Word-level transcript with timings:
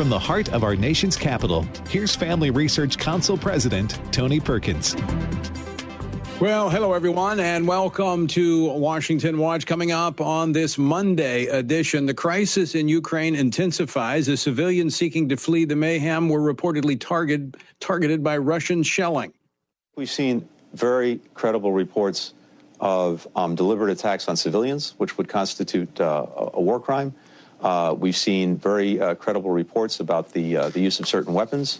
From 0.00 0.08
the 0.08 0.18
heart 0.18 0.54
of 0.54 0.64
our 0.64 0.74
nation's 0.74 1.14
capital, 1.14 1.66
here's 1.90 2.16
Family 2.16 2.50
Research 2.50 2.96
Council 2.96 3.36
President 3.36 4.00
Tony 4.12 4.40
Perkins. 4.40 4.96
Well, 6.40 6.70
hello 6.70 6.94
everyone, 6.94 7.38
and 7.38 7.68
welcome 7.68 8.26
to 8.28 8.72
Washington 8.78 9.36
Watch. 9.36 9.66
Coming 9.66 9.92
up 9.92 10.22
on 10.22 10.52
this 10.52 10.78
Monday 10.78 11.48
edition, 11.48 12.06
the 12.06 12.14
crisis 12.14 12.74
in 12.74 12.88
Ukraine 12.88 13.36
intensifies 13.36 14.26
as 14.30 14.40
civilians 14.40 14.96
seeking 14.96 15.28
to 15.28 15.36
flee 15.36 15.66
the 15.66 15.76
mayhem 15.76 16.30
were 16.30 16.40
reportedly 16.40 16.98
target, 16.98 17.58
targeted 17.78 18.24
by 18.24 18.38
Russian 18.38 18.82
shelling. 18.82 19.34
We've 19.96 20.08
seen 20.08 20.48
very 20.72 21.20
credible 21.34 21.72
reports 21.72 22.32
of 22.80 23.28
um, 23.36 23.54
deliberate 23.54 23.92
attacks 23.92 24.28
on 24.28 24.36
civilians, 24.36 24.94
which 24.96 25.18
would 25.18 25.28
constitute 25.28 26.00
uh, 26.00 26.24
a 26.54 26.60
war 26.62 26.80
crime. 26.80 27.14
Uh, 27.60 27.94
we've 27.98 28.16
seen 28.16 28.56
very 28.56 29.00
uh, 29.00 29.14
credible 29.14 29.50
reports 29.50 30.00
about 30.00 30.32
the 30.32 30.56
uh, 30.56 30.68
the 30.70 30.80
use 30.80 31.00
of 31.00 31.06
certain 31.08 31.34
weapons. 31.34 31.78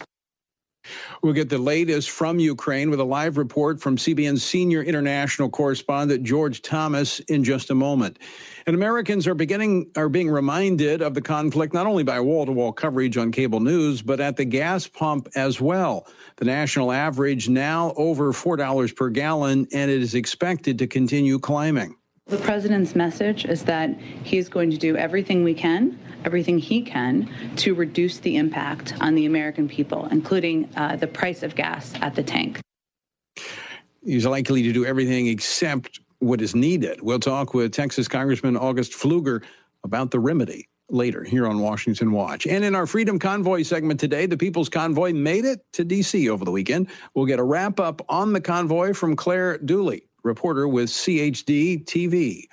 We'll 1.21 1.33
get 1.33 1.49
the 1.49 1.59
latest 1.59 2.09
from 2.09 2.39
Ukraine 2.39 2.89
with 2.89 2.99
a 2.99 3.03
live 3.03 3.37
report 3.37 3.79
from 3.79 3.97
CBN's 3.97 4.43
senior 4.43 4.81
international 4.81 5.49
correspondent 5.49 6.23
George 6.23 6.63
Thomas 6.63 7.19
in 7.21 7.43
just 7.43 7.69
a 7.69 7.75
moment. 7.75 8.17
And 8.65 8.75
Americans 8.75 9.27
are 9.27 9.35
beginning 9.35 9.91
are 9.95 10.09
being 10.09 10.29
reminded 10.29 11.01
of 11.03 11.13
the 11.13 11.21
conflict 11.21 11.73
not 11.73 11.85
only 11.85 12.03
by 12.03 12.19
wall-to-wall 12.19 12.73
coverage 12.73 13.17
on 13.17 13.31
cable 13.31 13.59
news, 13.59 14.01
but 14.01 14.19
at 14.19 14.37
the 14.37 14.45
gas 14.45 14.87
pump 14.87 15.27
as 15.35 15.61
well. 15.61 16.07
The 16.37 16.45
national 16.45 16.91
average 16.91 17.49
now 17.49 17.93
over 17.95 18.33
$4 18.33 18.95
per 18.95 19.09
gallon 19.09 19.67
and 19.71 19.91
it 19.91 20.01
is 20.01 20.15
expected 20.15 20.79
to 20.79 20.87
continue 20.87 21.37
climbing. 21.37 21.95
The 22.27 22.37
president's 22.37 22.95
message 22.95 23.45
is 23.45 23.63
that 23.65 23.89
he's 24.23 24.47
going 24.47 24.71
to 24.71 24.77
do 24.77 24.95
everything 24.95 25.43
we 25.43 25.53
can 25.53 25.99
everything 26.25 26.59
he 26.59 26.81
can 26.81 27.29
to 27.57 27.73
reduce 27.73 28.19
the 28.19 28.37
impact 28.37 28.93
on 29.01 29.15
the 29.15 29.25
American 29.25 29.67
people, 29.67 30.07
including 30.11 30.69
uh, 30.75 30.95
the 30.95 31.07
price 31.07 31.43
of 31.43 31.55
gas 31.55 31.93
at 32.01 32.15
the 32.15 32.23
tank. 32.23 32.59
He's 34.03 34.25
likely 34.25 34.63
to 34.63 34.71
do 34.71 34.85
everything 34.85 35.27
except 35.27 35.99
what 36.19 36.41
is 36.41 36.55
needed. 36.55 37.01
We'll 37.01 37.19
talk 37.19 37.53
with 37.53 37.71
Texas 37.71 38.07
Congressman 38.07 38.57
August 38.57 38.93
Pfluger 38.93 39.43
about 39.83 40.11
the 40.11 40.19
remedy 40.19 40.67
later 40.89 41.23
here 41.23 41.47
on 41.47 41.59
Washington 41.59 42.11
Watch. 42.11 42.45
And 42.45 42.65
in 42.65 42.75
our 42.75 42.85
Freedom 42.85 43.17
Convoy 43.17 43.63
segment 43.63 43.99
today, 43.99 44.25
the 44.25 44.37
People's 44.37 44.69
Convoy 44.69 45.13
made 45.13 45.45
it 45.45 45.61
to 45.73 45.85
D.C. 45.85 46.29
over 46.29 46.43
the 46.43 46.51
weekend. 46.51 46.87
We'll 47.15 47.25
get 47.25 47.39
a 47.39 47.43
wrap 47.43 47.79
up 47.79 48.01
on 48.09 48.33
the 48.33 48.41
convoy 48.41 48.93
from 48.93 49.15
Claire 49.15 49.57
Dooley, 49.59 50.03
reporter 50.23 50.67
with 50.67 50.89
CHD 50.89 51.83
TV. 51.85 52.47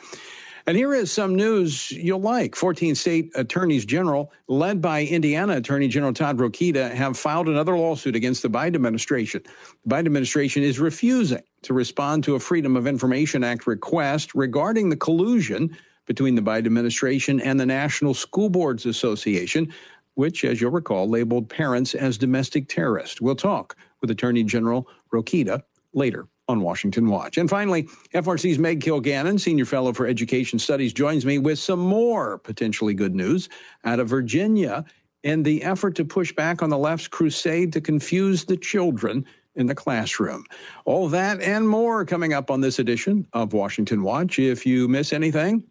And 0.69 0.77
here 0.77 0.93
is 0.93 1.11
some 1.11 1.35
news 1.35 1.91
you'll 1.91 2.21
like. 2.21 2.55
14 2.55 2.95
state 2.95 3.33
attorneys 3.35 3.87
general, 3.87 4.31
led 4.49 4.83
by 4.83 5.05
Indiana 5.05 5.57
Attorney 5.57 5.89
General 5.89 6.13
Todd 6.13 6.37
Rokita, 6.37 6.93
have 6.93 7.17
filed 7.17 7.49
another 7.49 7.75
lawsuit 7.75 8.15
against 8.15 8.43
the 8.43 8.51
Biden 8.51 8.75
administration. 8.75 9.43
The 9.87 9.95
Biden 9.95 10.05
administration 10.05 10.63
is 10.63 10.79
refusing 10.79 11.41
to 11.63 11.73
respond 11.73 12.23
to 12.25 12.35
a 12.35 12.39
Freedom 12.39 12.77
of 12.77 12.87
Information 12.87 13.43
Act 13.43 13.67
request 13.67 14.35
regarding 14.35 14.91
the 14.91 14.97
collusion 14.97 15.75
between 16.05 16.35
the 16.35 16.43
Biden 16.43 16.67
administration 16.67 17.41
and 17.41 17.59
the 17.59 17.65
National 17.65 18.13
School 18.13 18.51
Boards 18.51 18.85
Association, 18.85 19.73
which, 20.17 20.45
as 20.45 20.61
you'll 20.61 20.71
recall, 20.71 21.09
labeled 21.09 21.49
parents 21.49 21.95
as 21.95 22.19
domestic 22.19 22.69
terrorists. 22.69 23.23
We'll 23.23 23.37
talk 23.37 23.75
with 24.03 24.11
Attorney 24.11 24.45
General 24.45 24.87
Rokita 25.15 25.63
later 25.95 26.29
on 26.49 26.61
Washington 26.61 27.09
Watch. 27.09 27.37
And 27.37 27.49
finally, 27.49 27.85
FRC's 28.15 28.59
Meg 28.59 28.81
Kilgannon, 28.81 29.39
Senior 29.39 29.67
Fellow 29.67 29.93
for 29.93 30.07
Education 30.07 30.59
Studies, 30.59 30.93
joins 30.93 31.27
me 31.27 31.39
with 31.39 31.59
some 31.59 31.79
more 31.79 32.39
potentially 32.39 32.95
good 32.95 33.15
news 33.15 33.49
out 33.85 34.01
of 34.01 34.09
Virginia 34.09 34.85
in 35.23 35.43
the 35.43 35.63
effort 35.63 35.95
to 35.97 36.05
push 36.05 36.33
back 36.33 36.63
on 36.63 36.71
the 36.71 36.79
left's 36.79 37.09
crusade 37.09 37.73
to 37.73 37.81
confuse 37.81 38.45
the 38.45 38.57
children 38.57 39.27
in 39.57 39.67
the 39.67 39.75
classroom. 39.75 40.45
All 40.85 41.09
that 41.09 41.41
and 41.41 41.69
more 41.69 42.05
coming 42.05 42.33
up 42.33 42.51
on 42.51 42.61
this 42.61 42.79
edition 42.79 43.27
of 43.33 43.53
Washington 43.53 44.03
Watch. 44.03 44.39
If 44.39 44.65
you 44.65 44.89
miss 44.89 45.13
anything, 45.13 45.65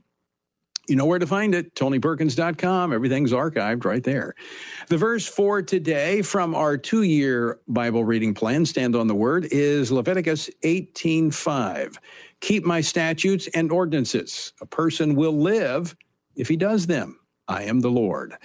you 0.87 0.95
know 0.95 1.05
where 1.05 1.19
to 1.19 1.27
find 1.27 1.53
it 1.53 1.73
tonyperkins.com 1.75 2.93
everything's 2.93 3.31
archived 3.31 3.85
right 3.85 4.03
there. 4.03 4.35
The 4.87 4.97
verse 4.97 5.27
for 5.27 5.61
today 5.61 6.21
from 6.21 6.55
our 6.55 6.77
two-year 6.77 7.59
bible 7.67 8.03
reading 8.03 8.33
plan 8.33 8.65
stand 8.65 8.95
on 8.95 9.07
the 9.07 9.15
word 9.15 9.47
is 9.51 9.91
leviticus 9.91 10.49
18.5 10.63 11.97
keep 12.39 12.63
my 12.63 12.81
statutes 12.81 13.47
and 13.53 13.71
ordinances. 13.71 14.53
A 14.61 14.65
person 14.65 15.15
will 15.15 15.37
live 15.37 15.95
if 16.35 16.47
he 16.47 16.55
does 16.55 16.85
them. 16.85 17.19
I 17.47 17.63
am 17.63 17.79
the 17.79 17.89
lord. 17.89 18.35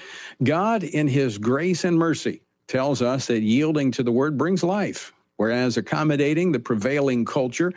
God 0.42 0.82
in 0.84 1.08
his 1.08 1.36
grace 1.38 1.84
and 1.84 1.98
mercy 1.98 2.42
tells 2.68 3.02
us 3.02 3.26
that 3.26 3.42
yielding 3.42 3.90
to 3.92 4.02
the 4.02 4.12
word 4.12 4.38
brings 4.38 4.62
life 4.62 5.12
whereas 5.42 5.76
accommodating 5.76 6.52
the 6.52 6.60
prevailing 6.60 7.24
culture 7.24 7.72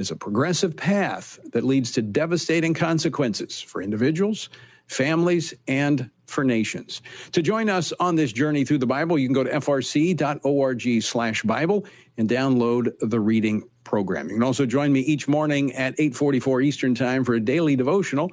is 0.00 0.10
a 0.10 0.16
progressive 0.16 0.76
path 0.76 1.38
that 1.52 1.64
leads 1.64 1.92
to 1.92 2.02
devastating 2.02 2.74
consequences 2.74 3.60
for 3.60 3.82
individuals, 3.82 4.48
families, 4.86 5.54
and 5.68 6.10
for 6.26 6.44
nations. 6.44 7.02
To 7.32 7.42
join 7.42 7.68
us 7.68 7.92
on 8.00 8.16
this 8.16 8.32
journey 8.32 8.64
through 8.64 8.78
the 8.78 8.86
Bible, 8.86 9.18
you 9.18 9.26
can 9.26 9.34
go 9.34 9.44
to 9.44 9.50
frc.org 9.50 11.02
slash 11.02 11.42
Bible 11.42 11.84
and 12.16 12.28
download 12.28 12.92
the 13.00 13.20
reading 13.20 13.64
program. 13.84 14.28
You 14.28 14.36
can 14.36 14.42
also 14.42 14.66
join 14.66 14.92
me 14.92 15.00
each 15.00 15.28
morning 15.28 15.72
at 15.72 15.94
844 15.98 16.62
Eastern 16.62 16.94
Time 16.94 17.24
for 17.24 17.34
a 17.34 17.40
daily 17.40 17.76
devotional 17.76 18.30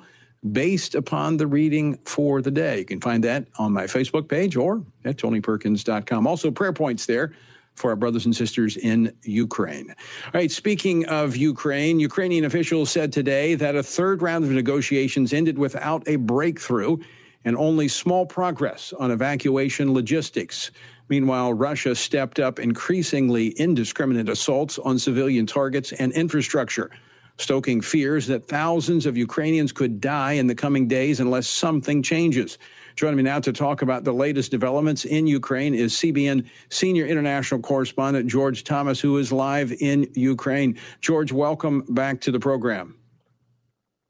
based 0.51 0.95
upon 0.95 1.37
the 1.37 1.47
reading 1.47 1.97
for 2.05 2.41
the 2.41 2.51
day. 2.51 2.79
You 2.79 2.85
can 2.85 3.01
find 3.01 3.23
that 3.23 3.47
on 3.57 3.73
my 3.73 3.85
Facebook 3.85 4.29
page 4.29 4.55
or 4.55 4.83
at 5.03 5.17
tonyperkins.com. 5.17 6.27
Also, 6.27 6.51
prayer 6.51 6.73
points 6.73 7.05
there 7.07 7.33
for 7.77 7.91
our 7.91 7.95
brothers 7.95 8.25
and 8.25 8.35
sisters 8.35 8.75
in 8.75 9.13
Ukraine. 9.23 9.89
All 10.25 10.31
right, 10.33 10.51
speaking 10.51 11.05
of 11.05 11.37
Ukraine, 11.37 11.99
Ukrainian 11.99 12.45
officials 12.45 12.89
said 12.89 13.13
today 13.13 13.55
that 13.55 13.75
a 13.75 13.83
third 13.83 14.21
round 14.21 14.43
of 14.43 14.51
negotiations 14.51 15.31
ended 15.31 15.57
without 15.57 16.03
a 16.07 16.15
breakthrough 16.15 16.97
and 17.45 17.55
only 17.55 17.87
small 17.87 18.25
progress 18.25 18.93
on 18.99 19.11
evacuation 19.11 19.93
logistics. 19.93 20.71
Meanwhile, 21.07 21.53
Russia 21.53 21.95
stepped 21.95 22.39
up 22.39 22.59
increasingly 22.59 23.49
indiscriminate 23.49 24.27
assaults 24.27 24.79
on 24.79 24.99
civilian 24.99 25.45
targets 25.45 25.93
and 25.93 26.11
infrastructure, 26.13 26.89
stoking 27.37 27.79
fears 27.79 28.27
that 28.27 28.47
thousands 28.47 29.05
of 29.05 29.15
Ukrainians 29.15 29.71
could 29.71 30.01
die 30.01 30.33
in 30.33 30.47
the 30.47 30.55
coming 30.55 30.87
days 30.87 31.19
unless 31.19 31.47
something 31.47 32.01
changes. 32.01 32.57
Joining 32.97 33.17
me 33.17 33.23
now 33.23 33.39
to 33.39 33.53
talk 33.53 33.83
about 33.83 34.03
the 34.03 34.11
latest 34.11 34.49
developments 34.49 35.05
in 35.05 35.27
Ukraine 35.27 35.75
is 35.75 35.93
CBN 35.93 36.43
senior 36.69 37.05
international 37.05 37.61
correspondent 37.61 38.27
George 38.27 38.63
Thomas, 38.63 38.99
who 38.99 39.19
is 39.19 39.31
live 39.31 39.71
in 39.81 40.09
Ukraine. 40.15 40.79
George, 40.99 41.31
welcome 41.31 41.85
back 41.89 42.19
to 42.21 42.31
the 42.31 42.39
program. 42.39 42.95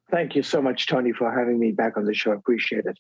Thank 0.09 0.38
you 0.38 0.42
so 0.42 0.62
much, 0.62 0.88
Tony, 0.88 1.12
for 1.12 1.30
having 1.30 1.59
me 1.59 1.74
back 1.74 1.98
on 1.98 2.06
the 2.06 2.14
show. 2.14 2.31
I 2.31 2.36
appreciate 2.36 2.86
it. 2.86 2.98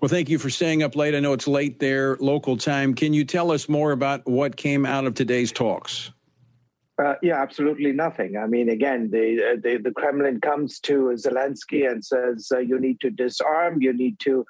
Well, 0.00 0.08
thank 0.08 0.28
you 0.28 0.40
for 0.40 0.50
staying 0.50 0.82
up 0.82 0.96
late. 0.96 1.14
I 1.14 1.20
know 1.20 1.34
it's 1.34 1.46
late 1.46 1.78
there, 1.78 2.16
local 2.16 2.56
time. 2.56 2.92
Can 2.92 3.14
you 3.14 3.24
tell 3.24 3.52
us 3.52 3.68
more 3.68 3.92
about 3.92 4.26
what 4.28 4.56
came 4.56 4.84
out 4.84 5.06
of 5.06 5.14
today's 5.14 5.52
talks? 5.52 6.10
Uh, 7.00 7.14
yeah, 7.22 7.40
absolutely 7.40 7.92
nothing. 7.92 8.36
I 8.36 8.48
mean, 8.48 8.70
again, 8.70 9.08
the, 9.12 9.52
uh, 9.52 9.56
the, 9.62 9.76
the 9.76 9.92
Kremlin 9.92 10.40
comes 10.40 10.80
to 10.80 11.14
Zelensky 11.14 11.88
and 11.88 12.04
says, 12.04 12.50
uh, 12.50 12.58
"You 12.58 12.80
need 12.80 13.00
to 13.00 13.10
disarm. 13.10 13.80
You 13.80 13.92
need 13.92 14.18
to 14.20 14.44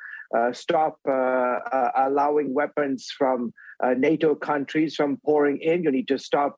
stop 0.52 0.98
uh, 1.08 1.12
uh, 1.12 1.90
allowing 1.96 2.54
weapons 2.54 3.10
from 3.16 3.52
NATO 3.96 4.34
countries 4.34 4.94
from 4.94 5.18
pouring 5.24 5.58
in. 5.58 5.82
You 5.82 5.90
need 5.90 6.08
to 6.08 6.18
stop 6.18 6.56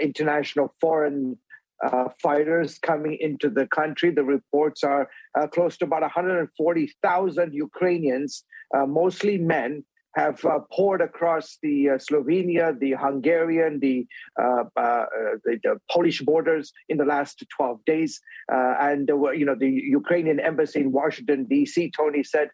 international 0.00 0.74
foreign 0.80 1.38
uh, 1.84 2.08
fighters 2.22 2.78
coming 2.78 3.16
into 3.20 3.50
the 3.50 3.66
country. 3.66 4.10
The 4.10 4.24
reports 4.24 4.82
are 4.84 5.08
uh, 5.38 5.46
close 5.46 5.76
to 5.78 5.84
about 5.84 6.02
140,000 6.02 7.54
Ukrainians, 7.54 8.44
uh, 8.74 8.86
mostly 8.86 9.38
men, 9.38 9.84
have 10.14 10.44
uh, 10.44 10.60
poured 10.72 11.00
across 11.00 11.58
the 11.62 11.90
uh, 11.90 11.92
Slovenia, 11.98 12.78
the 12.78 12.92
Hungarian, 12.92 13.80
the, 13.80 14.06
uh, 14.40 14.64
uh, 14.76 14.80
uh 14.80 15.06
the, 15.44 15.58
the 15.62 15.80
Polish 15.90 16.20
borders 16.22 16.72
in 16.88 16.98
the 16.98 17.04
last 17.04 17.44
12 17.56 17.84
days, 17.84 18.20
uh, 18.52 18.74
and 18.80 19.08
you 19.08 19.44
know 19.44 19.56
the 19.58 19.70
Ukrainian 19.70 20.40
embassy 20.40 20.80
in 20.80 20.92
Washington 20.92 21.44
D.C. 21.44 21.92
Tony 21.96 22.22
said 22.22 22.48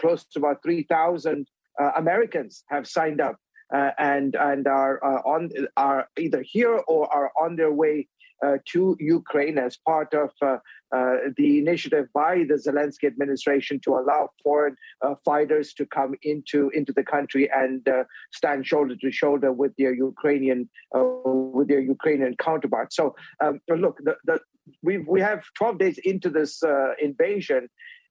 close 0.00 0.24
to 0.24 0.38
about 0.38 0.62
3,000 0.62 1.46
Americans 1.96 2.64
have 2.68 2.86
signed 2.86 3.20
up 3.20 3.36
and 3.72 4.34
and 4.36 4.66
are 4.66 5.00
on 5.26 5.50
are 5.76 6.08
either 6.18 6.42
here 6.42 6.76
or 6.88 7.12
are 7.12 7.30
on 7.40 7.56
their 7.56 7.72
way 7.72 8.06
uh, 8.06 8.15
to 8.66 8.96
Ukraine 9.00 9.58
as 9.58 9.76
part 9.76 10.12
of 10.14 10.30
uh, 10.42 10.58
uh, 10.94 11.16
the 11.36 11.58
initiative 11.58 12.06
by 12.14 12.44
the 12.48 12.54
Zelensky 12.54 13.06
administration 13.06 13.80
to 13.80 13.94
allow 13.94 14.28
foreign 14.42 14.76
fighters 15.24 15.72
to 15.74 15.86
come 15.86 16.14
into 16.22 16.70
into 16.70 16.92
the 16.92 17.02
country 17.02 17.50
and 17.50 17.86
stand 18.32 18.66
shoulder 18.66 18.96
to 18.96 19.10
shoulder 19.10 19.52
with 19.52 19.72
their 19.78 19.94
Ukrainian 19.94 20.68
with 20.92 21.68
their 21.68 21.80
Ukrainian 21.80 22.36
counterparts. 22.36 22.96
So 22.96 23.14
um, 23.42 23.60
look, 23.68 23.98
the, 24.04 24.16
the, 24.24 24.40
we 24.82 24.98
we 24.98 25.20
have 25.20 25.44
12 25.58 25.78
days 25.78 25.98
into 26.04 26.30
this 26.30 26.62
invasion. 27.00 27.68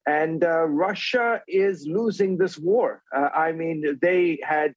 And 0.08 0.44
uh, 0.44 0.66
Russia 0.66 1.42
is 1.48 1.88
losing 1.88 2.38
this 2.38 2.60
war. 2.60 3.02
Uh, 3.16 3.30
I 3.36 3.52
mean, 3.52 3.98
they 4.04 4.38
had 4.44 4.76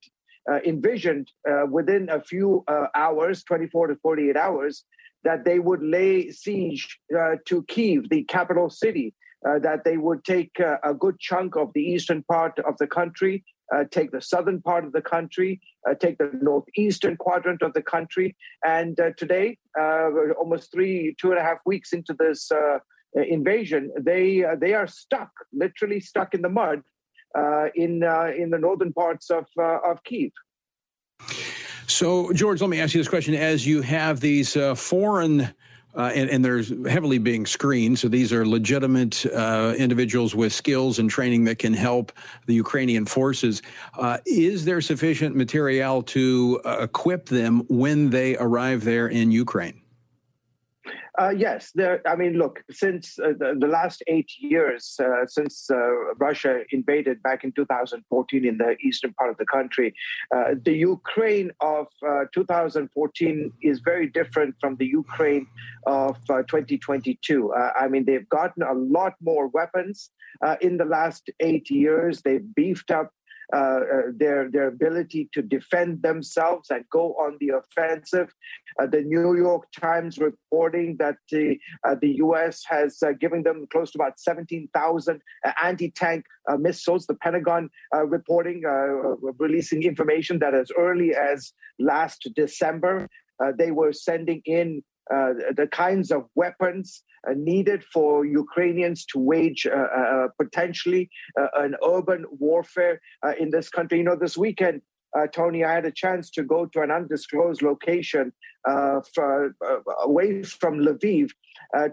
uh, 0.51 0.61
envisioned 0.65 1.31
uh, 1.49 1.67
within 1.71 2.09
a 2.09 2.23
few 2.23 2.65
uh, 2.69 2.87
hours, 2.95 3.45
24 3.45 3.89
to 3.89 3.97
48 3.97 4.37
hours, 4.37 4.85
that 5.25 5.45
they 5.45 5.59
would 5.59 5.83
lay 5.83 6.31
siege 6.31 6.99
uh, 7.19 7.37
to 7.47 7.63
Kiev, 7.65 8.09
the 8.09 8.25
capital 8.25 8.71
city, 8.71 9.15
that 9.43 9.85
they 9.85 9.97
would 9.97 10.25
take 10.25 10.59
a 10.61 10.93
good 10.93 11.19
chunk 11.21 11.57
of 11.57 11.71
the 11.73 11.83
eastern 11.83 12.25
part 12.25 12.59
of 12.61 12.77
the 12.79 12.87
country, 12.89 13.45
take 13.91 14.11
the 14.11 14.21
southern 14.21 14.61
part 14.61 14.85
of 14.85 14.93
the 14.93 15.01
country, 15.01 15.61
take 16.01 16.19
the 16.19 16.31
northeastern 16.43 17.17
quadrant 17.17 17.63
of 17.63 17.73
the 17.73 17.83
country. 17.83 18.37
And 18.65 18.99
today, 19.17 19.59
almost 19.77 20.73
three, 20.73 21.15
two 21.21 21.31
and 21.31 21.39
a 21.39 21.43
half 21.43 21.59
weeks 21.65 21.93
into 21.93 22.15
this 22.19 22.51
uh, 23.17 23.23
invasion, 23.23 23.91
they 23.99 24.45
uh, 24.45 24.55
they 24.61 24.75
are 24.75 24.87
stuck, 24.87 25.31
literally 25.53 25.99
stuck 25.99 26.35
in 26.35 26.43
the 26.43 26.49
mud, 26.49 26.83
uh, 27.37 27.69
in 27.75 28.03
in 28.37 28.51
the 28.51 28.59
northern 28.59 28.93
parts 28.93 29.31
of 29.31 29.47
of 29.57 30.05
Kiev. 30.05 30.31
So, 31.89 32.33
George, 32.33 32.61
let 32.61 32.71
me 32.71 32.81
ask 32.81 32.95
you 32.95 33.01
this 33.01 33.09
question: 33.09 33.35
As 33.35 33.67
you 33.67 33.83
have 33.83 34.21
these 34.21 34.57
foreign 34.77 35.53
uh, 35.95 36.13
and, 36.15 36.31
and, 36.31 36.45
there's 36.45 36.73
heavily 36.87 37.19
being 37.19 37.45
screened. 37.45 37.99
So 37.99 38.09
these 38.09 38.33
are 38.33 38.47
legitimate 38.47 39.27
uh, 39.27 39.75
individuals 39.77 40.35
with 40.35 40.53
skills 40.53 40.99
and 41.01 41.11
training 41.11 41.45
that 41.45 41.59
can 41.59 41.73
help 41.73 42.13
the 42.47 42.55
Ukrainian 42.55 43.05
forces. 43.05 43.63
Uh, 43.99 44.19
is 44.25 44.65
there 44.65 44.81
sufficient 44.81 45.35
material 45.35 46.03
to 46.05 46.61
equip 46.65 47.27
them 47.27 47.65
when 47.69 48.11
they 48.11 48.37
arrive 48.37 48.85
there 48.85 49.09
in 49.09 49.33
Ukraine? 49.33 49.81
Uh, 51.19 51.31
yes, 51.31 51.73
there. 51.75 52.01
I 52.07 52.15
mean, 52.15 52.35
look, 52.35 52.63
since 52.71 53.19
uh, 53.19 53.33
the, 53.37 53.57
the, 53.59 53.67
last 53.67 54.05
eight 54.07 54.31
years, 54.39 54.95
uh, 55.03 55.27
since 55.27 55.69
uh, 55.69 56.15
Russia 56.15 56.61
invaded 56.71 57.21
back 57.25 57.43
in 57.43 57.51
2014 57.53 58.47
in 58.47 58.57
the 58.57 58.77
eastern 58.87 59.13
part 59.15 59.29
of 59.29 59.37
the 59.37 59.47
country, 59.47 59.93
uh, 60.35 60.55
the 60.65 60.75
Ukraine 60.75 61.51
of 61.61 61.89
uh, 62.09 62.27
2014 62.33 63.53
is 63.63 63.81
very 63.81 64.07
different 64.07 64.55
from 64.61 64.77
the 64.77 64.87
Ukraine 64.87 65.49
of 65.87 66.17
2022. 66.29 67.53
I 67.53 67.89
mean, 67.89 68.05
they've 68.05 68.29
gotten 68.29 68.63
a 68.63 68.75
lot 68.75 69.15
more 69.21 69.49
weapons 69.49 70.11
in 70.61 70.77
the 70.77 70.85
last 70.85 71.31
eight 71.41 71.69
years. 71.69 72.23
They've 72.23 72.55
beefed 72.55 72.93
up 72.93 73.11
uh, 73.55 73.57
uh, 73.57 73.81
their 74.15 74.51
their 74.51 74.69
ability 74.69 75.31
to 75.33 75.41
defend 75.41 76.03
themselves 76.03 76.69
and 76.69 76.85
go 76.91 77.15
on 77.15 77.39
the 77.41 77.49
offensive. 77.49 78.29
Uh, 78.79 78.87
the 78.87 79.01
New 79.01 79.37
York 79.37 79.65
Times 79.73 80.19
reporting 80.19 80.97
that 80.99 81.17
the 81.31 81.59
uh, 81.83 81.95
the 81.99 82.11
U.S. 82.25 82.63
has 82.69 83.03
uh, 83.03 83.13
given 83.19 83.43
them 83.45 83.67
close 83.73 83.91
to 83.93 83.99
about 83.99 84.21
17,000 84.21 85.23
uh, 85.47 85.53
anti-tank 85.65 86.27
missiles. 86.59 87.07
The 87.07 87.15
Pentagon 87.15 87.71
reporting 88.05 88.63
releasing 89.39 89.83
information 89.83 90.39
that 90.41 90.55
as 90.55 90.71
early 90.79 91.15
as 91.15 91.53
last 91.79 92.29
December 92.37 93.09
they 93.57 93.71
were 93.71 93.93
sending 93.93 94.43
in 94.45 94.83
uh, 95.13 95.33
the 95.57 95.67
kinds 95.71 96.11
of 96.11 96.27
weapons 96.35 97.03
uh, 97.27 97.33
needed 97.37 97.83
for 97.85 98.25
Ukrainians 98.25 99.05
to 99.07 99.19
wage 99.19 99.67
uh, 99.67 99.75
uh 99.75 100.29
potentially 100.41 101.11
uh, 101.41 101.49
an 101.57 101.75
urban 101.87 102.25
warfare 102.31 103.01
in 103.39 103.51
this 103.51 103.69
country. 103.69 103.99
You 103.99 104.05
know, 104.05 104.17
this 104.17 104.37
weekend, 104.37 104.83
Tony, 105.33 105.65
I 105.65 105.73
had 105.73 105.87
a 105.87 105.91
chance 105.91 106.31
to 106.33 106.43
go 106.43 106.67
to 106.67 106.81
an 106.81 106.91
undisclosed 106.91 107.63
location 107.63 108.33
for, 109.15 109.55
away 110.03 110.43
from 110.43 110.79
Lviv 110.79 111.31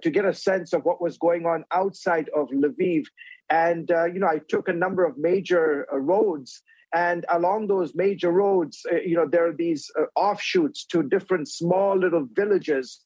to 0.03 0.09
get 0.09 0.25
a 0.25 0.33
sense 0.33 0.73
of 0.73 0.83
what 0.83 1.01
was 1.01 1.17
going 1.17 1.45
on 1.45 1.63
outside 1.71 2.29
of 2.35 2.49
Lviv. 2.49 3.05
And, 3.49 3.89
you 4.13 4.19
know, 4.19 4.27
I 4.27 4.41
took 4.49 4.67
a 4.67 4.73
number 4.73 5.05
of 5.05 5.17
major 5.17 5.87
roads 5.91 6.61
and 6.95 7.25
along 7.29 7.67
those 7.67 7.93
major 7.93 8.31
roads 8.31 8.85
uh, 8.91 8.95
you 8.95 9.15
know 9.15 9.27
there 9.27 9.47
are 9.47 9.53
these 9.53 9.91
uh, 9.99 10.05
offshoots 10.15 10.85
to 10.85 11.03
different 11.03 11.47
small 11.47 11.97
little 11.97 12.25
villages 12.33 13.01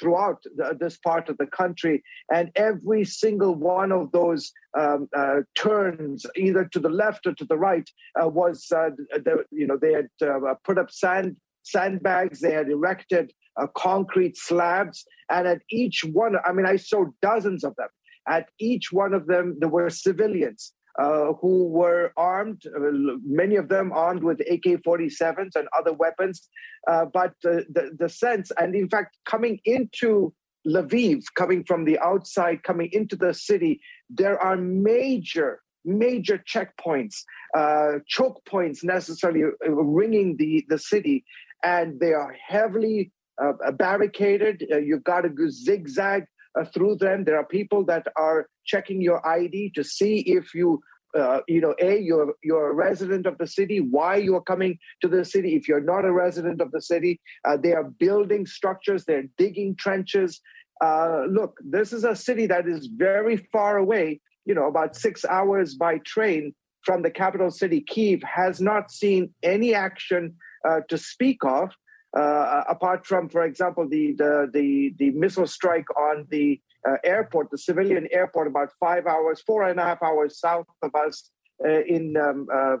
throughout 0.00 0.42
the, 0.56 0.76
this 0.78 0.96
part 0.98 1.28
of 1.28 1.36
the 1.38 1.46
country. 1.46 2.02
And 2.32 2.50
every 2.56 3.04
single 3.04 3.54
one 3.54 3.92
of 3.92 4.12
those 4.12 4.52
um, 4.78 5.08
uh, 5.16 5.40
turns, 5.56 6.26
either 6.36 6.64
to 6.72 6.78
the 6.78 6.88
left 6.88 7.26
or 7.26 7.34
to 7.34 7.44
the 7.44 7.58
right, 7.58 7.88
uh, 8.20 8.28
was, 8.28 8.66
uh, 8.74 8.90
the, 9.12 9.44
you 9.50 9.66
know, 9.66 9.76
they 9.76 9.92
had 9.92 10.08
uh, 10.22 10.54
put 10.64 10.78
up 10.78 10.90
sand 10.90 11.36
sandbags, 11.64 12.40
they 12.40 12.52
had 12.52 12.68
erected 12.68 13.32
concrete 13.76 14.36
slabs. 14.36 15.04
And 15.30 15.46
at 15.46 15.62
each 15.70 16.04
one, 16.04 16.34
I 16.44 16.52
mean, 16.52 16.66
I 16.66 16.76
saw 16.76 17.04
dozens 17.20 17.62
of 17.62 17.76
them. 17.76 17.88
At 18.28 18.48
each 18.58 18.92
one 18.92 19.14
of 19.14 19.26
them, 19.26 19.56
there 19.60 19.68
were 19.68 19.90
civilians 19.90 20.72
uh, 20.98 21.32
who 21.40 21.68
were 21.68 22.12
armed, 22.16 22.62
uh, 22.66 22.80
many 23.24 23.56
of 23.56 23.68
them 23.68 23.92
armed 23.92 24.22
with 24.22 24.40
AK 24.40 24.82
47s 24.86 25.56
and 25.56 25.68
other 25.76 25.92
weapons. 25.92 26.48
Uh, 26.90 27.06
but 27.06 27.32
the, 27.42 27.64
the 27.98 28.08
sense, 28.08 28.50
and 28.58 28.74
in 28.74 28.88
fact, 28.88 29.16
coming 29.24 29.60
into 29.64 30.34
Lviv, 30.66 31.22
coming 31.34 31.64
from 31.64 31.84
the 31.84 31.98
outside, 31.98 32.62
coming 32.62 32.88
into 32.92 33.16
the 33.16 33.34
city, 33.34 33.80
there 34.10 34.38
are 34.38 34.56
major 34.56 35.60
major 35.84 36.42
checkpoints, 36.48 37.22
uh, 37.56 37.98
choke 38.06 38.44
points 38.46 38.84
necessarily 38.84 39.42
ringing 39.66 40.36
the, 40.36 40.64
the 40.68 40.78
city, 40.78 41.24
and 41.64 41.98
they 42.00 42.12
are 42.12 42.34
heavily 42.46 43.10
uh, 43.42 43.52
barricaded. 43.72 44.66
Uh, 44.72 44.78
you've 44.78 45.04
got 45.04 45.22
to 45.22 45.28
go 45.28 45.48
zigzag 45.48 46.24
uh, 46.58 46.64
through 46.72 46.96
them. 46.96 47.24
There 47.24 47.38
are 47.38 47.46
people 47.46 47.84
that 47.86 48.06
are 48.16 48.46
checking 48.64 49.00
your 49.00 49.26
ID 49.26 49.72
to 49.74 49.84
see 49.84 50.18
if 50.20 50.54
you 50.54 50.80
uh, 51.18 51.40
you 51.46 51.60
know, 51.60 51.74
a 51.78 52.00
you're 52.00 52.34
you're 52.42 52.70
a 52.70 52.74
resident 52.74 53.26
of 53.26 53.36
the 53.38 53.46
city. 53.46 53.80
Why 53.80 54.16
you 54.16 54.34
are 54.36 54.42
coming 54.42 54.78
to 55.02 55.08
the 55.08 55.24
city? 55.24 55.54
If 55.54 55.68
you're 55.68 55.80
not 55.80 56.04
a 56.04 56.12
resident 56.12 56.60
of 56.60 56.70
the 56.72 56.80
city, 56.80 57.20
uh, 57.46 57.58
they 57.62 57.72
are 57.72 57.84
building 57.84 58.46
structures. 58.46 59.04
They're 59.04 59.28
digging 59.36 59.76
trenches. 59.76 60.40
Uh, 60.82 61.24
look, 61.28 61.58
this 61.62 61.92
is 61.92 62.04
a 62.04 62.16
city 62.16 62.46
that 62.46 62.66
is 62.66 62.88
very 62.96 63.36
far 63.52 63.76
away. 63.76 64.20
You 64.46 64.54
know, 64.54 64.66
about 64.66 64.96
six 64.96 65.24
hours 65.24 65.74
by 65.74 65.98
train 65.98 66.54
from 66.84 67.02
the 67.02 67.10
capital 67.10 67.50
city. 67.50 67.82
Kiev 67.82 68.22
has 68.22 68.60
not 68.60 68.90
seen 68.90 69.34
any 69.42 69.74
action 69.74 70.34
uh, 70.66 70.80
to 70.88 70.98
speak 70.98 71.44
of. 71.44 71.70
Uh, 72.16 72.64
apart 72.68 73.06
from, 73.06 73.28
for 73.28 73.44
example, 73.44 73.88
the, 73.88 74.12
the 74.12 74.50
the 74.52 74.94
the 74.98 75.10
missile 75.12 75.46
strike 75.46 75.88
on 75.96 76.26
the 76.30 76.60
uh, 76.86 76.96
airport, 77.04 77.50
the 77.50 77.56
civilian 77.56 78.06
airport, 78.12 78.46
about 78.46 78.70
five 78.78 79.06
hours, 79.06 79.40
four 79.40 79.62
and 79.64 79.80
a 79.80 79.82
half 79.82 80.02
hours 80.02 80.38
south 80.38 80.66
of 80.82 80.94
us 80.94 81.30
uh, 81.64 81.80
in 81.86 82.16
um, 82.16 82.46
uh, 82.52 82.76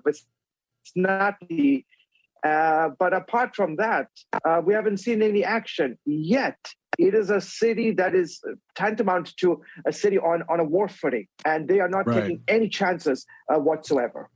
Uh, 2.44 2.88
but 2.98 3.14
apart 3.14 3.54
from 3.54 3.76
that, 3.76 4.08
uh, 4.44 4.60
we 4.64 4.74
haven't 4.74 4.98
seen 4.98 5.22
any 5.22 5.44
action 5.44 5.96
yet. 6.04 6.58
It 6.98 7.14
is 7.14 7.30
a 7.30 7.40
city 7.40 7.92
that 7.92 8.14
is 8.14 8.42
tantamount 8.74 9.36
to 9.38 9.62
a 9.86 9.92
city 9.92 10.18
on, 10.18 10.42
on 10.48 10.58
a 10.60 10.64
war 10.64 10.88
footing, 10.88 11.26
and 11.44 11.68
they 11.68 11.80
are 11.80 11.88
not 11.88 12.06
right. 12.06 12.22
taking 12.22 12.42
any 12.48 12.68
chances 12.68 13.24
uh, 13.48 13.58
whatsoever. 13.58 14.28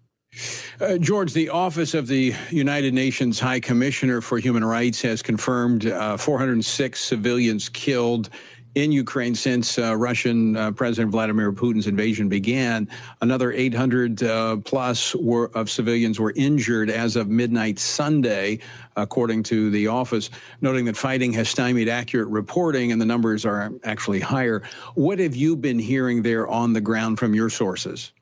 Uh, 0.80 0.98
George, 0.98 1.32
the 1.32 1.48
Office 1.48 1.94
of 1.94 2.06
the 2.06 2.34
United 2.50 2.92
Nations 2.92 3.40
High 3.40 3.60
Commissioner 3.60 4.20
for 4.20 4.38
Human 4.38 4.64
Rights 4.64 5.00
has 5.02 5.22
confirmed 5.22 5.86
uh, 5.86 6.16
406 6.16 7.00
civilians 7.02 7.68
killed 7.68 8.28
in 8.76 8.92
Ukraine 8.92 9.34
since 9.34 9.78
uh, 9.78 9.96
Russian 9.96 10.54
uh, 10.54 10.70
President 10.70 11.10
Vladimir 11.10 11.50
Putin's 11.50 11.86
invasion 11.86 12.28
began. 12.28 12.86
Another 13.22 13.50
800 13.50 14.22
uh, 14.22 14.56
plus 14.58 15.14
were, 15.14 15.50
of 15.54 15.70
civilians 15.70 16.20
were 16.20 16.34
injured 16.36 16.90
as 16.90 17.16
of 17.16 17.28
midnight 17.28 17.78
Sunday, 17.78 18.58
according 18.96 19.44
to 19.44 19.70
the 19.70 19.86
office, 19.86 20.28
noting 20.60 20.84
that 20.84 20.96
fighting 20.96 21.32
has 21.32 21.48
stymied 21.48 21.88
accurate 21.88 22.28
reporting 22.28 22.92
and 22.92 23.00
the 23.00 23.06
numbers 23.06 23.46
are 23.46 23.72
actually 23.84 24.20
higher. 24.20 24.62
What 24.94 25.20
have 25.20 25.34
you 25.34 25.56
been 25.56 25.78
hearing 25.78 26.20
there 26.22 26.46
on 26.46 26.74
the 26.74 26.82
ground 26.82 27.18
from 27.18 27.34
your 27.34 27.48
sources? 27.48 28.12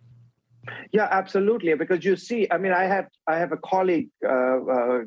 Yeah, 0.93 1.09
absolutely. 1.11 1.75
Because 1.75 2.05
you 2.05 2.17
see, 2.17 2.47
I 2.51 2.59
mean, 2.59 2.73
I 2.73 2.85
have 2.85 3.09
I 3.29 3.37
have 3.39 3.53
a 3.53 3.57
colleague 3.57 4.09
uh, 4.25 4.59
uh, 4.77 5.01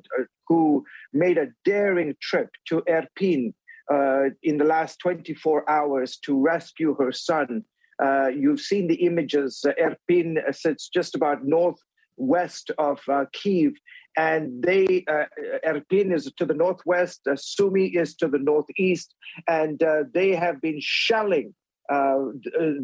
who 0.48 0.86
made 1.14 1.38
a 1.38 1.48
daring 1.66 2.16
trip 2.22 2.50
to 2.70 2.84
Irpin 2.88 3.54
uh, 3.92 4.30
in 4.44 4.58
the 4.58 4.66
last 4.66 5.00
24 5.00 5.70
hours 5.70 6.18
to 6.26 6.40
rescue 6.40 6.96
her 7.00 7.12
son. 7.12 7.64
Uh, 8.02 8.28
you've 8.28 8.60
seen 8.60 8.88
the 8.88 9.06
images. 9.06 9.66
Uh, 9.68 9.72
Irpin 9.82 10.38
sits 10.54 10.90
just 10.90 11.16
about 11.16 11.46
northwest 11.46 12.72
of 12.78 13.00
uh, 13.10 13.26
Kiev, 13.34 13.74
and 14.16 14.62
they 14.62 15.04
uh, 15.08 15.26
Irpin 15.66 16.14
is 16.14 16.32
to 16.38 16.46
the 16.46 16.54
northwest, 16.54 17.22
uh, 17.28 17.36
Sumy 17.36 17.96
is 17.96 18.16
to 18.16 18.28
the 18.28 18.40
northeast, 18.40 19.16
and 19.48 19.82
uh, 19.82 20.04
they 20.14 20.36
have 20.36 20.62
been 20.62 20.80
shelling 20.80 21.54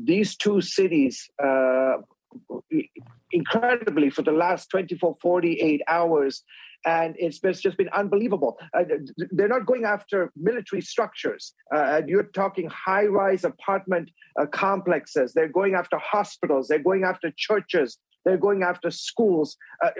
these 0.06 0.38
two 0.38 0.62
cities 0.62 1.30
incredibly 3.32 4.10
for 4.10 4.22
the 4.22 4.32
last 4.32 4.70
24 4.70 5.18
48 5.22 5.82
hours 5.88 6.44
and 6.86 7.16
it's, 7.18 7.40
just 7.40 7.78
been 7.78 7.90
unbelievable. 7.90 8.58
Uh, 8.74 8.84
they're 9.32 9.48
not 9.48 9.66
going 9.66 9.86
after 9.86 10.32
military 10.36 10.82
structures. 10.82 11.54
Uh, 11.74 12.02
you're 12.06 12.24
talking 12.24 12.70
high 12.70 13.06
rise 13.06 13.44
apartment 13.44 14.10
uh, 14.40 14.46
complexes. 14.48 15.34
They're 15.34 15.48
going 15.48 15.76
after 15.76 15.98
hospitals. 15.98 16.68
They're 16.68 16.80
going 16.80 17.04
after 17.04 17.32
churches. 17.38 17.98
They're 18.26 18.38
going 18.38 18.64
after 18.64 18.90
schools. 18.90 19.58
Uh, 19.84 19.92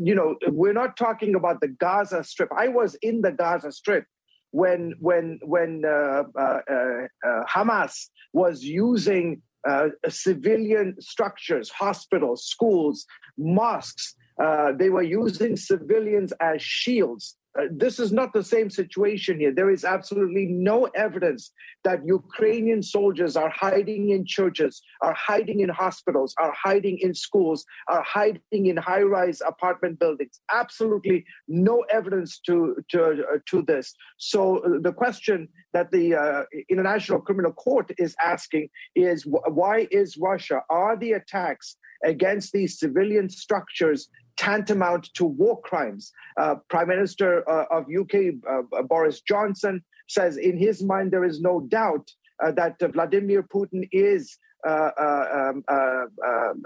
you 0.00 0.14
know, 0.14 0.36
we're 0.48 0.72
not 0.72 0.96
talking 0.96 1.34
about 1.34 1.60
the 1.60 1.68
Gaza 1.68 2.24
Strip. 2.24 2.50
I 2.56 2.68
was 2.68 2.96
in 3.02 3.22
the 3.22 3.32
Gaza 3.32 3.72
Strip 3.72 4.04
when 4.50 4.94
when 5.00 5.38
when 5.42 5.82
uh, 5.84 6.24
uh, 6.38 6.60
uh 6.70 7.44
Hamas 7.44 8.08
was 8.32 8.64
using 8.64 9.42
uh, 9.68 9.88
civilian 10.08 10.94
structures, 11.00 11.70
hospitals, 11.70 12.44
schools, 12.44 13.06
mosques. 13.38 14.14
Uh, 14.42 14.72
they 14.78 14.90
were 14.90 15.02
using 15.02 15.56
civilians 15.56 16.32
as 16.40 16.60
shields 16.62 17.37
uh, 17.58 17.64
this 17.70 17.98
is 17.98 18.12
not 18.12 18.32
the 18.32 18.42
same 18.42 18.70
situation 18.70 19.40
here. 19.40 19.52
There 19.52 19.70
is 19.70 19.84
absolutely 19.84 20.46
no 20.46 20.84
evidence 20.94 21.50
that 21.84 22.04
Ukrainian 22.04 22.82
soldiers 22.82 23.36
are 23.36 23.48
hiding 23.48 24.10
in 24.10 24.26
churches, 24.26 24.82
are 25.02 25.14
hiding 25.14 25.60
in 25.60 25.68
hospitals, 25.68 26.34
are 26.38 26.52
hiding 26.52 26.98
in 26.98 27.14
schools, 27.14 27.64
are 27.88 28.02
hiding 28.02 28.66
in 28.66 28.76
high 28.76 29.02
rise 29.02 29.40
apartment 29.46 29.98
buildings. 29.98 30.40
Absolutely 30.52 31.24
no 31.48 31.84
evidence 31.90 32.38
to, 32.46 32.76
to, 32.90 33.02
uh, 33.04 33.38
to 33.46 33.62
this. 33.62 33.94
So, 34.18 34.58
uh, 34.58 34.80
the 34.80 34.92
question 34.92 35.48
that 35.72 35.90
the 35.90 36.14
uh, 36.14 36.42
International 36.68 37.20
Criminal 37.20 37.52
Court 37.52 37.90
is 37.98 38.14
asking 38.22 38.68
is 38.94 39.26
why 39.26 39.88
is 39.90 40.16
Russia, 40.16 40.62
are 40.70 40.96
the 40.96 41.12
attacks 41.12 41.76
against 42.04 42.52
these 42.52 42.78
civilian 42.78 43.28
structures 43.28 44.08
tantamount 44.38 45.12
to 45.14 45.24
war 45.24 45.60
crimes. 45.60 46.12
Uh, 46.40 46.56
Prime 46.70 46.88
Minister 46.88 47.48
uh, 47.50 47.64
of 47.70 47.84
UK, 47.84 48.34
uh, 48.48 48.82
Boris 48.82 49.20
Johnson, 49.20 49.84
says 50.08 50.36
in 50.36 50.56
his 50.56 50.82
mind 50.82 51.10
there 51.10 51.24
is 51.24 51.40
no 51.40 51.60
doubt 51.68 52.08
uh, 52.42 52.52
that 52.52 52.76
Vladimir 52.92 53.42
Putin 53.42 53.88
is. 53.92 54.38
Uh, 54.66 54.90
uh, 55.00 55.52
um, 55.70 56.62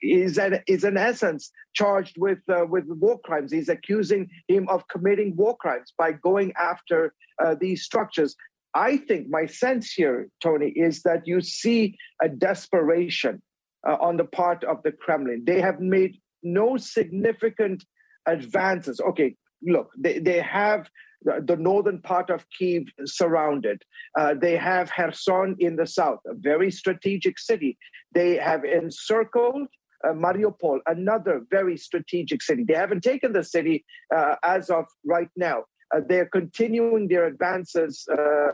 is, 0.00 0.38
an, 0.38 0.60
is 0.68 0.84
in 0.84 0.96
essence 0.96 1.50
charged 1.74 2.14
with 2.16 2.38
with 2.46 2.84
war 2.86 3.18
crimes. 3.24 3.50
He's 3.50 3.68
accusing 3.68 4.30
him 4.46 4.68
of 4.68 4.86
committing 4.86 5.34
war 5.34 5.56
crimes 5.56 5.92
by 5.98 6.12
going 6.12 6.52
after 6.56 7.12
these 7.58 7.82
structures. 7.82 8.36
I 8.74 8.98
think 8.98 9.28
my 9.28 9.46
sense 9.46 9.92
here, 9.92 10.28
Tony, 10.40 10.68
is 10.68 11.02
that 11.02 11.26
you 11.26 11.40
see 11.40 11.98
a 12.22 12.28
desperation 12.28 13.42
uh, 13.86 13.96
on 14.00 14.16
the 14.16 14.24
part 14.24 14.64
of 14.64 14.82
the 14.82 14.92
Kremlin. 14.92 15.42
They 15.44 15.60
have 15.60 15.80
made 15.80 16.18
no 16.42 16.76
significant 16.76 17.84
advances. 18.26 19.00
Okay, 19.00 19.36
look, 19.62 19.90
they, 19.98 20.18
they 20.18 20.40
have 20.40 20.88
the 21.24 21.56
northern 21.56 22.00
part 22.00 22.30
of 22.30 22.46
Kiev 22.50 22.84
surrounded. 23.04 23.82
Uh, 24.18 24.34
they 24.34 24.56
have 24.56 24.90
Kherson 24.90 25.56
in 25.58 25.76
the 25.76 25.86
south, 25.86 26.18
a 26.26 26.34
very 26.34 26.70
strategic 26.70 27.38
city. 27.38 27.78
They 28.12 28.36
have 28.36 28.64
encircled 28.64 29.68
uh, 30.04 30.12
Mariupol, 30.12 30.80
another 30.86 31.42
very 31.50 31.76
strategic 31.76 32.42
city. 32.42 32.64
They 32.66 32.74
haven't 32.74 33.02
taken 33.02 33.32
the 33.32 33.44
city 33.44 33.84
uh, 34.14 34.36
as 34.42 34.68
of 34.68 34.86
right 35.04 35.30
now. 35.36 35.64
Uh, 35.94 36.00
they're 36.08 36.26
continuing 36.26 37.08
their 37.08 37.26
advances, 37.26 38.06
uh, 38.10 38.52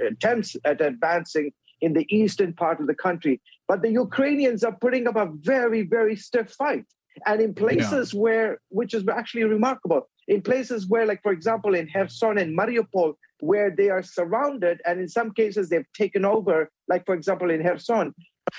attempts 0.00 0.56
at 0.64 0.80
advancing 0.80 1.52
in 1.80 1.92
the 1.92 2.06
eastern 2.14 2.52
part 2.52 2.80
of 2.80 2.86
the 2.86 2.94
country. 2.94 3.40
But 3.66 3.82
the 3.82 3.90
Ukrainians 3.90 4.64
are 4.64 4.76
putting 4.80 5.06
up 5.06 5.16
a 5.16 5.30
very, 5.52 5.82
very 5.82 6.16
stiff 6.16 6.50
fight. 6.50 6.84
And 7.26 7.40
in 7.40 7.54
places 7.54 8.14
yeah. 8.14 8.20
where, 8.20 8.60
which 8.68 8.94
is 8.94 9.04
actually 9.08 9.44
remarkable, 9.44 10.08
in 10.28 10.42
places 10.42 10.86
where, 10.88 11.06
like, 11.06 11.22
for 11.22 11.32
example, 11.32 11.74
in 11.74 11.88
Kherson 11.92 12.38
and 12.38 12.56
Mariupol, 12.56 13.14
where 13.40 13.70
they 13.70 13.88
are 13.88 14.02
surrounded, 14.02 14.80
and 14.86 15.00
in 15.00 15.08
some 15.08 15.32
cases 15.32 15.68
they've 15.68 15.92
taken 15.94 16.24
over, 16.24 16.70
like, 16.88 17.04
for 17.06 17.14
example, 17.14 17.50
in 17.50 17.62
Kherson, 17.62 18.14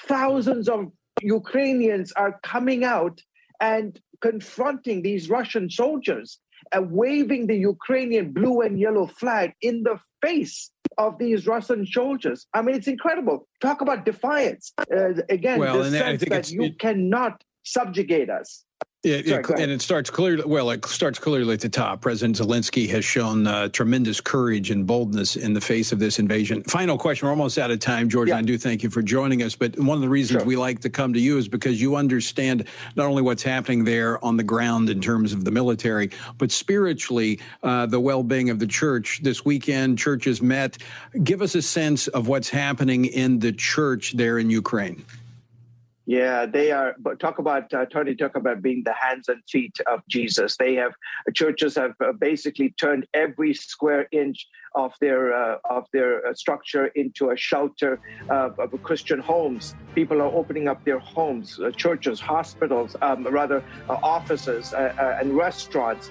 thousands 0.07 0.67
of 0.67 0.91
Ukrainians 1.21 2.11
are 2.13 2.39
coming 2.43 2.83
out 2.83 3.21
and 3.61 3.99
confronting 4.21 5.01
these 5.01 5.29
Russian 5.29 5.69
soldiers 5.69 6.39
and 6.73 6.91
waving 6.91 7.47
the 7.47 7.57
Ukrainian 7.57 8.31
blue 8.31 8.61
and 8.61 8.79
yellow 8.79 9.07
flag 9.07 9.53
in 9.61 9.83
the 9.83 9.99
face 10.21 10.71
of 10.99 11.17
these 11.17 11.47
Russian 11.47 11.85
soldiers. 11.87 12.45
I 12.53 12.61
mean, 12.61 12.75
it's 12.75 12.87
incredible. 12.87 13.47
Talk 13.61 13.81
about 13.81 14.05
defiance. 14.05 14.73
Uh, 14.77 15.13
again, 15.29 15.57
well, 15.57 15.81
the 15.81 15.89
sense 15.89 16.23
that 16.25 16.51
you 16.51 16.63
it, 16.63 16.77
cannot 16.77 17.41
subjugate 17.63 18.29
us. 18.29 18.65
It, 19.01 19.27
Sorry, 19.27 19.41
it, 19.41 19.49
and 19.61 19.71
it 19.71 19.81
starts 19.81 20.09
clearly. 20.09 20.43
Well, 20.45 20.69
it 20.71 20.85
starts 20.85 21.19
clearly 21.19 21.53
at 21.53 21.61
the 21.61 21.69
top. 21.69 22.01
President 22.01 22.35
Zelensky 22.35 22.89
has 22.89 23.05
shown 23.05 23.47
uh, 23.47 23.69
tremendous 23.69 24.19
courage 24.19 24.71
and 24.71 24.85
boldness 24.85 25.37
in 25.37 25.53
the 25.53 25.61
face 25.61 25.93
of 25.93 25.99
this 25.99 26.19
invasion. 26.19 26.63
Final 26.63 26.97
question. 26.97 27.25
We're 27.25 27.31
almost 27.31 27.57
out 27.57 27.71
of 27.71 27.79
time, 27.79 28.09
George. 28.09 28.27
Yeah. 28.27 28.35
I 28.35 28.41
do 28.41 28.57
thank 28.57 28.83
you 28.83 28.89
for 28.89 29.01
joining 29.01 29.41
us. 29.41 29.55
But 29.55 29.79
one 29.79 29.95
of 29.95 30.01
the 30.01 30.09
reasons 30.09 30.41
sure. 30.41 30.45
we 30.45 30.57
like 30.57 30.81
to 30.81 30.89
come 30.89 31.13
to 31.13 31.19
you 31.19 31.37
is 31.37 31.47
because 31.47 31.81
you 31.81 31.95
understand 31.95 32.65
not 32.97 33.05
only 33.05 33.21
what's 33.21 33.41
happening 33.41 33.85
there 33.85 34.21
on 34.23 34.35
the 34.35 34.43
ground 34.43 34.89
in 34.89 34.99
terms 34.99 35.31
of 35.31 35.45
the 35.45 35.51
military, 35.51 36.11
but 36.37 36.51
spiritually, 36.51 37.39
uh, 37.63 37.85
the 37.85 38.01
well-being 38.01 38.49
of 38.49 38.59
the 38.59 38.67
church. 38.67 39.21
This 39.23 39.45
weekend, 39.45 39.97
churches 39.97 40.41
met. 40.41 40.77
Give 41.23 41.41
us 41.41 41.55
a 41.55 41.61
sense 41.61 42.09
of 42.09 42.27
what's 42.27 42.49
happening 42.49 43.05
in 43.05 43.39
the 43.39 43.53
church 43.53 44.11
there 44.17 44.39
in 44.39 44.49
Ukraine. 44.49 45.05
Yeah, 46.09 46.47
they 46.47 46.71
are. 46.71 46.95
But 46.97 47.19
talk 47.19 47.37
about 47.37 47.71
uh, 47.71 47.85
Tony. 47.85 48.15
Talk 48.15 48.35
about 48.35 48.63
being 48.63 48.81
the 48.83 48.95
hands 48.99 49.29
and 49.29 49.43
feet 49.47 49.77
of 49.85 49.99
Jesus. 50.07 50.57
They 50.57 50.73
have 50.73 50.93
churches 51.35 51.75
have 51.75 51.93
uh, 52.03 52.13
basically 52.13 52.71
turned 52.81 53.05
every 53.13 53.53
square 53.53 54.07
inch 54.11 54.47
of 54.73 54.91
their 55.01 55.35
uh, 55.35 55.57
of 55.69 55.85
their 55.93 56.25
uh, 56.25 56.33
structure 56.33 56.87
into 56.95 57.29
a 57.29 57.37
shelter 57.37 57.99
of 58.27 58.57
Christian 58.81 59.19
homes. 59.19 59.75
People 59.93 60.19
are 60.23 60.33
opening 60.33 60.67
up 60.67 60.83
their 60.83 60.97
homes, 60.97 61.59
uh, 61.59 61.69
churches, 61.69 62.19
hospitals, 62.19 62.95
um, 63.03 63.27
rather 63.27 63.63
uh, 63.87 63.97
offices 64.01 64.73
and 64.73 65.37
restaurants. 65.37 66.09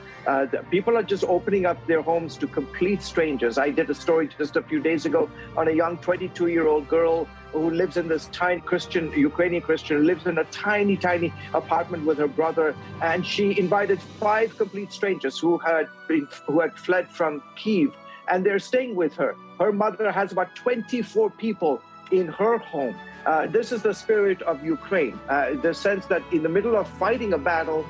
people 0.70 0.96
are 0.96 1.02
just 1.02 1.24
opening 1.24 1.66
up 1.66 1.78
their 1.88 2.02
homes 2.02 2.36
to 2.36 2.46
complete 2.46 3.02
strangers. 3.02 3.58
I 3.58 3.70
did 3.70 3.90
a 3.90 3.94
story 3.94 4.28
just 4.38 4.54
a 4.54 4.62
few 4.62 4.80
days 4.80 5.06
ago 5.06 5.28
on 5.56 5.66
a 5.66 5.72
young 5.72 5.98
22 5.98 6.46
year 6.46 6.68
old 6.68 6.86
girl 6.86 7.26
who 7.52 7.70
lives 7.70 7.96
in 7.96 8.08
this 8.08 8.26
tiny 8.26 8.60
Christian, 8.60 9.12
Ukrainian 9.12 9.62
Christian, 9.62 10.06
lives 10.06 10.26
in 10.26 10.38
a 10.38 10.44
tiny, 10.44 10.96
tiny 10.96 11.32
apartment 11.54 12.04
with 12.04 12.18
her 12.18 12.28
brother. 12.28 12.74
And 13.02 13.26
she 13.26 13.58
invited 13.58 14.00
five 14.20 14.56
complete 14.56 14.92
strangers 14.92 15.38
who 15.38 15.58
had 15.58 15.88
been, 16.06 16.28
who 16.46 16.60
had 16.60 16.74
fled 16.74 17.08
from 17.08 17.42
Kiev, 17.56 17.94
and 18.28 18.44
they're 18.44 18.58
staying 18.58 18.94
with 18.94 19.14
her. 19.14 19.34
Her 19.58 19.72
mother 19.72 20.12
has 20.12 20.32
about 20.32 20.54
24 20.54 21.30
people 21.30 21.82
in 22.10 22.28
her 22.28 22.58
home. 22.58 22.96
Uh, 23.26 23.46
this 23.46 23.72
is 23.72 23.82
the 23.82 23.92
spirit 23.92 24.40
of 24.42 24.64
Ukraine. 24.64 25.18
Uh, 25.28 25.54
the 25.54 25.74
sense 25.74 26.06
that 26.06 26.22
in 26.32 26.42
the 26.42 26.48
middle 26.48 26.76
of 26.76 26.88
fighting 26.98 27.32
a 27.32 27.38
battle, 27.38 27.84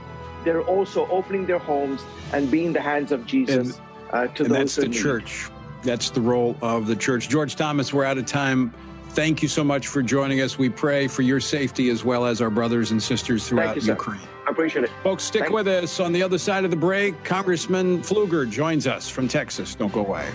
they're 0.44 0.62
also 0.62 1.06
opening 1.08 1.46
their 1.46 1.58
homes 1.58 2.02
and 2.32 2.50
being 2.50 2.72
the 2.72 2.80
hands 2.80 3.12
of 3.12 3.26
Jesus 3.26 3.76
and, 3.76 3.80
uh, 4.12 4.26
to 4.34 4.44
and 4.44 4.54
those. 4.54 4.58
That's 4.58 4.76
the 4.76 4.88
need. 4.88 4.94
church. 4.94 5.50
That's 5.82 6.10
the 6.10 6.20
role 6.20 6.56
of 6.60 6.86
the 6.86 6.96
church. 6.96 7.28
George 7.28 7.54
Thomas, 7.54 7.92
we're 7.92 8.04
out 8.04 8.18
of 8.18 8.26
time. 8.26 8.74
Thank 9.10 9.42
you 9.42 9.48
so 9.48 9.64
much 9.64 9.88
for 9.88 10.02
joining 10.02 10.40
us. 10.40 10.58
We 10.58 10.68
pray 10.68 11.08
for 11.08 11.22
your 11.22 11.40
safety 11.40 11.90
as 11.90 12.04
well 12.04 12.24
as 12.24 12.40
our 12.40 12.50
brothers 12.50 12.90
and 12.90 13.02
sisters 13.02 13.48
throughout 13.48 13.76
you, 13.76 13.82
Ukraine. 13.82 14.20
I 14.46 14.50
appreciate 14.50 14.84
it. 14.84 14.90
Folks, 15.02 15.24
stick 15.24 15.42
Thanks. 15.42 15.54
with 15.54 15.68
us. 15.68 16.00
On 16.00 16.12
the 16.12 16.22
other 16.22 16.38
side 16.38 16.64
of 16.64 16.70
the 16.70 16.76
break, 16.76 17.22
Congressman 17.24 18.00
Pfluger 18.02 18.48
joins 18.48 18.86
us 18.86 19.08
from 19.08 19.26
Texas. 19.28 19.74
Don't 19.74 19.92
go 19.92 20.00
away. 20.00 20.28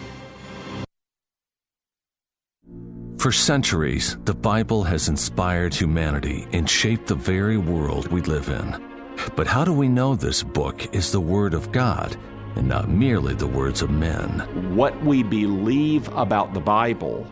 For 3.18 3.32
centuries, 3.32 4.18
the 4.26 4.34
Bible 4.34 4.84
has 4.84 5.08
inspired 5.08 5.74
humanity 5.74 6.46
and 6.52 6.70
shaped 6.70 7.08
the 7.08 7.16
very 7.16 7.58
world 7.58 8.10
we 8.10 8.22
live 8.22 8.50
in. 8.50 8.84
But 9.38 9.48
how 9.48 9.64
do 9.64 9.72
we 9.72 9.88
know 9.88 10.14
this 10.14 10.44
book 10.44 10.94
is 10.94 11.12
the 11.12 11.22
Word 11.22 11.54
of 11.54 11.72
God 11.72 12.18
and 12.56 12.68
not 12.68 12.90
merely 12.90 13.34
the 13.34 13.48
words 13.48 13.82
of 13.82 13.90
men? 13.90 14.76
What 14.76 15.02
we 15.06 15.24
believe 15.24 16.10
about 16.10 16.54
the 16.54 16.60
Bible 16.60 17.26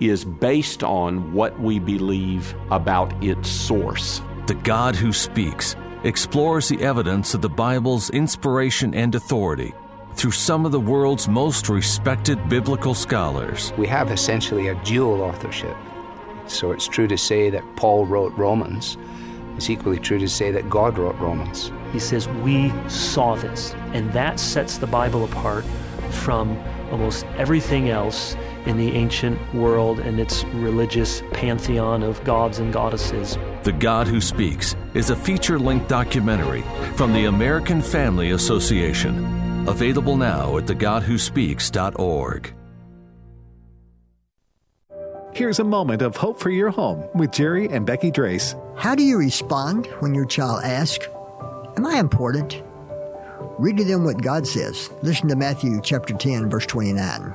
is 0.00 0.24
based 0.24 0.82
on 0.82 1.32
what 1.32 1.58
we 1.60 1.78
believe 1.78 2.54
about 2.70 3.12
its 3.22 3.48
source. 3.48 4.20
The 4.46 4.54
God 4.54 4.96
who 4.96 5.12
speaks 5.12 5.76
explores 6.02 6.68
the 6.68 6.82
evidence 6.82 7.34
of 7.34 7.40
the 7.40 7.48
Bible's 7.48 8.10
inspiration 8.10 8.94
and 8.94 9.14
authority 9.14 9.72
through 10.14 10.32
some 10.32 10.64
of 10.64 10.72
the 10.72 10.80
world's 10.80 11.28
most 11.28 11.68
respected 11.68 12.48
biblical 12.48 12.94
scholars. 12.94 13.72
We 13.76 13.86
have 13.88 14.10
essentially 14.10 14.68
a 14.68 14.74
dual 14.84 15.22
authorship. 15.22 15.76
So 16.46 16.72
it's 16.72 16.86
true 16.86 17.08
to 17.08 17.16
say 17.16 17.50
that 17.50 17.64
Paul 17.76 18.06
wrote 18.06 18.32
Romans. 18.36 18.96
It's 19.56 19.70
equally 19.70 19.98
true 19.98 20.18
to 20.18 20.28
say 20.28 20.50
that 20.50 20.68
God 20.68 20.98
wrote 20.98 21.16
Romans. 21.16 21.72
He 21.92 21.98
says, 21.98 22.28
We 22.28 22.72
saw 22.88 23.34
this. 23.36 23.74
And 23.92 24.12
that 24.12 24.38
sets 24.38 24.78
the 24.78 24.86
Bible 24.86 25.24
apart 25.24 25.64
from 26.10 26.58
almost 26.90 27.24
everything 27.36 27.88
else 27.88 28.36
in 28.66 28.76
the 28.76 28.92
ancient 28.92 29.38
world 29.54 30.00
and 30.00 30.18
its 30.18 30.44
religious 30.44 31.22
pantheon 31.32 32.02
of 32.02 32.22
gods 32.24 32.58
and 32.58 32.72
goddesses. 32.72 33.38
The 33.62 33.72
God 33.72 34.06
Who 34.06 34.20
Speaks 34.20 34.76
is 34.94 35.10
a 35.10 35.16
feature 35.16 35.58
length 35.58 35.88
documentary 35.88 36.62
from 36.96 37.12
the 37.12 37.26
American 37.26 37.82
Family 37.82 38.30
Association. 38.30 39.68
Available 39.68 40.16
now 40.16 40.58
at 40.58 40.66
thegodwhospeaks.org. 40.66 42.54
Here's 45.34 45.58
a 45.58 45.64
moment 45.64 46.00
of 46.00 46.16
hope 46.16 46.38
for 46.38 46.50
your 46.50 46.70
home 46.70 47.08
with 47.14 47.32
Jerry 47.32 47.68
and 47.68 47.84
Becky 47.84 48.12
Drace. 48.12 48.54
How 48.78 48.94
do 48.94 49.02
you 49.02 49.18
respond 49.18 49.86
when 49.98 50.14
your 50.14 50.26
child 50.26 50.62
asks, 50.62 51.08
Am 51.76 51.84
I 51.84 51.98
important? 51.98 52.62
Read 53.58 53.76
to 53.76 53.84
them 53.84 54.04
what 54.04 54.20
God 54.20 54.46
says. 54.46 54.90
Listen 55.02 55.28
to 55.28 55.36
Matthew 55.36 55.80
chapter 55.80 56.12
10, 56.14 56.50
verse 56.50 56.66
29. 56.66 57.34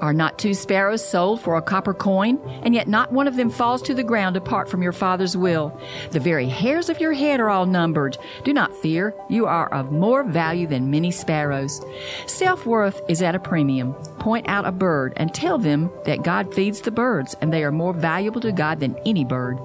Are 0.00 0.12
not 0.12 0.38
two 0.38 0.54
sparrows 0.54 1.04
sold 1.04 1.40
for 1.40 1.56
a 1.56 1.62
copper 1.62 1.92
coin? 1.92 2.38
And 2.62 2.74
yet 2.74 2.86
not 2.86 3.12
one 3.12 3.26
of 3.26 3.34
them 3.34 3.50
falls 3.50 3.82
to 3.82 3.94
the 3.94 4.04
ground 4.04 4.36
apart 4.36 4.68
from 4.68 4.82
your 4.82 4.92
Father's 4.92 5.36
will. 5.36 5.78
The 6.12 6.20
very 6.20 6.46
hairs 6.46 6.88
of 6.88 7.00
your 7.00 7.12
head 7.12 7.40
are 7.40 7.50
all 7.50 7.66
numbered. 7.66 8.16
Do 8.44 8.52
not 8.52 8.76
fear. 8.76 9.14
You 9.28 9.46
are 9.46 9.72
of 9.74 9.90
more 9.90 10.22
value 10.22 10.68
than 10.68 10.90
many 10.90 11.10
sparrows. 11.10 11.84
Self 12.26 12.64
worth 12.64 13.00
is 13.08 13.22
at 13.22 13.34
a 13.34 13.40
premium. 13.40 13.94
Point 14.20 14.48
out 14.48 14.66
a 14.66 14.72
bird 14.72 15.12
and 15.16 15.34
tell 15.34 15.58
them 15.58 15.90
that 16.04 16.22
God 16.22 16.54
feeds 16.54 16.80
the 16.80 16.90
birds 16.90 17.34
and 17.40 17.52
they 17.52 17.64
are 17.64 17.72
more 17.72 17.92
valuable 17.92 18.40
to 18.42 18.52
God 18.52 18.78
than 18.78 18.96
any 19.04 19.24
bird. 19.24 19.58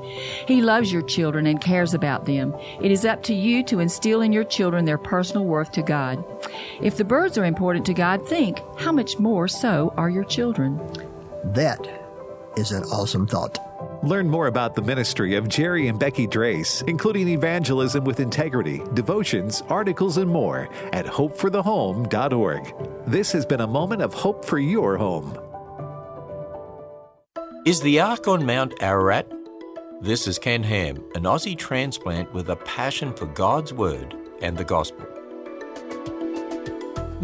He 0.47 0.61
loves 0.61 0.91
your 0.91 1.03
children 1.03 1.45
and 1.45 1.61
cares 1.61 1.93
about 1.93 2.25
them. 2.25 2.55
It 2.81 2.91
is 2.91 3.05
up 3.05 3.21
to 3.23 3.35
you 3.35 3.63
to 3.65 3.79
instill 3.79 4.21
in 4.21 4.33
your 4.33 4.43
children 4.43 4.85
their 4.85 4.97
personal 4.97 5.45
worth 5.45 5.71
to 5.73 5.82
God. 5.85 6.23
If 6.81 6.97
the 6.97 7.03
birds 7.03 7.37
are 7.37 7.45
important 7.45 7.85
to 7.87 7.93
God, 7.93 8.27
think 8.27 8.59
how 8.77 8.91
much 8.91 9.19
more 9.19 9.47
so 9.47 9.93
are 9.97 10.09
your 10.09 10.23
children. 10.23 10.79
That 11.43 11.87
is 12.57 12.71
an 12.71 12.83
awesome 12.85 13.27
thought. 13.27 13.59
Learn 14.03 14.29
more 14.29 14.47
about 14.47 14.75
the 14.75 14.81
ministry 14.81 15.35
of 15.35 15.47
Jerry 15.47 15.87
and 15.87 15.97
Becky 15.97 16.27
Drace, 16.27 16.85
including 16.87 17.29
evangelism 17.29 18.03
with 18.03 18.19
integrity, 18.19 18.81
devotions, 18.93 19.63
articles, 19.69 20.17
and 20.17 20.29
more 20.29 20.67
at 20.91 21.05
hopeforthehome.org. 21.05 22.73
This 23.07 23.31
has 23.31 23.45
been 23.45 23.61
a 23.61 23.67
moment 23.67 24.01
of 24.01 24.13
hope 24.13 24.43
for 24.43 24.59
your 24.59 24.97
home. 24.97 25.37
Is 27.65 27.79
the 27.79 28.01
Ark 28.01 28.27
on 28.27 28.45
Mount 28.45 28.73
Ararat? 28.81 29.31
This 30.01 30.27
is 30.27 30.37
Ken 30.37 30.63
Ham, 30.63 30.97
an 31.15 31.23
Aussie 31.23 31.57
transplant 31.57 32.33
with 32.33 32.49
a 32.49 32.57
passion 32.57 33.13
for 33.13 33.25
God's 33.27 33.73
Word 33.73 34.13
and 34.41 34.57
the 34.57 34.65
Gospel. 34.65 35.12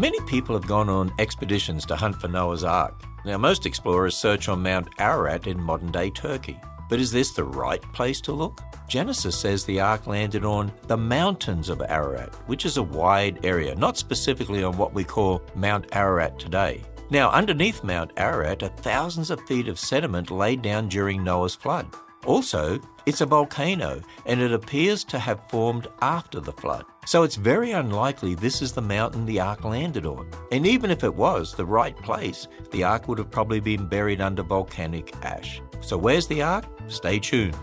Many 0.00 0.18
people 0.20 0.54
have 0.54 0.66
gone 0.66 0.88
on 0.88 1.12
expeditions 1.18 1.84
to 1.84 1.94
hunt 1.94 2.16
for 2.16 2.26
Noah's 2.26 2.64
Ark. 2.64 3.02
Now, 3.26 3.36
most 3.36 3.66
explorers 3.66 4.16
search 4.16 4.48
on 4.48 4.62
Mount 4.62 4.88
Ararat 4.98 5.46
in 5.46 5.60
modern 5.60 5.92
day 5.92 6.08
Turkey. 6.08 6.58
But 6.88 7.00
is 7.00 7.12
this 7.12 7.32
the 7.32 7.44
right 7.44 7.82
place 7.92 8.18
to 8.22 8.32
look? 8.32 8.62
Genesis 8.88 9.38
says 9.38 9.62
the 9.62 9.78
ark 9.78 10.06
landed 10.06 10.42
on 10.42 10.72
the 10.86 10.96
mountains 10.96 11.68
of 11.68 11.82
Ararat, 11.82 12.34
which 12.46 12.64
is 12.64 12.78
a 12.78 12.82
wide 12.82 13.44
area, 13.44 13.74
not 13.74 13.98
specifically 13.98 14.64
on 14.64 14.74
what 14.78 14.94
we 14.94 15.04
call 15.04 15.42
Mount 15.54 15.86
Ararat 15.92 16.38
today. 16.38 16.82
Now, 17.10 17.30
underneath 17.30 17.84
Mount 17.84 18.12
Ararat 18.16 18.62
are 18.62 18.68
thousands 18.68 19.30
of 19.30 19.42
feet 19.42 19.68
of 19.68 19.78
sediment 19.78 20.30
laid 20.30 20.62
down 20.62 20.88
during 20.88 21.22
Noah's 21.22 21.54
flood. 21.54 21.86
Also, 22.24 22.80
it's 23.04 23.20
a 23.20 23.26
volcano 23.26 24.00
and 24.24 24.40
it 24.40 24.54
appears 24.54 25.04
to 25.04 25.18
have 25.18 25.46
formed 25.50 25.88
after 26.00 26.40
the 26.40 26.52
flood. 26.52 26.86
So 27.06 27.22
it's 27.22 27.36
very 27.36 27.72
unlikely 27.72 28.34
this 28.34 28.62
is 28.62 28.72
the 28.72 28.82
mountain 28.82 29.26
the 29.26 29.40
ark 29.40 29.64
landed 29.64 30.06
on. 30.06 30.30
And 30.52 30.66
even 30.66 30.90
if 30.90 31.02
it 31.02 31.14
was 31.14 31.54
the 31.54 31.64
right 31.64 31.96
place, 31.96 32.46
the 32.70 32.84
ark 32.84 33.08
would 33.08 33.18
have 33.18 33.30
probably 33.30 33.60
been 33.60 33.86
buried 33.86 34.20
under 34.20 34.42
volcanic 34.42 35.14
ash. 35.24 35.60
So 35.80 35.96
where's 35.96 36.26
the 36.26 36.42
ark? 36.42 36.66
Stay 36.88 37.18
tuned. 37.18 37.56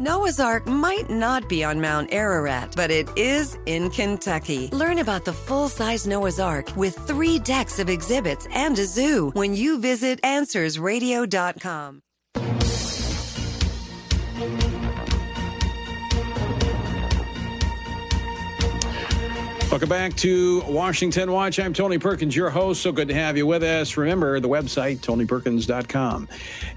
Noah's 0.00 0.40
Ark 0.40 0.66
might 0.66 1.08
not 1.08 1.48
be 1.48 1.62
on 1.62 1.80
Mount 1.80 2.12
Ararat, 2.12 2.74
but 2.74 2.90
it 2.90 3.08
is 3.16 3.56
in 3.66 3.90
Kentucky. 3.90 4.68
Learn 4.72 4.98
about 4.98 5.24
the 5.24 5.32
full 5.32 5.68
size 5.68 6.04
Noah's 6.06 6.40
Ark 6.40 6.74
with 6.76 6.96
three 7.06 7.38
decks 7.38 7.78
of 7.78 7.88
exhibits 7.88 8.48
and 8.52 8.76
a 8.78 8.86
zoo 8.86 9.30
when 9.34 9.54
you 9.54 9.78
visit 9.78 10.20
AnswersRadio.com. 10.22 12.00
Welcome 19.74 19.88
back 19.88 20.14
to 20.18 20.62
Washington 20.68 21.32
Watch. 21.32 21.58
I'm 21.58 21.74
Tony 21.74 21.98
Perkins, 21.98 22.36
your 22.36 22.48
host. 22.48 22.80
So 22.80 22.92
good 22.92 23.08
to 23.08 23.14
have 23.14 23.36
you 23.36 23.44
with 23.44 23.64
us. 23.64 23.96
Remember 23.96 24.38
the 24.38 24.48
website, 24.48 24.98
tonyperkins.com. 24.98 26.28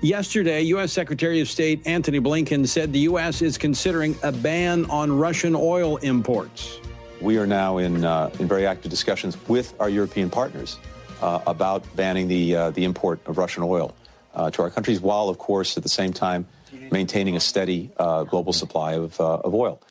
Yesterday, 0.01 0.63
U.S. 0.63 0.93
Secretary 0.93 1.39
of 1.39 1.47
State 1.47 1.85
Antony 1.85 2.19
Blinken 2.19 2.67
said 2.67 2.91
the 2.91 3.01
U.S. 3.01 3.43
is 3.43 3.55
considering 3.55 4.15
a 4.23 4.31
ban 4.31 4.85
on 4.85 5.15
Russian 5.15 5.55
oil 5.55 5.97
imports. 5.97 6.79
We 7.21 7.37
are 7.37 7.45
now 7.45 7.77
in, 7.77 8.03
uh, 8.03 8.31
in 8.39 8.47
very 8.47 8.65
active 8.65 8.89
discussions 8.89 9.37
with 9.47 9.79
our 9.79 9.89
European 9.89 10.31
partners 10.31 10.79
uh, 11.21 11.41
about 11.45 11.83
banning 11.95 12.27
the, 12.27 12.55
uh, 12.55 12.71
the 12.71 12.83
import 12.83 13.19
of 13.27 13.37
Russian 13.37 13.61
oil 13.61 13.93
uh, 14.33 14.49
to 14.49 14.63
our 14.63 14.71
countries, 14.71 14.99
while, 14.99 15.29
of 15.29 15.37
course, 15.37 15.77
at 15.77 15.83
the 15.83 15.89
same 15.89 16.13
time 16.13 16.47
maintaining 16.91 17.35
a 17.35 17.39
steady 17.39 17.91
uh, 17.97 18.23
global 18.23 18.53
supply 18.53 18.93
of, 18.93 19.21
uh, 19.21 19.35
of 19.35 19.53
oil. 19.53 19.83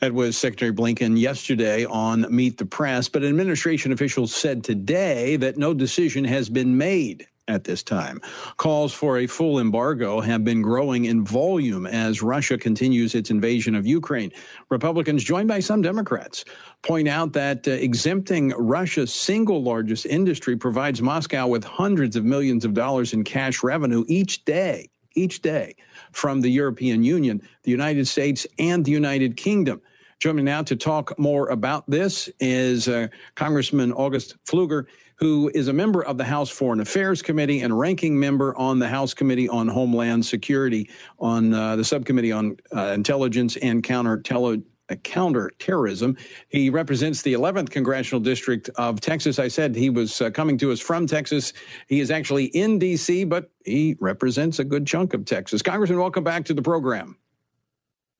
That 0.00 0.12
was 0.12 0.36
Secretary 0.36 0.72
Blinken 0.72 1.18
yesterday 1.18 1.84
on 1.84 2.26
Meet 2.34 2.58
the 2.58 2.66
Press, 2.66 3.08
but 3.08 3.24
administration 3.24 3.92
officials 3.92 4.34
said 4.34 4.64
today 4.64 5.36
that 5.36 5.56
no 5.56 5.72
decision 5.72 6.24
has 6.24 6.48
been 6.48 6.76
made 6.76 7.26
at 7.46 7.64
this 7.64 7.82
time. 7.82 8.20
Calls 8.56 8.92
for 8.92 9.18
a 9.18 9.26
full 9.26 9.60
embargo 9.60 10.20
have 10.20 10.44
been 10.44 10.62
growing 10.62 11.04
in 11.04 11.24
volume 11.24 11.86
as 11.86 12.22
Russia 12.22 12.56
continues 12.56 13.14
its 13.14 13.30
invasion 13.30 13.74
of 13.74 13.86
Ukraine. 13.86 14.32
Republicans, 14.70 15.22
joined 15.22 15.48
by 15.48 15.60
some 15.60 15.82
Democrats, 15.82 16.44
point 16.82 17.06
out 17.06 17.34
that 17.34 17.68
uh, 17.68 17.72
exempting 17.72 18.50
Russia's 18.56 19.12
single 19.12 19.62
largest 19.62 20.06
industry 20.06 20.56
provides 20.56 21.02
Moscow 21.02 21.46
with 21.46 21.64
hundreds 21.64 22.16
of 22.16 22.24
millions 22.24 22.64
of 22.64 22.74
dollars 22.74 23.12
in 23.12 23.24
cash 23.24 23.62
revenue 23.62 24.04
each 24.08 24.44
day, 24.46 24.88
each 25.14 25.42
day 25.42 25.76
from 26.14 26.40
the 26.40 26.48
European 26.48 27.02
Union, 27.02 27.42
the 27.64 27.70
United 27.70 28.06
States, 28.06 28.46
and 28.58 28.84
the 28.84 28.90
United 28.90 29.36
Kingdom. 29.36 29.80
Joining 30.20 30.44
me 30.44 30.50
now 30.50 30.62
to 30.62 30.76
talk 30.76 31.18
more 31.18 31.48
about 31.48 31.88
this 31.90 32.30
is 32.40 32.88
uh, 32.88 33.08
Congressman 33.34 33.92
August 33.92 34.36
Pfluger, 34.46 34.86
who 35.16 35.50
is 35.54 35.68
a 35.68 35.72
member 35.72 36.02
of 36.04 36.18
the 36.18 36.24
House 36.24 36.50
Foreign 36.50 36.80
Affairs 36.80 37.20
Committee 37.20 37.60
and 37.60 37.78
ranking 37.78 38.18
member 38.18 38.56
on 38.56 38.78
the 38.78 38.88
House 38.88 39.12
Committee 39.12 39.48
on 39.48 39.68
Homeland 39.68 40.24
Security, 40.24 40.88
on 41.18 41.52
uh, 41.52 41.76
the 41.76 41.84
subcommittee 41.84 42.32
on 42.32 42.56
uh, 42.74 42.92
intelligence 42.94 43.56
and 43.56 43.82
counter 43.82 44.18
tele- 44.18 44.54
uh, 44.54 44.60
counterterrorism. 45.02 46.16
He 46.48 46.70
represents 46.70 47.22
the 47.22 47.32
11th 47.32 47.70
congressional 47.70 48.20
district 48.20 48.70
of 48.76 49.00
Texas. 49.00 49.38
I 49.38 49.48
said 49.48 49.74
he 49.74 49.90
was 49.90 50.20
uh, 50.20 50.30
coming 50.30 50.58
to 50.58 50.72
us 50.72 50.80
from 50.80 51.06
Texas. 51.06 51.52
He 51.88 52.00
is 52.00 52.10
actually 52.10 52.46
in 52.46 52.78
D.C., 52.78 53.24
but 53.24 53.50
he 53.64 53.96
represents 54.00 54.58
a 54.58 54.64
good 54.64 54.86
chunk 54.86 55.14
of 55.14 55.24
Texas. 55.24 55.62
Congressman, 55.62 55.98
welcome 55.98 56.24
back 56.24 56.44
to 56.46 56.54
the 56.54 56.62
program. 56.62 57.16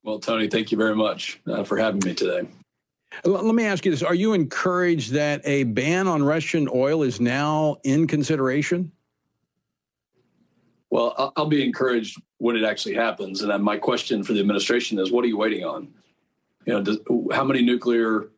Well, 0.03 0.18
Tony, 0.18 0.48
thank 0.48 0.70
you 0.70 0.79
very 0.79 0.94
much 0.94 1.40
uh, 1.46 1.64
for 1.64 1.77
having 1.77 2.00
me 2.05 2.14
today. 2.14 2.48
Let 3.24 3.55
me 3.55 3.64
ask 3.64 3.85
you 3.85 3.90
this. 3.90 4.03
Are 4.03 4.14
you 4.14 4.33
encouraged 4.33 5.12
that 5.12 5.40
a 5.44 5.64
ban 5.64 6.09
on 6.09 6.22
Russian 6.22 6.68
oil 6.72 7.03
is 7.03 7.20
now 7.20 7.77
in 7.85 8.07
consideration? 8.07 8.90
Well, 10.90 11.33
I'll 11.37 11.46
be 11.46 11.64
encouraged 11.64 12.20
when 12.38 12.57
it 12.57 12.64
actually 12.64 12.94
happens. 12.94 13.42
And 13.42 13.64
my 13.64 13.77
question 13.77 14.22
for 14.22 14.33
the 14.33 14.40
administration 14.40 14.98
is 14.98 15.11
what 15.11 15.24
are 15.24 15.29
you 15.29 15.38
waiting 15.38 15.64
on? 15.64 15.88
You 16.64 16.74
know, 16.74 16.83
does, 16.83 16.98
how 17.33 17.44
many 17.44 17.62
nuclear 17.62 18.29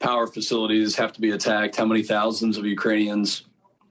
power 0.00 0.26
facilities 0.26 0.96
have 0.96 1.12
to 1.12 1.20
be 1.20 1.30
attacked? 1.30 1.76
How 1.76 1.86
many 1.86 2.02
thousands 2.02 2.58
of 2.58 2.66
Ukrainians 2.66 3.44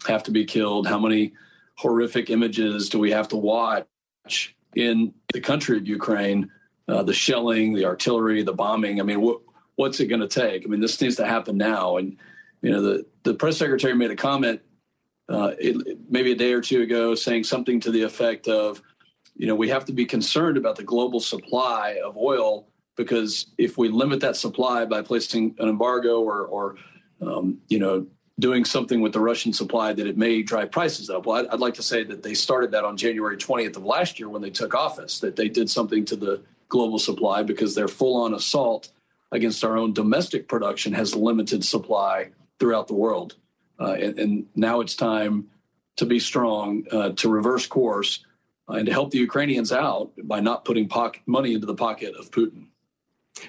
have 0.07 0.23
to 0.23 0.31
be 0.31 0.45
killed? 0.45 0.87
How 0.87 0.99
many 0.99 1.33
horrific 1.77 2.29
images 2.29 2.89
do 2.89 2.99
we 2.99 3.11
have 3.11 3.27
to 3.29 3.37
watch 3.37 4.55
in 4.75 5.13
the 5.33 5.41
country 5.41 5.77
of 5.77 5.87
Ukraine? 5.87 6.51
Uh, 6.87 7.03
the 7.03 7.13
shelling, 7.13 7.73
the 7.73 7.85
artillery, 7.85 8.43
the 8.43 8.53
bombing. 8.53 8.99
I 8.99 9.03
mean, 9.03 9.21
what, 9.21 9.41
what's 9.75 9.99
it 9.99 10.07
going 10.07 10.21
to 10.21 10.27
take? 10.27 10.65
I 10.65 10.67
mean, 10.67 10.81
this 10.81 10.99
needs 10.99 11.15
to 11.17 11.25
happen 11.25 11.57
now. 11.57 11.97
And 11.97 12.17
you 12.61 12.71
know, 12.71 12.81
the 12.81 13.05
the 13.23 13.33
press 13.33 13.57
secretary 13.57 13.95
made 13.95 14.11
a 14.11 14.15
comment 14.15 14.61
uh, 15.29 15.53
it, 15.57 15.97
maybe 16.09 16.33
a 16.33 16.35
day 16.35 16.53
or 16.53 16.61
two 16.61 16.81
ago, 16.81 17.15
saying 17.15 17.43
something 17.43 17.79
to 17.79 17.91
the 17.91 18.01
effect 18.01 18.47
of, 18.47 18.81
you 19.35 19.47
know, 19.47 19.55
we 19.55 19.69
have 19.69 19.85
to 19.85 19.93
be 19.93 20.05
concerned 20.05 20.57
about 20.57 20.75
the 20.75 20.83
global 20.83 21.19
supply 21.19 21.99
of 22.03 22.17
oil 22.17 22.67
because 22.95 23.47
if 23.57 23.77
we 23.77 23.89
limit 23.89 24.19
that 24.21 24.35
supply 24.35 24.85
by 24.85 25.01
placing 25.01 25.55
an 25.59 25.69
embargo 25.69 26.21
or, 26.21 26.45
or 26.45 26.75
um, 27.21 27.59
you 27.67 27.79
know, 27.79 28.07
doing 28.39 28.65
something 28.65 29.01
with 29.01 29.13
the 29.13 29.19
Russian 29.19 29.53
supply, 29.53 29.93
that 29.93 30.07
it 30.07 30.17
may 30.17 30.41
drive 30.41 30.71
prices 30.71 31.09
up. 31.09 31.25
Well, 31.25 31.37
I'd, 31.37 31.47
I'd 31.47 31.59
like 31.59 31.75
to 31.75 31.83
say 31.83 32.03
that 32.03 32.23
they 32.23 32.33
started 32.33 32.71
that 32.71 32.83
on 32.83 32.97
January 32.97 33.37
20th 33.37 33.77
of 33.77 33.85
last 33.85 34.19
year 34.19 34.29
when 34.29 34.41
they 34.41 34.49
took 34.49 34.73
office. 34.73 35.19
That 35.19 35.35
they 35.35 35.47
did 35.47 35.69
something 35.69 36.05
to 36.05 36.15
the 36.15 36.41
global 36.67 36.99
supply 36.99 37.43
because 37.43 37.75
their 37.75 37.87
full 37.87 38.21
on 38.23 38.33
assault 38.33 38.89
against 39.31 39.63
our 39.63 39.77
own 39.77 39.93
domestic 39.93 40.47
production 40.47 40.93
has 40.93 41.15
limited 41.15 41.63
supply 41.63 42.31
throughout 42.59 42.87
the 42.87 42.93
world. 42.93 43.35
Uh, 43.79 43.93
and, 43.93 44.19
and, 44.19 44.45
now 44.55 44.79
it's 44.81 44.95
time 44.95 45.47
to 45.97 46.05
be 46.05 46.19
strong, 46.19 46.83
uh, 46.91 47.09
to 47.09 47.29
reverse 47.29 47.65
course, 47.65 48.23
uh, 48.69 48.73
and 48.73 48.85
to 48.85 48.91
help 48.91 49.11
the 49.11 49.17
Ukrainians 49.17 49.71
out 49.71 50.11
by 50.23 50.39
not 50.39 50.65
putting 50.65 50.87
pocket 50.87 51.21
money 51.25 51.53
into 51.53 51.65
the 51.65 51.73
pocket 51.73 52.13
of 52.15 52.29
Putin. 52.29 52.67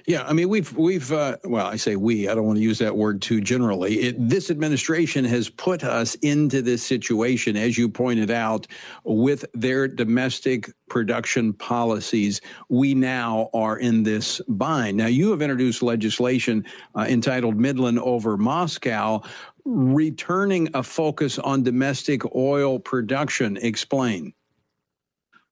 Yeah, 0.07 0.25
I 0.25 0.33
mean 0.33 0.49
we've 0.49 0.73
we've 0.77 1.13
uh, 1.13 1.37
well, 1.45 1.67
I 1.67 1.77
say 1.77 1.97
we. 1.97 2.29
I 2.29 2.35
don't 2.35 2.47
want 2.47 2.57
to 2.59 2.63
use 2.63 2.79
that 2.79 2.97
word 2.97 3.21
too 3.21 3.41
generally. 3.41 4.01
It, 4.01 4.29
this 4.29 4.51
administration 4.51 5.25
has 5.25 5.49
put 5.49 5.85
us 5.85 6.15
into 6.17 6.63
this 6.63 6.83
situation, 6.83 7.57
as 7.57 7.77
you 7.77 7.89
pointed 7.89 8.31
out, 8.31 8.67
with 9.05 9.45
their 9.55 9.89
domestic 9.89 10.71
production 10.89 11.53
policies. 11.53 12.41
We 12.69 12.95
now 12.95 13.51
are 13.53 13.79
in 13.79 14.03
this 14.03 14.41
bind. 14.49 14.97
Now 14.97 15.07
you 15.07 15.31
have 15.31 15.43
introduced 15.43 15.83
legislation 15.83 16.65
uh, 16.95 17.07
entitled 17.09 17.57
Midland 17.57 17.99
over 17.99 18.37
Moscow, 18.37 19.23
returning 19.65 20.69
a 20.75 20.83
focus 20.83 21.39
on 21.39 21.63
domestic 21.63 22.35
oil 22.35 22.79
production. 22.79 23.57
Explain. 23.57 24.33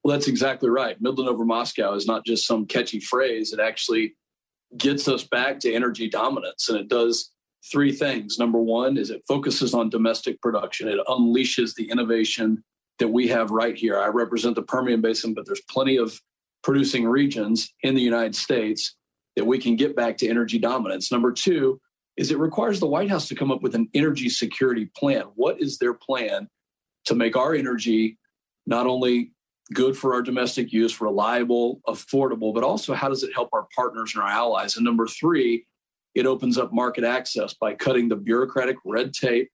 Well, 0.02 0.16
that's 0.16 0.28
exactly 0.28 0.70
right. 0.70 1.00
Midland 1.00 1.28
over 1.28 1.44
Moscow 1.44 1.94
is 1.94 2.06
not 2.06 2.24
just 2.24 2.46
some 2.46 2.64
catchy 2.64 3.00
phrase. 3.00 3.52
It 3.52 3.60
actually 3.60 4.14
gets 4.76 5.08
us 5.08 5.24
back 5.24 5.58
to 5.60 5.72
energy 5.72 6.08
dominance. 6.08 6.68
And 6.68 6.78
it 6.78 6.88
does 6.88 7.30
three 7.70 7.92
things. 7.92 8.38
Number 8.38 8.60
one 8.60 8.96
is 8.96 9.10
it 9.10 9.22
focuses 9.28 9.74
on 9.74 9.90
domestic 9.90 10.40
production. 10.40 10.88
It 10.88 10.98
unleashes 11.06 11.74
the 11.74 11.90
innovation 11.90 12.62
that 12.98 13.08
we 13.08 13.28
have 13.28 13.50
right 13.50 13.76
here. 13.76 13.98
I 13.98 14.08
represent 14.08 14.54
the 14.54 14.62
Permian 14.62 15.00
Basin, 15.00 15.34
but 15.34 15.46
there's 15.46 15.62
plenty 15.70 15.96
of 15.96 16.20
producing 16.62 17.06
regions 17.06 17.72
in 17.82 17.94
the 17.94 18.02
United 18.02 18.36
States 18.36 18.96
that 19.36 19.46
we 19.46 19.58
can 19.58 19.76
get 19.76 19.96
back 19.96 20.18
to 20.18 20.28
energy 20.28 20.58
dominance. 20.58 21.10
Number 21.10 21.32
two 21.32 21.80
is 22.16 22.30
it 22.30 22.38
requires 22.38 22.80
the 22.80 22.86
White 22.86 23.08
House 23.08 23.28
to 23.28 23.34
come 23.34 23.50
up 23.50 23.62
with 23.62 23.74
an 23.74 23.88
energy 23.94 24.28
security 24.28 24.90
plan. 24.96 25.24
What 25.36 25.60
is 25.60 25.78
their 25.78 25.94
plan 25.94 26.48
to 27.06 27.14
make 27.14 27.36
our 27.36 27.54
energy 27.54 28.18
not 28.66 28.86
only 28.86 29.32
good 29.72 29.96
for 29.96 30.14
our 30.14 30.22
domestic 30.22 30.72
use, 30.72 31.00
reliable, 31.00 31.80
affordable, 31.86 32.52
but 32.52 32.64
also 32.64 32.94
how 32.94 33.08
does 33.08 33.22
it 33.22 33.34
help 33.34 33.48
our 33.52 33.68
partners 33.74 34.12
and 34.14 34.22
our 34.22 34.28
allies? 34.28 34.76
And 34.76 34.84
number 34.84 35.06
three, 35.06 35.66
it 36.14 36.26
opens 36.26 36.58
up 36.58 36.72
market 36.72 37.04
access 37.04 37.54
by 37.54 37.74
cutting 37.74 38.08
the 38.08 38.16
bureaucratic 38.16 38.76
red 38.84 39.12
tape 39.12 39.50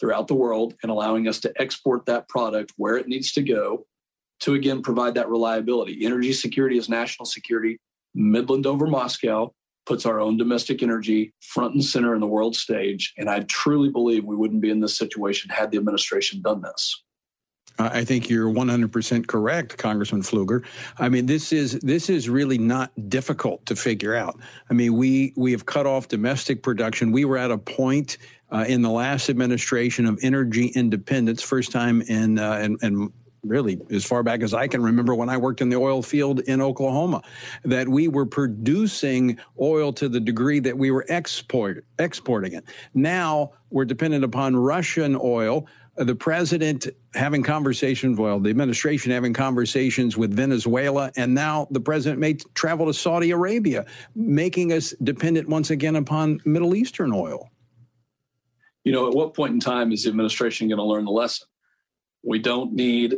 throughout 0.00 0.26
the 0.26 0.34
world 0.34 0.74
and 0.82 0.90
allowing 0.90 1.28
us 1.28 1.38
to 1.40 1.52
export 1.60 2.06
that 2.06 2.28
product 2.28 2.72
where 2.76 2.96
it 2.96 3.06
needs 3.06 3.32
to 3.32 3.42
go 3.42 3.86
to 4.40 4.54
again 4.54 4.82
provide 4.82 5.14
that 5.14 5.28
reliability. 5.28 6.04
Energy 6.04 6.32
security 6.32 6.76
is 6.76 6.88
national 6.88 7.26
security. 7.26 7.78
Midland 8.14 8.66
over 8.66 8.86
Moscow 8.86 9.52
puts 9.86 10.06
our 10.06 10.18
own 10.18 10.36
domestic 10.36 10.82
energy 10.82 11.32
front 11.40 11.74
and 11.74 11.84
center 11.84 12.14
in 12.14 12.20
the 12.20 12.26
world 12.26 12.56
stage. 12.56 13.12
And 13.16 13.28
I 13.28 13.40
truly 13.40 13.90
believe 13.90 14.24
we 14.24 14.36
wouldn't 14.36 14.62
be 14.62 14.70
in 14.70 14.80
this 14.80 14.96
situation 14.96 15.50
had 15.50 15.70
the 15.70 15.76
administration 15.76 16.42
done 16.42 16.62
this. 16.62 17.02
I 17.78 18.04
think 18.04 18.30
you're 18.30 18.50
100% 18.50 19.26
correct, 19.26 19.76
Congressman 19.78 20.22
Pfluger. 20.22 20.64
I 20.98 21.08
mean, 21.08 21.26
this 21.26 21.52
is 21.52 21.72
this 21.80 22.08
is 22.08 22.28
really 22.28 22.58
not 22.58 22.92
difficult 23.08 23.66
to 23.66 23.74
figure 23.74 24.14
out. 24.14 24.38
I 24.70 24.74
mean, 24.74 24.96
we 24.96 25.32
we 25.36 25.50
have 25.52 25.66
cut 25.66 25.86
off 25.86 26.06
domestic 26.06 26.62
production. 26.62 27.10
We 27.10 27.24
were 27.24 27.36
at 27.36 27.50
a 27.50 27.58
point 27.58 28.18
uh, 28.52 28.64
in 28.68 28.82
the 28.82 28.90
last 28.90 29.28
administration 29.28 30.06
of 30.06 30.18
energy 30.22 30.66
independence, 30.68 31.42
first 31.42 31.72
time 31.72 32.02
in 32.02 32.38
uh, 32.38 32.68
really 33.44 33.80
as 33.90 34.04
far 34.04 34.22
back 34.22 34.42
as 34.42 34.54
I 34.54 34.68
can 34.68 34.82
remember 34.82 35.14
when 35.14 35.28
I 35.28 35.36
worked 35.36 35.60
in 35.60 35.68
the 35.68 35.76
oil 35.76 36.02
field 36.02 36.40
in 36.40 36.60
Oklahoma, 36.60 37.22
that 37.64 37.88
we 37.88 38.08
were 38.08 38.26
producing 38.26 39.38
oil 39.60 39.92
to 39.94 40.08
the 40.08 40.20
degree 40.20 40.60
that 40.60 40.76
we 40.76 40.90
were 40.90 41.04
export, 41.08 41.84
exporting 41.98 42.54
it. 42.54 42.64
Now 42.94 43.52
we're 43.70 43.84
dependent 43.84 44.24
upon 44.24 44.56
Russian 44.56 45.18
oil 45.20 45.66
the 45.96 46.14
president 46.14 46.88
having 47.14 47.42
conversations, 47.42 48.18
well, 48.18 48.40
the 48.40 48.50
administration 48.50 49.12
having 49.12 49.32
conversations 49.32 50.16
with 50.16 50.34
Venezuela, 50.34 51.12
and 51.16 51.32
now 51.34 51.68
the 51.70 51.80
president 51.80 52.20
may 52.20 52.34
travel 52.54 52.86
to 52.86 52.94
Saudi 52.94 53.30
Arabia, 53.30 53.86
making 54.14 54.72
us 54.72 54.90
dependent 55.02 55.48
once 55.48 55.70
again 55.70 55.96
upon 55.96 56.40
Middle 56.44 56.74
Eastern 56.74 57.12
oil. 57.12 57.48
You 58.82 58.92
know, 58.92 59.08
at 59.08 59.14
what 59.14 59.34
point 59.34 59.54
in 59.54 59.60
time 59.60 59.92
is 59.92 60.02
the 60.04 60.10
administration 60.10 60.68
going 60.68 60.78
to 60.78 60.84
learn 60.84 61.04
the 61.04 61.10
lesson? 61.10 61.46
We 62.22 62.38
don't 62.38 62.72
need 62.72 63.16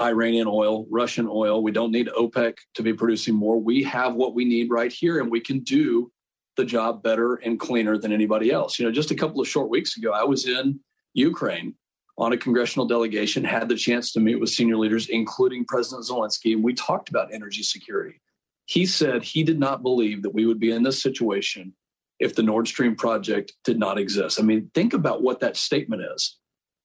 Iranian 0.00 0.48
oil, 0.48 0.86
Russian 0.90 1.28
oil. 1.30 1.62
We 1.62 1.70
don't 1.70 1.92
need 1.92 2.08
OPEC 2.08 2.56
to 2.74 2.82
be 2.82 2.92
producing 2.92 3.34
more. 3.34 3.60
We 3.60 3.82
have 3.84 4.14
what 4.14 4.34
we 4.34 4.44
need 4.44 4.70
right 4.70 4.92
here, 4.92 5.20
and 5.20 5.30
we 5.30 5.40
can 5.40 5.60
do 5.60 6.10
the 6.56 6.64
job 6.64 7.02
better 7.02 7.34
and 7.36 7.58
cleaner 7.60 7.98
than 7.98 8.12
anybody 8.12 8.50
else. 8.50 8.78
You 8.78 8.86
know, 8.86 8.92
just 8.92 9.10
a 9.10 9.14
couple 9.14 9.40
of 9.40 9.48
short 9.48 9.68
weeks 9.68 9.96
ago, 9.96 10.12
I 10.12 10.24
was 10.24 10.46
in 10.46 10.80
Ukraine 11.14 11.74
on 12.16 12.32
a 12.32 12.36
congressional 12.36 12.86
delegation, 12.86 13.42
had 13.44 13.68
the 13.68 13.74
chance 13.74 14.12
to 14.12 14.20
meet 14.20 14.38
with 14.38 14.48
senior 14.48 14.76
leaders, 14.76 15.08
including 15.08 15.64
President 15.64 16.06
Zelensky, 16.06 16.52
and 16.52 16.62
we 16.62 16.72
talked 16.72 17.08
about 17.08 17.32
energy 17.32 17.62
security. 17.62 18.20
He 18.66 18.86
said 18.86 19.24
he 19.24 19.42
did 19.42 19.58
not 19.58 19.82
believe 19.82 20.22
that 20.22 20.34
we 20.34 20.46
would 20.46 20.60
be 20.60 20.70
in 20.70 20.84
this 20.84 21.02
situation 21.02 21.74
if 22.20 22.34
the 22.34 22.42
Nord 22.42 22.68
Stream 22.68 22.94
project 22.94 23.52
did 23.64 23.78
not 23.78 23.98
exist. 23.98 24.38
I 24.38 24.44
mean, 24.44 24.70
think 24.74 24.94
about 24.94 25.22
what 25.22 25.40
that 25.40 25.56
statement 25.56 26.02
is 26.14 26.38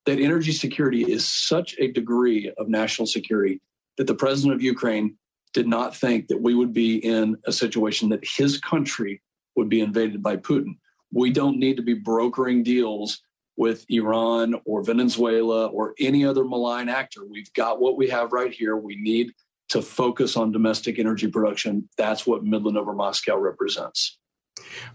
that 0.06 0.20
energy 0.20 0.52
security 0.52 1.04
is 1.04 1.28
such 1.28 1.76
a 1.78 1.92
degree 1.92 2.52
of 2.58 2.68
national 2.68 3.06
security 3.06 3.62
that 3.98 4.08
the 4.08 4.16
president 4.16 4.56
of 4.56 4.64
Ukraine 4.64 5.18
did 5.54 5.68
not 5.68 5.96
think 5.96 6.28
that 6.28 6.42
we 6.42 6.56
would 6.56 6.74
be 6.74 6.98
in 6.98 7.36
a 7.46 7.52
situation 7.52 8.10
that 8.10 8.24
his 8.38 8.60
country 8.60 9.22
would 9.56 9.70
be 9.70 9.82
invaded 9.82 10.24
by 10.24 10.38
Putin. 10.38 10.78
We 11.12 11.32
don't 11.32 11.60
need 11.60 11.76
to 11.78 11.84
be 11.84 11.94
brokering 11.94 12.64
deals 12.64 13.22
with 13.60 13.86
Iran 13.90 14.56
or 14.64 14.82
Venezuela 14.82 15.68
or 15.68 15.94
any 16.00 16.26
other 16.26 16.46
malign 16.46 16.88
actor. 16.88 17.26
We've 17.26 17.52
got 17.52 17.82
what 17.82 17.98
we 17.98 18.08
have 18.08 18.32
right 18.32 18.54
here. 18.54 18.78
We 18.78 18.96
need 18.96 19.34
to 19.68 19.82
focus 19.82 20.38
on 20.38 20.54
domestic 20.54 20.98
energy 20.98 21.28
production. 21.28 21.90
That's 21.98 22.26
what 22.26 22.46
Midland 22.46 22.78
over 22.78 22.94
Moscow 22.94 23.38
represents. 23.38 24.19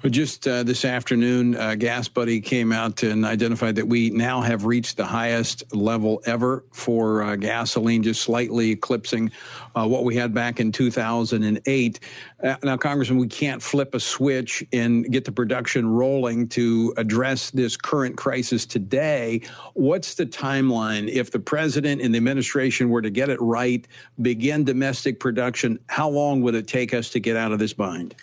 Well, 0.03 0.11
just 0.11 0.47
uh, 0.47 0.63
this 0.63 0.85
afternoon, 0.85 1.57
uh, 1.57 1.75
Gas 1.77 2.09
Buddy 2.09 2.41
came 2.41 2.73
out 2.73 3.03
and 3.03 3.25
identified 3.25 3.77
that 3.77 3.87
we 3.87 4.11
now 4.11 4.41
have 4.41 4.65
reached 4.65 4.97
the 4.97 5.05
highest 5.05 5.75
level 5.75 6.23
ever 6.27 6.65
for 6.73 7.23
uh, 7.23 7.37
gasoline, 7.37 8.03
just 8.03 8.23
slightly 8.23 8.71
eclipsing 8.71 9.31
uh, 9.75 9.87
what 9.87 10.05
we 10.05 10.17
had 10.17 10.35
back 10.35 10.61
in 10.61 10.73
2008. 10.73 12.01
Uh, 12.43 12.57
now, 12.63 12.77
Congressman, 12.77 13.19
we 13.19 13.29
can't 13.29 13.63
flip 13.63 13.95
a 13.95 14.01
switch 14.01 14.63
and 14.73 15.11
get 15.11 15.25
the 15.25 15.33
production 15.33 15.89
rolling 15.89 16.49
to 16.49 16.93
address 16.97 17.51
this 17.51 17.77
current 17.77 18.17
crisis 18.17 18.67
today. 18.67 19.41
What's 19.73 20.15
the 20.15 20.27
timeline 20.27 21.09
if 21.09 21.31
the 21.31 21.39
president 21.39 22.03
and 22.03 22.15
the 22.15 22.19
administration 22.19 22.91
were 22.91 23.03
to 23.03 23.11
get 23.11 23.31
it 23.31 23.41
right, 23.41 23.87
begin 24.21 24.65
domestic 24.65 25.19
production? 25.21 25.79
How 25.89 26.09
long 26.09 26.43
would 26.43 26.55
it 26.55 26.67
take 26.67 26.93
us 26.93 27.11
to 27.11 27.21
get 27.21 27.37
out 27.37 27.53
of 27.53 27.59
this 27.59 27.73
bind? 27.73 28.15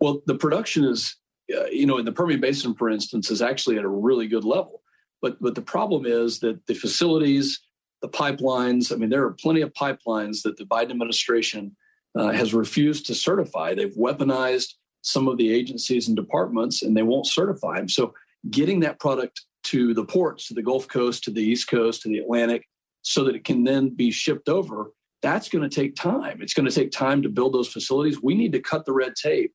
Well, 0.00 0.22
the 0.26 0.36
production 0.36 0.84
is, 0.84 1.16
uh, 1.54 1.66
you 1.66 1.86
know, 1.86 1.98
in 1.98 2.04
the 2.04 2.12
Permian 2.12 2.40
Basin, 2.40 2.74
for 2.74 2.88
instance, 2.88 3.30
is 3.30 3.42
actually 3.42 3.78
at 3.78 3.84
a 3.84 3.88
really 3.88 4.28
good 4.28 4.44
level. 4.44 4.82
But 5.20 5.40
but 5.40 5.54
the 5.54 5.62
problem 5.62 6.06
is 6.06 6.38
that 6.40 6.66
the 6.66 6.74
facilities, 6.74 7.60
the 8.02 8.08
pipelines. 8.08 8.92
I 8.92 8.96
mean, 8.96 9.10
there 9.10 9.24
are 9.24 9.32
plenty 9.32 9.62
of 9.62 9.72
pipelines 9.72 10.42
that 10.42 10.56
the 10.56 10.64
Biden 10.64 10.90
administration 10.90 11.76
uh, 12.16 12.28
has 12.28 12.54
refused 12.54 13.06
to 13.06 13.14
certify. 13.14 13.74
They've 13.74 13.94
weaponized 13.94 14.74
some 15.02 15.28
of 15.28 15.38
the 15.38 15.52
agencies 15.52 16.08
and 16.08 16.16
departments, 16.16 16.82
and 16.82 16.96
they 16.96 17.02
won't 17.02 17.26
certify 17.26 17.78
them. 17.78 17.88
So, 17.88 18.14
getting 18.50 18.80
that 18.80 19.00
product 19.00 19.42
to 19.64 19.92
the 19.94 20.04
ports, 20.04 20.48
to 20.48 20.54
the 20.54 20.62
Gulf 20.62 20.88
Coast, 20.88 21.24
to 21.24 21.30
the 21.30 21.42
East 21.42 21.68
Coast, 21.68 22.02
to 22.02 22.08
the 22.08 22.18
Atlantic, 22.18 22.66
so 23.02 23.24
that 23.24 23.34
it 23.34 23.44
can 23.44 23.64
then 23.64 23.90
be 23.90 24.10
shipped 24.10 24.48
over, 24.48 24.92
that's 25.22 25.48
going 25.48 25.68
to 25.68 25.74
take 25.74 25.96
time. 25.96 26.40
It's 26.40 26.54
going 26.54 26.68
to 26.68 26.74
take 26.74 26.90
time 26.90 27.22
to 27.22 27.28
build 27.28 27.52
those 27.52 27.72
facilities. 27.72 28.22
We 28.22 28.34
need 28.34 28.52
to 28.52 28.60
cut 28.60 28.84
the 28.84 28.92
red 28.92 29.14
tape 29.16 29.52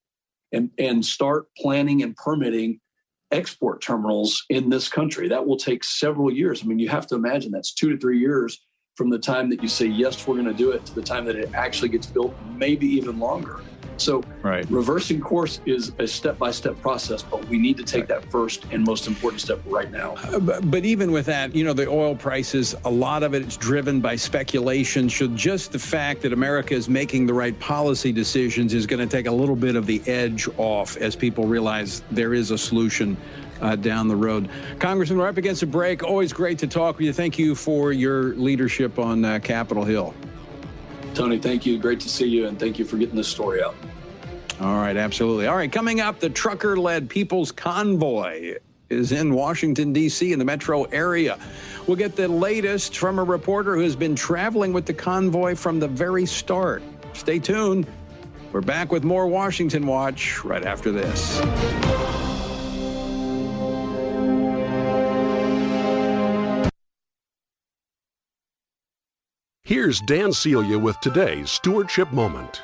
and, 0.53 0.69
and 0.77 1.05
start 1.05 1.47
planning 1.57 2.01
and 2.01 2.15
permitting 2.15 2.79
export 3.31 3.81
terminals 3.81 4.45
in 4.49 4.69
this 4.69 4.87
country. 4.87 5.27
That 5.27 5.45
will 5.45 5.57
take 5.57 5.83
several 5.83 6.31
years. 6.31 6.63
I 6.63 6.67
mean, 6.67 6.79
you 6.79 6.89
have 6.89 7.07
to 7.07 7.15
imagine 7.15 7.51
that's 7.51 7.73
two 7.73 7.89
to 7.91 7.97
three 7.97 8.19
years 8.19 8.63
from 8.95 9.09
the 9.09 9.17
time 9.17 9.49
that 9.49 9.61
you 9.61 9.67
say, 9.67 9.87
yes, 9.87 10.27
we're 10.27 10.35
going 10.35 10.45
to 10.45 10.53
do 10.53 10.71
it 10.71 10.85
to 10.85 10.93
the 10.93 11.01
time 11.01 11.25
that 11.25 11.35
it 11.35 11.49
actually 11.55 11.89
gets 11.89 12.05
built, 12.05 12.35
maybe 12.55 12.85
even 12.85 13.19
longer. 13.19 13.59
So, 13.97 14.23
right. 14.41 14.69
reversing 14.69 15.21
course 15.21 15.61
is 15.65 15.91
a 15.99 16.07
step 16.07 16.37
by 16.37 16.51
step 16.51 16.79
process, 16.81 17.23
but 17.23 17.47
we 17.47 17.57
need 17.57 17.77
to 17.77 17.83
take 17.83 18.07
that 18.07 18.29
first 18.31 18.65
and 18.71 18.83
most 18.83 19.07
important 19.07 19.41
step 19.41 19.61
right 19.65 19.91
now. 19.91 20.15
Uh, 20.15 20.39
but, 20.39 20.69
but, 20.69 20.85
even 20.85 21.11
with 21.11 21.25
that, 21.27 21.55
you 21.55 21.63
know, 21.63 21.73
the 21.73 21.87
oil 21.87 22.15
prices, 22.15 22.75
a 22.85 22.89
lot 22.89 23.23
of 23.23 23.33
it 23.33 23.45
is 23.45 23.57
driven 23.57 24.01
by 24.01 24.15
speculation. 24.15 25.07
Should 25.07 25.35
just 25.35 25.71
the 25.71 25.79
fact 25.79 26.21
that 26.23 26.33
America 26.33 26.73
is 26.73 26.89
making 26.89 27.27
the 27.27 27.33
right 27.33 27.57
policy 27.59 28.11
decisions 28.11 28.73
is 28.73 28.85
going 28.85 29.07
to 29.07 29.17
take 29.17 29.27
a 29.27 29.31
little 29.31 29.55
bit 29.55 29.75
of 29.75 29.85
the 29.85 30.01
edge 30.07 30.47
off 30.57 30.97
as 30.97 31.15
people 31.15 31.45
realize 31.45 32.01
there 32.11 32.33
is 32.33 32.51
a 32.51 32.57
solution 32.57 33.17
uh, 33.61 33.75
down 33.75 34.07
the 34.07 34.15
road. 34.15 34.49
Congressman, 34.79 35.19
we're 35.19 35.27
up 35.27 35.37
against 35.37 35.63
a 35.63 35.67
break. 35.67 36.03
Always 36.03 36.33
great 36.33 36.59
to 36.59 36.67
talk 36.67 36.97
with 36.97 37.05
you. 37.05 37.13
Thank 37.13 37.39
you 37.39 37.55
for 37.55 37.93
your 37.93 38.35
leadership 38.35 38.99
on 38.99 39.23
uh, 39.23 39.39
Capitol 39.39 39.85
Hill. 39.85 40.13
Tony, 41.13 41.37
thank 41.37 41.65
you. 41.65 41.77
Great 41.77 41.99
to 42.01 42.09
see 42.09 42.27
you, 42.27 42.47
and 42.47 42.59
thank 42.59 42.79
you 42.79 42.85
for 42.85 42.97
getting 42.97 43.15
this 43.15 43.27
story 43.27 43.63
out. 43.63 43.75
All 44.59 44.77
right, 44.77 44.97
absolutely. 44.97 45.47
All 45.47 45.55
right, 45.55 45.71
coming 45.71 45.99
up, 45.99 46.19
the 46.19 46.29
trucker 46.29 46.77
led 46.77 47.09
People's 47.09 47.51
Convoy 47.51 48.57
is 48.89 49.11
in 49.11 49.33
Washington, 49.33 49.93
D.C., 49.93 50.31
in 50.31 50.39
the 50.39 50.45
metro 50.45 50.83
area. 50.85 51.39
We'll 51.87 51.97
get 51.97 52.15
the 52.15 52.27
latest 52.27 52.97
from 52.97 53.19
a 53.19 53.23
reporter 53.23 53.75
who's 53.75 53.95
been 53.95 54.15
traveling 54.15 54.71
with 54.71 54.85
the 54.85 54.93
convoy 54.93 55.55
from 55.55 55.79
the 55.79 55.87
very 55.87 56.25
start. 56.25 56.83
Stay 57.13 57.39
tuned. 57.39 57.87
We're 58.51 58.61
back 58.61 58.91
with 58.91 59.03
more 59.03 59.27
Washington 59.27 59.87
Watch 59.87 60.43
right 60.45 60.63
after 60.63 60.91
this. 60.91 61.41
Here's 69.73 70.01
Dan 70.01 70.31
Celia 70.31 70.77
with 70.77 70.99
today's 70.99 71.49
Stewardship 71.49 72.11
Moment. 72.11 72.61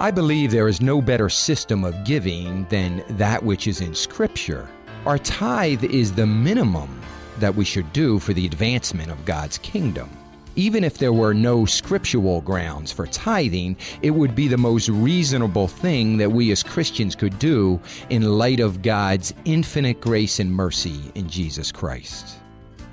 I 0.00 0.10
believe 0.10 0.50
there 0.50 0.68
is 0.68 0.80
no 0.80 1.02
better 1.02 1.28
system 1.28 1.84
of 1.84 2.02
giving 2.02 2.64
than 2.70 3.04
that 3.18 3.42
which 3.42 3.66
is 3.66 3.82
in 3.82 3.94
Scripture. 3.94 4.66
Our 5.04 5.18
tithe 5.18 5.84
is 5.84 6.14
the 6.14 6.24
minimum 6.24 7.02
that 7.40 7.54
we 7.54 7.66
should 7.66 7.92
do 7.92 8.18
for 8.18 8.32
the 8.32 8.46
advancement 8.46 9.10
of 9.10 9.26
God's 9.26 9.58
kingdom. 9.58 10.08
Even 10.54 10.82
if 10.82 10.96
there 10.96 11.12
were 11.12 11.34
no 11.34 11.66
scriptural 11.66 12.40
grounds 12.40 12.90
for 12.90 13.06
tithing, 13.06 13.76
it 14.00 14.12
would 14.12 14.34
be 14.34 14.48
the 14.48 14.56
most 14.56 14.88
reasonable 14.88 15.68
thing 15.68 16.16
that 16.16 16.32
we 16.32 16.50
as 16.52 16.62
Christians 16.62 17.14
could 17.14 17.38
do 17.38 17.78
in 18.08 18.22
light 18.22 18.60
of 18.60 18.80
God's 18.80 19.34
infinite 19.44 20.00
grace 20.00 20.40
and 20.40 20.50
mercy 20.50 21.12
in 21.14 21.28
Jesus 21.28 21.70
Christ. 21.70 22.38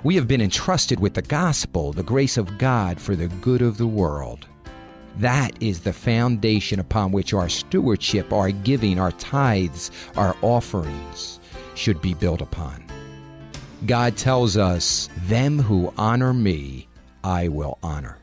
We 0.04 0.16
have 0.16 0.28
been 0.28 0.42
entrusted 0.42 1.00
with 1.00 1.14
the 1.14 1.22
gospel, 1.22 1.94
the 1.94 2.02
grace 2.02 2.36
of 2.36 2.58
God 2.58 3.00
for 3.00 3.16
the 3.16 3.28
good 3.28 3.62
of 3.62 3.78
the 3.78 3.86
world. 3.86 4.46
That 5.16 5.52
is 5.62 5.80
the 5.80 5.94
foundation 5.94 6.78
upon 6.78 7.10
which 7.10 7.32
our 7.32 7.48
stewardship, 7.48 8.30
our 8.30 8.50
giving, 8.50 9.00
our 9.00 9.12
tithes, 9.12 9.90
our 10.14 10.36
offerings 10.42 11.40
should 11.74 12.02
be 12.02 12.12
built 12.12 12.42
upon. 12.42 12.84
God 13.86 14.18
tells 14.18 14.58
us, 14.58 15.08
Them 15.26 15.58
who 15.58 15.90
honor 15.96 16.34
me, 16.34 16.86
I 17.22 17.48
will 17.48 17.78
honor. 17.82 18.18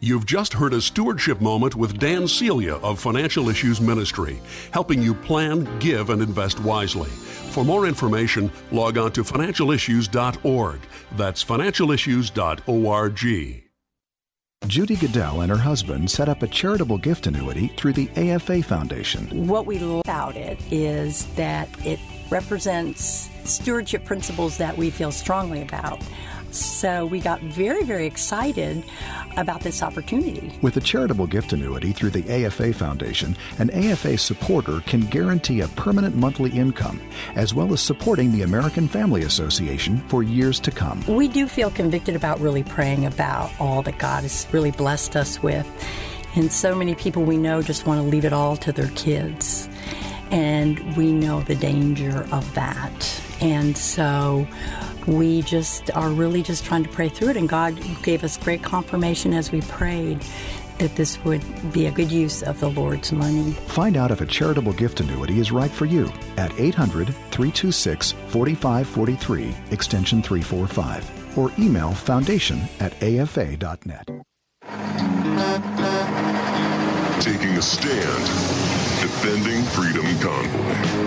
You've 0.00 0.26
just 0.26 0.52
heard 0.52 0.74
a 0.74 0.80
stewardship 0.80 1.40
moment 1.40 1.74
with 1.74 1.98
Dan 1.98 2.28
Celia 2.28 2.74
of 2.76 3.00
Financial 3.00 3.48
Issues 3.48 3.80
Ministry, 3.80 4.38
helping 4.70 5.02
you 5.02 5.14
plan, 5.14 5.66
give, 5.78 6.10
and 6.10 6.20
invest 6.20 6.60
wisely. 6.60 7.08
For 7.08 7.64
more 7.64 7.86
information, 7.86 8.52
log 8.70 8.98
on 8.98 9.12
to 9.12 9.24
financialissues.org. 9.24 10.80
That's 11.16 11.42
financialissues.org. 11.42 13.62
Judy 14.66 14.96
Goodell 14.96 15.40
and 15.42 15.50
her 15.50 15.56
husband 15.56 16.10
set 16.10 16.28
up 16.28 16.42
a 16.42 16.46
charitable 16.46 16.98
gift 16.98 17.26
annuity 17.26 17.68
through 17.76 17.94
the 17.94 18.10
AFA 18.16 18.62
Foundation. 18.62 19.46
What 19.46 19.64
we 19.64 19.78
love 19.78 20.02
about 20.04 20.36
it 20.36 20.60
is 20.70 21.24
that 21.36 21.68
it 21.86 22.00
represents 22.30 23.30
stewardship 23.44 24.04
principles 24.04 24.58
that 24.58 24.76
we 24.76 24.90
feel 24.90 25.12
strongly 25.12 25.62
about. 25.62 26.02
So 26.56 26.86
uh, 26.86 27.04
we 27.04 27.20
got 27.20 27.40
very, 27.40 27.82
very 27.84 28.06
excited 28.06 28.84
about 29.36 29.60
this 29.60 29.82
opportunity. 29.82 30.56
With 30.62 30.76
a 30.76 30.80
charitable 30.80 31.26
gift 31.26 31.52
annuity 31.52 31.92
through 31.92 32.10
the 32.10 32.44
AFA 32.46 32.72
Foundation, 32.72 33.36
an 33.58 33.70
AFA 33.70 34.16
supporter 34.16 34.80
can 34.80 35.00
guarantee 35.00 35.60
a 35.60 35.68
permanent 35.68 36.14
monthly 36.14 36.50
income, 36.50 37.00
as 37.34 37.52
well 37.52 37.72
as 37.72 37.80
supporting 37.80 38.32
the 38.32 38.42
American 38.42 38.88
Family 38.88 39.24
Association 39.24 39.98
for 40.08 40.22
years 40.22 40.58
to 40.60 40.70
come. 40.70 41.04
We 41.06 41.28
do 41.28 41.46
feel 41.46 41.70
convicted 41.70 42.16
about 42.16 42.40
really 42.40 42.62
praying 42.62 43.04
about 43.04 43.50
all 43.60 43.82
that 43.82 43.98
God 43.98 44.22
has 44.22 44.46
really 44.52 44.70
blessed 44.70 45.16
us 45.16 45.42
with. 45.42 45.66
And 46.34 46.52
so 46.52 46.74
many 46.74 46.94
people 46.94 47.24
we 47.24 47.36
know 47.36 47.62
just 47.62 47.86
want 47.86 48.00
to 48.00 48.06
leave 48.06 48.24
it 48.24 48.32
all 48.32 48.56
to 48.58 48.72
their 48.72 48.90
kids. 48.90 49.68
And 50.30 50.96
we 50.96 51.12
know 51.12 51.40
the 51.42 51.54
danger 51.56 52.26
of 52.32 52.54
that. 52.54 53.22
And 53.40 53.76
so 53.76 54.46
we 55.06 55.42
just 55.42 55.90
are 55.96 56.10
really 56.10 56.42
just 56.42 56.64
trying 56.64 56.82
to 56.84 56.90
pray 56.90 57.08
through 57.08 57.30
it. 57.30 57.36
And 57.36 57.48
God 57.48 57.80
gave 58.02 58.24
us 58.24 58.36
great 58.36 58.62
confirmation 58.62 59.32
as 59.32 59.52
we 59.52 59.60
prayed 59.62 60.20
that 60.78 60.94
this 60.96 61.22
would 61.24 61.42
be 61.72 61.86
a 61.86 61.90
good 61.90 62.12
use 62.12 62.42
of 62.42 62.60
the 62.60 62.68
Lord's 62.68 63.12
money. 63.12 63.52
Find 63.52 63.96
out 63.96 64.10
if 64.10 64.20
a 64.20 64.26
charitable 64.26 64.74
gift 64.74 65.00
annuity 65.00 65.38
is 65.38 65.52
right 65.52 65.70
for 65.70 65.86
you 65.86 66.12
at 66.36 66.52
800 66.58 67.06
326 67.06 68.12
4543, 68.12 69.54
extension 69.70 70.22
345, 70.22 71.38
or 71.38 71.50
email 71.58 71.92
foundation 71.92 72.60
at 72.80 72.92
afa.net. 73.02 74.06
Taking 77.20 77.56
a 77.56 77.62
stand, 77.62 78.22
defending 79.00 79.62
Freedom 79.62 80.04
Convoy. 80.20 81.05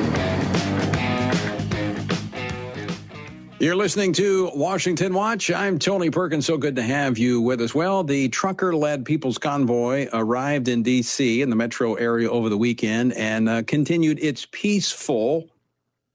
You're 3.62 3.76
listening 3.76 4.14
to 4.14 4.50
Washington 4.56 5.14
Watch. 5.14 5.52
I'm 5.52 5.80
Tony 5.80 6.10
Perkins. 6.10 6.46
So 6.46 6.58
good 6.58 6.78
to 6.78 6.82
have 6.82 7.18
you 7.18 7.42
with 7.42 7.60
us. 7.60 7.76
Well, 7.76 8.06
the 8.06 8.30
trucker 8.30 8.74
led 8.74 9.04
People's 9.04 9.38
Convoy 9.38 10.08
arrived 10.14 10.70
in 10.70 10.82
D.C. 10.82 11.42
in 11.42 11.50
the 11.50 11.58
metro 11.58 11.96
area 11.96 12.32
over 12.32 12.48
the 12.48 12.58
weekend 12.58 13.12
and 13.16 13.50
uh, 13.50 13.64
continued 13.64 14.18
its 14.22 14.48
peaceful, 14.54 15.50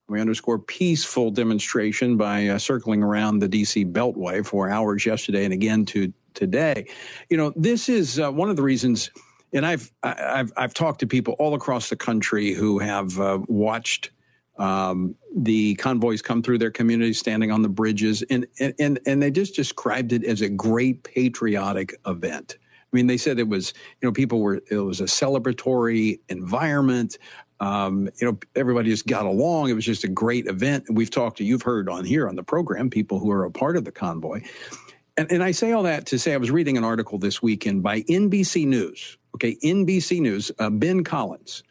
we 0.08 0.22
underscore 0.22 0.58
peaceful 0.58 1.30
demonstration 1.30 2.16
by 2.16 2.48
uh, 2.48 2.58
circling 2.58 3.02
around 3.02 3.40
the 3.40 3.48
D.C. 3.48 3.84
Beltway 3.84 4.44
for 4.44 4.70
hours 4.70 5.04
yesterday 5.04 5.44
and 5.44 5.52
again 5.52 5.84
to 5.84 6.10
today. 6.32 6.86
You 7.28 7.36
know, 7.36 7.52
this 7.56 7.90
is 7.90 8.18
uh, 8.18 8.32
one 8.32 8.48
of 8.48 8.56
the 8.56 8.62
reasons. 8.62 9.10
And 9.52 9.66
I've 9.66 9.92
I've 10.02 10.50
I've 10.56 10.72
talked 10.72 11.00
to 11.00 11.06
people 11.06 11.36
all 11.38 11.54
across 11.54 11.90
the 11.90 11.96
country 11.96 12.54
who 12.54 12.78
have 12.78 13.20
uh, 13.20 13.40
watched 13.48 14.12
um, 14.56 15.16
the 15.36 15.74
convoys 15.76 16.22
come 16.22 16.42
through 16.42 16.58
their 16.58 16.70
communities, 16.70 17.18
standing 17.18 17.50
on 17.50 17.62
the 17.62 17.68
bridges, 17.68 18.22
and, 18.30 18.46
and 18.60 19.00
and 19.04 19.22
they 19.22 19.30
just 19.30 19.56
described 19.56 20.12
it 20.12 20.24
as 20.24 20.42
a 20.42 20.48
great 20.48 21.02
patriotic 21.02 21.98
event. 22.06 22.56
I 22.94 22.96
mean, 22.96 23.08
they 23.08 23.16
said 23.16 23.40
it 23.40 23.48
was, 23.48 23.74
you 24.00 24.06
know, 24.06 24.12
people 24.12 24.40
were, 24.40 24.62
it 24.70 24.76
was 24.76 25.00
a 25.00 25.04
celebratory 25.04 26.20
environment. 26.28 27.18
Um, 27.58 28.08
you 28.20 28.30
know, 28.30 28.38
everybody 28.54 28.88
just 28.88 29.08
got 29.08 29.26
along. 29.26 29.70
It 29.70 29.72
was 29.72 29.84
just 29.84 30.04
a 30.04 30.08
great 30.08 30.46
event. 30.46 30.84
We've 30.88 31.10
talked 31.10 31.38
to, 31.38 31.44
you've 31.44 31.62
heard 31.62 31.88
on 31.88 32.04
here 32.04 32.28
on 32.28 32.36
the 32.36 32.44
program, 32.44 32.90
people 32.90 33.18
who 33.18 33.32
are 33.32 33.44
a 33.44 33.50
part 33.50 33.76
of 33.76 33.84
the 33.84 33.90
convoy. 33.90 34.42
And, 35.16 35.30
and 35.32 35.42
I 35.42 35.50
say 35.50 35.72
all 35.72 35.82
that 35.82 36.06
to 36.06 36.20
say 36.20 36.34
I 36.34 36.36
was 36.36 36.52
reading 36.52 36.78
an 36.78 36.84
article 36.84 37.18
this 37.18 37.42
weekend 37.42 37.82
by 37.82 38.02
NBC 38.02 38.64
News. 38.64 39.18
Okay, 39.34 39.56
NBC 39.64 40.20
News, 40.20 40.52
uh, 40.60 40.70
Ben 40.70 41.02
Collins 41.02 41.64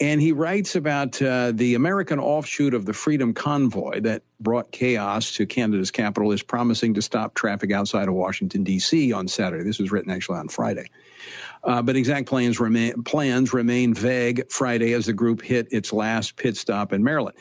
and 0.00 0.20
he 0.20 0.32
writes 0.32 0.76
about 0.76 1.20
uh, 1.20 1.52
the 1.52 1.74
American 1.74 2.18
offshoot 2.18 2.72
of 2.72 2.86
the 2.86 2.92
Freedom 2.94 3.34
Convoy 3.34 4.00
that 4.00 4.22
brought 4.40 4.72
chaos 4.72 5.32
to 5.32 5.44
Canada's 5.44 5.90
capital 5.90 6.32
is 6.32 6.42
promising 6.42 6.94
to 6.94 7.02
stop 7.02 7.34
traffic 7.34 7.70
outside 7.70 8.08
of 8.08 8.14
Washington, 8.14 8.64
D.C. 8.64 9.12
on 9.12 9.28
Saturday. 9.28 9.62
This 9.62 9.78
was 9.78 9.92
written 9.92 10.10
actually 10.10 10.38
on 10.38 10.48
Friday. 10.48 10.90
Uh, 11.64 11.82
but 11.82 11.96
exact 11.96 12.26
plans 12.26 12.58
remain, 12.58 13.02
plans 13.02 13.52
remain 13.52 13.92
vague 13.92 14.50
Friday 14.50 14.94
as 14.94 15.04
the 15.04 15.12
group 15.12 15.42
hit 15.42 15.68
its 15.70 15.92
last 15.92 16.36
pit 16.36 16.56
stop 16.56 16.94
in 16.94 17.04
Maryland. 17.04 17.36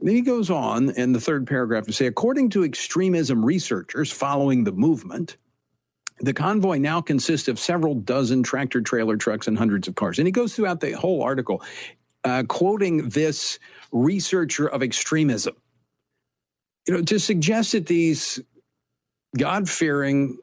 Then 0.00 0.14
he 0.14 0.22
goes 0.22 0.48
on 0.48 0.90
in 0.90 1.12
the 1.12 1.20
third 1.20 1.46
paragraph 1.46 1.86
to 1.86 1.92
say, 1.92 2.06
according 2.06 2.50
to 2.50 2.62
extremism 2.62 3.44
researchers 3.44 4.12
following 4.12 4.62
the 4.62 4.72
movement, 4.72 5.36
the 6.20 6.32
convoy 6.32 6.78
now 6.78 7.00
consists 7.00 7.48
of 7.48 7.58
several 7.58 7.94
dozen 7.94 8.42
tractor 8.42 8.80
trailer 8.80 9.16
trucks 9.16 9.48
and 9.48 9.58
hundreds 9.58 9.88
of 9.88 9.94
cars. 9.94 10.18
And 10.18 10.26
he 10.26 10.32
goes 10.32 10.54
throughout 10.54 10.80
the 10.80 10.92
whole 10.92 11.22
article, 11.22 11.62
uh, 12.24 12.44
quoting 12.48 13.08
this 13.10 13.58
researcher 13.92 14.66
of 14.66 14.82
extremism, 14.82 15.54
you 16.86 16.94
know, 16.94 17.02
to 17.02 17.18
suggest 17.18 17.72
that 17.72 17.86
these 17.86 18.40
God 19.36 19.68
fearing, 19.68 20.38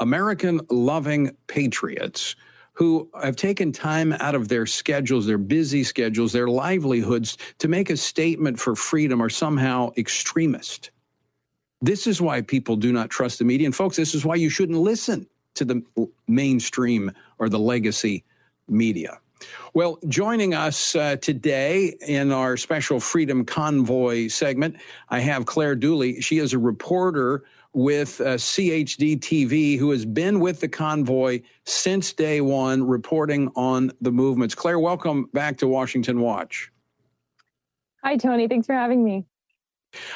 American 0.00 0.60
loving 0.70 1.36
patriots 1.46 2.34
who 2.74 3.08
have 3.22 3.36
taken 3.36 3.70
time 3.70 4.12
out 4.14 4.34
of 4.34 4.48
their 4.48 4.66
schedules, 4.66 5.26
their 5.26 5.38
busy 5.38 5.84
schedules, 5.84 6.32
their 6.32 6.48
livelihoods 6.48 7.36
to 7.58 7.68
make 7.68 7.90
a 7.90 7.96
statement 7.96 8.58
for 8.58 8.74
freedom 8.74 9.22
are 9.22 9.28
somehow 9.28 9.90
extremist. 9.96 10.90
This 11.82 12.06
is 12.06 12.22
why 12.22 12.40
people 12.40 12.76
do 12.76 12.92
not 12.92 13.10
trust 13.10 13.40
the 13.40 13.44
media. 13.44 13.66
And 13.66 13.74
folks, 13.74 13.96
this 13.96 14.14
is 14.14 14.24
why 14.24 14.36
you 14.36 14.48
shouldn't 14.48 14.78
listen 14.78 15.26
to 15.54 15.64
the 15.64 15.82
mainstream 16.28 17.10
or 17.38 17.48
the 17.48 17.58
legacy 17.58 18.24
media. 18.68 19.18
Well, 19.74 19.98
joining 20.06 20.54
us 20.54 20.94
uh, 20.94 21.16
today 21.16 21.96
in 22.06 22.30
our 22.30 22.56
special 22.56 23.00
Freedom 23.00 23.44
Convoy 23.44 24.28
segment, 24.28 24.76
I 25.08 25.18
have 25.18 25.46
Claire 25.46 25.74
Dooley. 25.74 26.20
She 26.20 26.38
is 26.38 26.52
a 26.52 26.58
reporter 26.58 27.42
with 27.72 28.20
uh, 28.20 28.34
CHD 28.34 29.18
TV 29.18 29.76
who 29.76 29.90
has 29.90 30.04
been 30.04 30.38
with 30.38 30.60
the 30.60 30.68
convoy 30.68 31.40
since 31.64 32.12
day 32.12 32.40
one, 32.40 32.84
reporting 32.84 33.50
on 33.56 33.90
the 34.00 34.12
movements. 34.12 34.54
Claire, 34.54 34.78
welcome 34.78 35.28
back 35.32 35.56
to 35.58 35.66
Washington 35.66 36.20
Watch. 36.20 36.70
Hi, 38.04 38.16
Tony. 38.16 38.46
Thanks 38.46 38.66
for 38.66 38.74
having 38.74 39.02
me. 39.02 39.26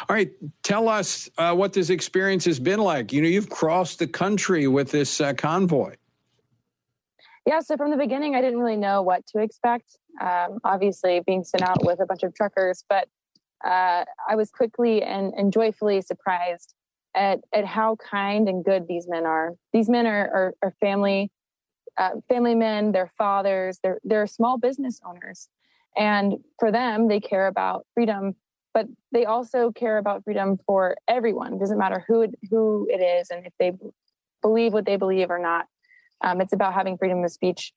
All 0.08 0.16
right, 0.16 0.30
tell 0.62 0.88
us 0.88 1.28
uh, 1.38 1.54
what 1.54 1.72
this 1.72 1.90
experience 1.90 2.44
has 2.46 2.58
been 2.58 2.80
like. 2.80 3.12
You 3.12 3.22
know, 3.22 3.28
you've 3.28 3.50
crossed 3.50 3.98
the 3.98 4.06
country 4.06 4.66
with 4.66 4.90
this 4.90 5.20
uh, 5.20 5.34
convoy. 5.34 5.96
Yeah, 7.46 7.60
so 7.60 7.76
from 7.76 7.90
the 7.90 7.96
beginning, 7.96 8.34
I 8.34 8.40
didn't 8.40 8.58
really 8.58 8.76
know 8.76 9.02
what 9.02 9.26
to 9.28 9.38
expect. 9.40 9.98
Um, 10.20 10.58
obviously, 10.64 11.20
being 11.26 11.44
sent 11.44 11.62
out 11.62 11.84
with 11.84 12.00
a 12.00 12.06
bunch 12.06 12.22
of 12.22 12.34
truckers, 12.34 12.84
but 12.88 13.08
uh, 13.64 14.04
I 14.28 14.34
was 14.34 14.50
quickly 14.50 15.02
and, 15.02 15.32
and 15.36 15.52
joyfully 15.52 16.00
surprised 16.00 16.74
at, 17.14 17.40
at 17.54 17.64
how 17.64 17.96
kind 17.96 18.48
and 18.48 18.64
good 18.64 18.86
these 18.88 19.06
men 19.08 19.26
are. 19.26 19.52
These 19.72 19.88
men 19.88 20.06
are, 20.06 20.28
are, 20.28 20.54
are 20.62 20.74
family, 20.80 21.30
uh, 21.96 22.10
family 22.28 22.54
men, 22.54 22.92
they're 22.92 23.10
fathers, 23.16 23.78
they're, 23.82 24.00
they're 24.04 24.26
small 24.26 24.58
business 24.58 25.00
owners. 25.04 25.48
And 25.96 26.34
for 26.58 26.70
them, 26.70 27.08
they 27.08 27.20
care 27.20 27.46
about 27.46 27.86
freedom, 27.94 28.34
but 28.76 28.86
they 29.10 29.24
also 29.24 29.72
care 29.72 29.96
about 29.96 30.22
freedom 30.22 30.58
for 30.66 30.98
everyone. 31.08 31.54
It 31.54 31.60
doesn't 31.60 31.78
matter 31.78 32.04
who 32.06 32.20
it, 32.20 32.34
who 32.50 32.86
it 32.90 32.98
is 32.98 33.30
and 33.30 33.46
if 33.46 33.54
they 33.58 33.72
believe 34.42 34.74
what 34.74 34.84
they 34.84 34.96
believe 34.96 35.30
or 35.30 35.38
not. 35.38 35.64
Um, 36.20 36.42
it's 36.42 36.52
about 36.52 36.74
having 36.74 36.98
freedom 36.98 37.24
of 37.24 37.30
speech 37.30 37.72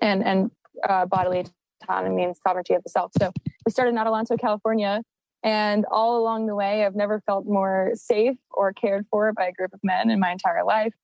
and, 0.00 0.22
and 0.22 0.52
uh, 0.88 1.06
bodily 1.06 1.46
autonomy 1.82 2.22
and 2.22 2.36
sovereignty 2.46 2.74
of 2.74 2.84
the 2.84 2.90
self. 2.90 3.10
So 3.20 3.32
we 3.66 3.72
started 3.72 3.90
in 3.90 3.96
Adelanto, 3.96 4.38
California, 4.38 5.02
and 5.42 5.84
all 5.90 6.22
along 6.22 6.46
the 6.46 6.54
way, 6.54 6.84
I've 6.84 6.94
never 6.94 7.20
felt 7.26 7.44
more 7.44 7.90
safe 7.94 8.36
or 8.52 8.72
cared 8.72 9.06
for 9.10 9.32
by 9.32 9.46
a 9.46 9.52
group 9.52 9.74
of 9.74 9.80
men 9.82 10.10
in 10.10 10.20
my 10.20 10.30
entire 10.30 10.62
life. 10.62 10.94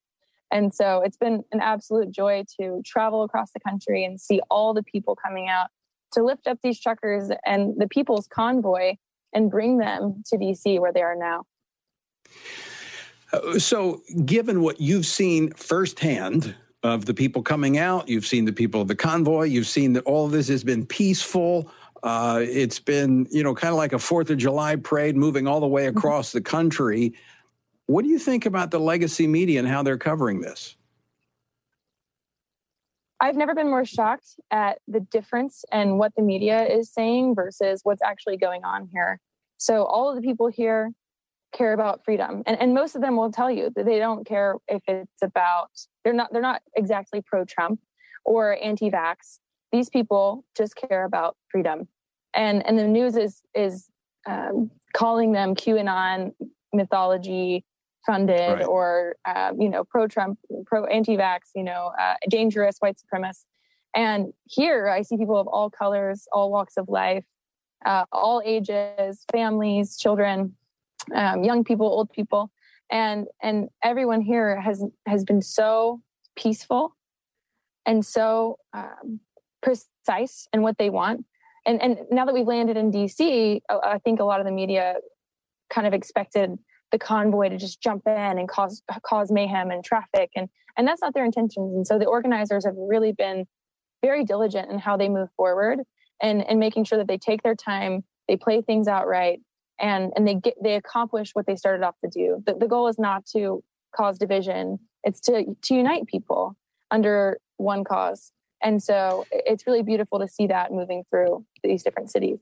And 0.53 0.73
so 0.73 1.03
it's 1.05 1.17
been 1.17 1.43
an 1.51 1.59
absolute 1.59 2.13
joy 2.13 2.45
to 2.61 2.81
travel 2.87 3.25
across 3.25 3.51
the 3.51 3.59
country 3.59 4.05
and 4.05 4.21
see 4.21 4.41
all 4.51 4.73
the 4.73 4.85
people 4.85 5.17
coming 5.17 5.49
out 5.49 5.67
to 6.13 6.23
lift 6.23 6.47
up 6.47 6.59
these 6.63 6.81
truckers 6.81 7.33
and 7.45 7.75
the 7.77 7.89
people's 7.89 8.29
convoy 8.29 8.95
and 9.33 9.51
bring 9.51 9.79
them 9.79 10.23
to 10.27 10.37
DC 10.37 10.81
where 10.81 10.93
they 10.93 11.03
are 11.03 11.17
now. 11.17 11.45
Uh, 13.33 13.59
so, 13.59 14.03
given 14.25 14.61
what 14.63 14.81
you've 14.81 15.07
seen 15.07 15.53
firsthand 15.53 16.55
of 16.83 17.05
the 17.07 17.15
people 17.15 17.43
coming 17.43 17.79
out, 17.79 18.09
you've 18.09 18.27
seen 18.27 18.45
the 18.45 18.53
people 18.53 18.81
of 18.81 18.89
the 18.89 18.95
convoy, 18.95 19.45
you've 19.45 19.67
seen 19.67 19.93
that 19.95 20.05
all 20.05 20.27
of 20.27 20.33
this 20.33 20.49
has 20.49 20.63
been 20.63 20.87
peaceful. 20.87 21.71
Uh, 22.03 22.41
it's 22.43 22.79
been, 22.79 23.27
you 23.31 23.43
know, 23.43 23.55
kind 23.55 23.73
of 23.73 23.77
like 23.77 23.93
a 23.93 23.99
Fourth 23.99 24.31
of 24.31 24.39
July 24.39 24.77
parade 24.77 25.17
moving 25.17 25.47
all 25.47 25.61
the 25.61 25.67
way 25.67 25.87
mm-hmm. 25.87 25.99
across 25.99 26.33
the 26.33 26.41
country. 26.41 27.15
What 27.87 28.03
do 28.03 28.09
you 28.09 28.19
think 28.19 28.47
about 28.47 28.71
the 28.71 28.81
legacy 28.81 29.27
media 29.27 29.59
and 29.59 29.69
how 29.69 29.83
they're 29.83 29.99
covering 29.99 30.41
this? 30.41 30.77
I've 33.21 33.37
never 33.37 33.55
been 33.55 33.69
more 33.69 33.85
shocked 33.85 34.39
at 34.51 34.79
the 34.87 35.01
difference 35.01 35.65
and 35.73 35.99
what 35.99 36.13
the 36.17 36.23
media 36.23 36.65
is 36.65 36.93
saying 36.93 37.35
versus 37.35 37.81
what's 37.83 38.03
actually 38.03 38.37
going 38.37 38.65
on 38.65 38.89
here. 38.93 39.21
So 39.57 39.85
all 39.85 40.11
of 40.11 40.17
the 40.17 40.23
people 40.23 40.49
here 40.49 40.93
care 41.57 41.73
about 41.73 42.05
freedom. 42.05 42.43
And, 42.47 42.61
and 42.61 42.75
most 42.75 42.95
of 42.95 43.01
them 43.01 43.17
will 43.17 43.33
tell 43.33 43.51
you 43.51 43.71
that 43.75 43.87
they 43.87 43.99
don't 43.99 44.27
care 44.27 44.57
if 44.69 44.83
it's 44.87 45.23
about 45.23 45.71
they're 46.05 46.13
not 46.13 46.33
they're 46.33 46.43
not 46.43 46.63
exactly 46.77 47.23
pro-Trump 47.23 47.81
or 48.25 48.59
anti-vax. 48.63 49.39
These 49.73 49.89
people 49.89 50.45
just 50.57 50.77
care 50.77 51.05
about 51.05 51.37
freedom. 51.49 51.89
And 52.35 52.65
and 52.67 52.79
the 52.79 52.87
news 52.87 53.17
is 53.17 53.43
is 53.55 53.89
um, 54.27 54.71
calling 54.93 55.33
them 55.33 55.55
QAnon 55.55 56.33
mythology 56.73 57.65
funded 58.07 58.59
right. 58.59 58.65
or 58.65 59.17
uh, 59.25 59.53
you 59.59 59.69
know 59.69 59.85
pro-Trump, 59.85 60.39
pro-anti-vax, 60.67 61.39
you 61.55 61.65
know, 61.65 61.93
uh, 62.01 62.15
dangerous 62.29 62.77
white 62.79 62.97
supremacists. 62.97 63.45
And 63.95 64.33
here 64.45 64.89
I 64.89 65.03
see 65.03 65.17
people 65.17 65.39
of 65.39 65.47
all 65.49 65.71
colors, 65.71 66.29
all 66.33 66.53
walks 66.53 66.77
of 66.77 66.89
life, 66.89 67.25
uh, 67.85 68.05
all 68.13 68.43
ages, 68.45 69.25
families, 69.33 69.97
children, 69.97 70.55
um, 71.15 71.45
young 71.45 71.65
people, 71.65 71.87
old 71.87 72.11
people, 72.11 72.51
and 72.91 73.27
and 73.43 73.69
everyone 73.83 74.21
here 74.21 74.61
has 74.61 74.85
has 75.07 75.25
been 75.25 75.43
so 75.43 76.03
peaceful 76.37 76.97
and 77.87 78.05
so 78.05 78.59
um, 78.75 79.21
precise 79.63 80.49
in 80.53 80.63
what 80.63 80.79
they 80.79 80.91
want. 80.91 81.25
And 81.65 81.83
and 81.83 81.99
now 82.11 82.25
that 82.25 82.35
we've 82.35 82.47
landed 82.47 82.77
in 82.77 82.93
DC, 82.93 83.61
I 83.69 83.99
think 83.99 84.21
a 84.21 84.25
lot 84.25 84.41
of 84.41 84.47
the 84.47 84.53
media 84.53 84.97
kind 85.71 85.87
of 85.87 85.95
expected 85.95 86.59
the 86.93 86.99
convoy 86.99 87.49
to 87.49 87.57
just 87.57 87.81
jump 87.81 88.03
in 88.07 88.13
and 88.39 88.49
cause 88.49 88.83
cause 89.03 89.31
mayhem 89.31 89.71
and 89.71 89.85
traffic. 89.85 90.31
And 90.35 90.49
and 90.77 90.87
that's 90.87 91.01
not 91.03 91.15
their 91.15 91.25
intentions. 91.25 91.75
And 91.75 91.87
so 91.87 91.99
the 91.99 92.07
organizers 92.07 92.65
have 92.65 92.75
really 92.77 93.13
been 93.13 93.47
very 94.03 94.25
diligent 94.25 94.71
in 94.71 94.79
how 94.79 94.97
they 94.97 95.09
move 95.09 95.29
forward 95.37 95.81
and 96.23 96.47
and 96.47 96.59
making 96.59 96.85
sure 96.85 96.99
that 96.99 97.09
they 97.09 97.19
take 97.19 97.43
their 97.43 97.55
time 97.55 98.05
they 98.29 98.37
play 98.37 98.61
things 98.63 98.89
out 98.89 99.07
right 99.07 99.41
and 99.79 100.13
and 100.17 100.27
they 100.27 100.35
get 100.35 100.55
they 100.63 100.75
accomplish 100.75 101.31
what 101.33 101.47
they 101.47 101.57
started 101.57 101.85
off 101.85 101.97
to 102.05 102.11
do. 102.11 102.43
The, 102.47 102.55
the 102.55 102.67
goal 102.67 102.89
is 102.89 102.99
not 102.99 103.27
to 103.35 103.63
cause 103.95 104.19
division. 104.19 104.79
It's 105.05 105.21
to 105.23 105.57
to 105.63 105.75
unite 105.75 106.07
people 106.07 106.57
under 106.91 107.39
one 107.57 107.85
cause. 107.85 108.33
And 108.63 108.83
so 108.83 109.27
it's 109.31 109.67
really 109.67 109.83
beautiful 109.83 110.19
to 110.19 110.29
see 110.29 110.47
that 110.47 110.73
moving 110.73 111.05
through 111.11 111.45
these 111.63 111.83
different 111.83 112.11
cities 112.11 112.39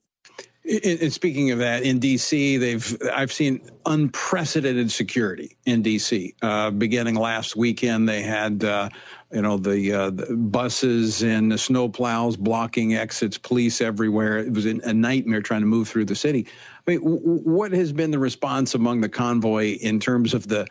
and 0.66 1.12
speaking 1.12 1.50
of 1.50 1.58
that, 1.58 1.82
in 1.82 2.00
DC, 2.00 2.58
they've 2.58 2.96
I've 3.12 3.32
seen 3.32 3.60
unprecedented 3.84 4.90
security 4.90 5.56
in 5.66 5.82
DC. 5.82 6.34
Uh, 6.40 6.70
beginning 6.70 7.16
last 7.16 7.54
weekend, 7.54 8.08
they 8.08 8.22
had 8.22 8.64
uh, 8.64 8.88
you 9.30 9.42
know 9.42 9.58
the, 9.58 9.92
uh, 9.92 10.10
the, 10.10 10.34
buses 10.34 11.22
and 11.22 11.52
the 11.52 11.56
snowplows 11.56 12.38
blocking 12.38 12.94
exits, 12.94 13.36
police 13.36 13.82
everywhere. 13.82 14.38
It 14.38 14.54
was 14.54 14.64
a 14.64 14.94
nightmare 14.94 15.42
trying 15.42 15.60
to 15.60 15.66
move 15.66 15.88
through 15.88 16.06
the 16.06 16.16
city. 16.16 16.46
I 16.86 16.92
mean, 16.92 17.00
w- 17.00 17.20
what 17.20 17.72
has 17.72 17.92
been 17.92 18.10
the 18.10 18.18
response 18.18 18.74
among 18.74 19.02
the 19.02 19.10
convoy 19.10 19.74
in 19.74 20.00
terms 20.00 20.32
of 20.32 20.48
the 20.48 20.66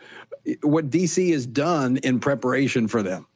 what 0.62 0.90
DC 0.90 1.32
has 1.32 1.46
done 1.46 1.98
in 1.98 2.18
preparation 2.18 2.88
for 2.88 3.02
them? 3.02 3.28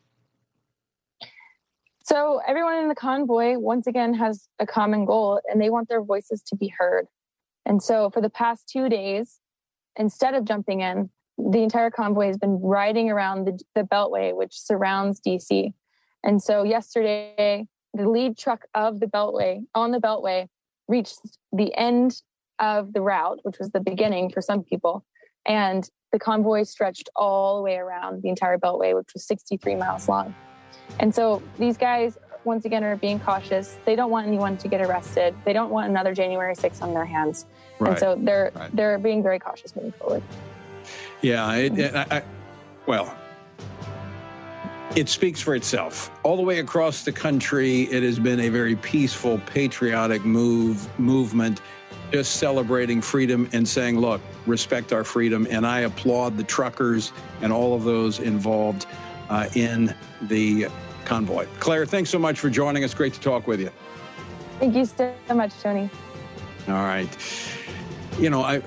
So 2.09 2.41
everyone 2.49 2.79
in 2.79 2.89
the 2.89 2.95
convoy, 2.95 3.59
once 3.59 3.87
again, 3.87 4.15
has 4.15 4.49
a 4.59 4.67
common 4.67 5.05
goal 5.05 5.43
and 5.45 5.61
they 5.61 5.69
want 5.69 5.91
their 5.91 6.03
voices 6.03 6.43
to 6.45 6.57
be 6.57 6.73
heard. 6.79 7.07
And 7.67 7.83
so 7.83 8.09
for 8.09 8.23
the 8.23 8.31
past 8.31 8.67
two 8.67 8.89
days, 8.89 9.41
instead 9.95 10.33
of 10.33 10.47
jumping 10.47 10.81
in, 10.81 11.11
the 11.37 11.59
entire 11.59 11.91
convoy 11.91 12.29
has 12.29 12.39
been 12.39 12.63
riding 12.63 13.11
around 13.11 13.45
the, 13.45 13.61
the 13.75 13.83
Beltway, 13.83 14.35
which 14.35 14.59
surrounds 14.59 15.21
DC. 15.21 15.75
And 16.25 16.43
so 16.43 16.63
yesterday, 16.63 17.67
the 17.93 18.09
lead 18.09 18.39
truck 18.39 18.65
of 18.75 19.01
the 19.01 19.07
Beltway 19.07 19.65
on 19.75 19.91
the 19.91 20.01
Beltway 20.01 20.49
reached 20.89 21.21
the 21.53 21.75
end 21.75 22.23
of 22.59 22.95
the 22.95 23.03
route, 23.03 23.41
which 23.43 23.59
was 23.59 23.73
the 23.73 23.81
beginning 23.81 24.31
for 24.31 24.41
some 24.41 24.65
people. 24.65 25.05
And 25.45 25.87
the 26.13 26.19
convoy 26.19 26.63
stretched 26.63 27.11
all 27.15 27.59
the 27.59 27.63
way 27.63 27.77
around 27.77 28.23
the 28.23 28.31
entire 28.31 28.57
Beltway, 28.57 28.97
which 28.97 29.11
was 29.13 29.27
63 29.27 29.75
miles 29.75 30.09
long. 30.09 30.35
And 31.01 31.15
so 31.15 31.43
these 31.59 31.77
guys, 31.77 32.19
once 32.45 32.65
again, 32.65 32.85
are 32.85 32.97
being 32.97 33.21
cautious. 33.21 33.79
They 33.85 33.97
don't 33.97 34.11
want 34.11 34.27
anyone 34.27 34.57
to 34.59 34.69
get 34.69 34.81
arrested. 34.81 35.35
They 35.45 35.53
don't 35.53 35.71
want 35.71 35.89
another 35.89 36.15
January 36.15 36.55
6th 36.55 36.83
on 36.83 36.95
their 36.95 37.05
hands. 37.05 37.47
Right. 37.79 37.91
And 37.91 37.99
so 37.99 38.17
they're 38.19 38.53
right. 38.55 38.75
they're 38.75 38.99
being 38.99 39.23
very 39.23 39.39
cautious 39.39 39.75
moving 39.77 39.93
forward. 39.93 40.23
Yeah, 41.21 41.55
it, 41.55 41.79
it, 41.79 41.95
I, 41.95 42.07
I, 42.11 42.23
well, 42.87 43.15
it 44.97 45.09
speaks 45.09 45.41
for 45.41 45.55
itself. 45.55 46.11
All 46.23 46.37
the 46.37 46.43
way 46.43 46.61
across 46.61 47.05
the 47.05 47.13
country, 47.13 47.83
it 47.83 48.03
has 48.03 48.19
been 48.19 48.41
a 48.41 48.49
very 48.49 48.77
peaceful, 48.77 49.39
patriotic 49.47 50.25
move 50.25 50.89
movement, 50.99 51.61
just 52.11 52.37
celebrating 52.37 53.01
freedom 53.03 53.49
and 53.53 53.69
saying, 53.69 53.99
"Look, 53.99 54.21
respect 54.47 54.93
our 54.93 55.05
freedom." 55.05 55.47
And 55.51 55.67
I 55.67 55.81
applaud 55.81 56.37
the 56.37 56.45
truckers 56.45 57.13
and 57.43 57.53
all 57.53 57.75
of 57.75 57.85
those 57.85 58.19
involved 58.19 58.87
uh, 59.31 59.49
in 59.55 59.95
the 60.23 60.69
convoy. 61.05 61.47
Claire, 61.59 61.87
thanks 61.87 62.11
so 62.11 62.19
much 62.19 62.39
for 62.39 62.51
joining 62.51 62.85
us. 62.85 62.95
Great 62.95 63.15
to 63.15 63.21
talk 63.21 63.47
with 63.47 63.61
you. 63.61 63.71
Thank 64.61 64.75
you 64.75 64.85
so 64.85 65.13
much, 65.35 65.53
Tony. 65.63 65.89
All 66.69 66.75
right. 66.75 67.09
You 68.19 68.31
know, 68.31 68.43
I 68.43 68.63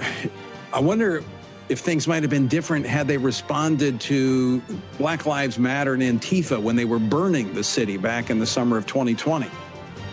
I 0.73 0.79
wonder 0.79 1.23
if 1.69 1.79
things 1.79 2.07
might 2.07 2.23
have 2.23 2.29
been 2.29 2.47
different 2.47 2.85
had 2.85 3.07
they 3.07 3.17
responded 3.17 3.99
to 4.01 4.61
Black 4.97 5.25
Lives 5.25 5.57
Matter 5.57 5.93
and 5.93 6.01
Antifa 6.01 6.61
when 6.61 6.75
they 6.75 6.85
were 6.85 6.99
burning 6.99 7.53
the 7.53 7.63
city 7.63 7.97
back 7.97 8.29
in 8.29 8.39
the 8.39 8.45
summer 8.45 8.77
of 8.77 8.85
2020. 8.87 9.47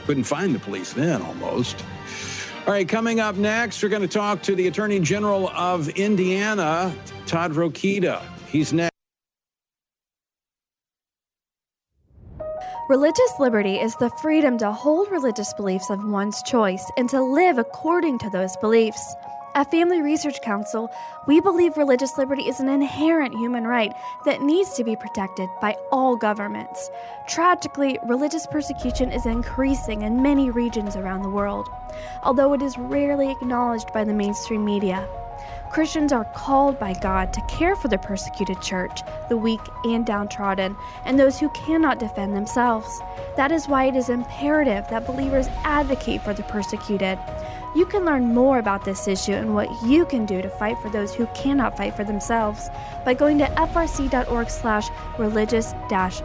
Couldn't 0.06 0.24
find 0.24 0.54
the 0.54 0.58
police 0.60 0.92
then 0.92 1.20
almost. 1.22 1.84
All 2.66 2.72
right, 2.72 2.88
coming 2.88 3.18
up 3.18 3.36
next, 3.36 3.82
we're 3.82 3.88
going 3.88 4.02
to 4.02 4.08
talk 4.08 4.42
to 4.42 4.54
the 4.54 4.66
Attorney 4.66 5.00
General 5.00 5.48
of 5.48 5.88
Indiana, 5.90 6.94
Todd 7.26 7.52
Rokita. 7.52 8.22
He's 8.48 8.72
next. 8.72 8.87
Religious 12.88 13.38
liberty 13.38 13.78
is 13.78 13.94
the 13.96 14.08
freedom 14.08 14.56
to 14.56 14.72
hold 14.72 15.10
religious 15.10 15.52
beliefs 15.52 15.90
of 15.90 16.02
one's 16.08 16.42
choice 16.42 16.90
and 16.96 17.06
to 17.06 17.20
live 17.20 17.58
according 17.58 18.18
to 18.18 18.30
those 18.30 18.56
beliefs. 18.56 19.14
At 19.54 19.70
Family 19.70 20.00
Research 20.00 20.40
Council, 20.40 20.90
we 21.26 21.38
believe 21.38 21.76
religious 21.76 22.16
liberty 22.16 22.48
is 22.48 22.60
an 22.60 22.70
inherent 22.70 23.34
human 23.34 23.66
right 23.66 23.92
that 24.24 24.40
needs 24.40 24.72
to 24.72 24.84
be 24.84 24.96
protected 24.96 25.50
by 25.60 25.76
all 25.92 26.16
governments. 26.16 26.90
Tragically, 27.28 27.98
religious 28.06 28.46
persecution 28.46 29.12
is 29.12 29.26
increasing 29.26 30.00
in 30.00 30.22
many 30.22 30.48
regions 30.48 30.96
around 30.96 31.20
the 31.20 31.28
world, 31.28 31.68
although 32.22 32.54
it 32.54 32.62
is 32.62 32.78
rarely 32.78 33.30
acknowledged 33.30 33.92
by 33.92 34.02
the 34.02 34.14
mainstream 34.14 34.64
media. 34.64 35.06
Christians 35.70 36.12
are 36.12 36.24
called 36.24 36.78
by 36.78 36.94
God 36.94 37.32
to 37.34 37.40
care 37.42 37.76
for 37.76 37.88
the 37.88 37.98
persecuted 37.98 38.60
church, 38.62 39.00
the 39.28 39.36
weak 39.36 39.60
and 39.84 40.04
downtrodden, 40.04 40.76
and 41.04 41.18
those 41.18 41.38
who 41.38 41.48
cannot 41.50 41.98
defend 41.98 42.34
themselves. 42.34 43.00
That 43.36 43.52
is 43.52 43.68
why 43.68 43.84
it 43.84 43.96
is 43.96 44.08
imperative 44.08 44.88
that 44.88 45.06
believers 45.06 45.46
advocate 45.64 46.22
for 46.22 46.32
the 46.32 46.42
persecuted. 46.44 47.18
You 47.74 47.84
can 47.84 48.06
learn 48.06 48.34
more 48.34 48.58
about 48.58 48.84
this 48.84 49.06
issue 49.06 49.32
and 49.32 49.54
what 49.54 49.68
you 49.82 50.06
can 50.06 50.24
do 50.24 50.40
to 50.40 50.48
fight 50.48 50.78
for 50.78 50.88
those 50.88 51.14
who 51.14 51.26
cannot 51.34 51.76
fight 51.76 51.94
for 51.94 52.02
themselves 52.02 52.68
by 53.04 53.12
going 53.12 53.36
to 53.38 53.46
frc.org 53.46 54.48
slash 54.48 54.88
religious 55.18 55.74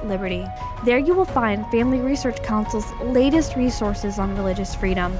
liberty. 0.05 0.45
There 0.85 0.97
you 0.97 1.13
will 1.13 1.25
find 1.25 1.69
Family 1.69 1.99
Research 1.99 2.41
Council's 2.43 2.89
latest 3.01 3.57
resources 3.57 4.19
on 4.19 4.37
religious 4.37 4.73
freedom. 4.73 5.17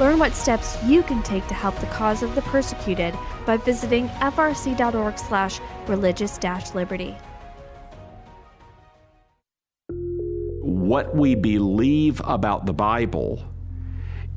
Learn 0.00 0.18
what 0.18 0.34
steps 0.34 0.82
you 0.84 1.02
can 1.02 1.22
take 1.22 1.46
to 1.48 1.54
help 1.54 1.78
the 1.78 1.86
cause 1.86 2.22
of 2.22 2.34
the 2.34 2.42
persecuted 2.42 3.14
by 3.44 3.58
visiting 3.58 4.08
frc.org 4.08 5.18
slash 5.18 5.60
religious 5.86 6.38
liberty. 6.74 7.14
What 10.62 11.14
we 11.14 11.34
believe 11.34 12.22
about 12.24 12.64
the 12.64 12.72
Bible 12.72 13.42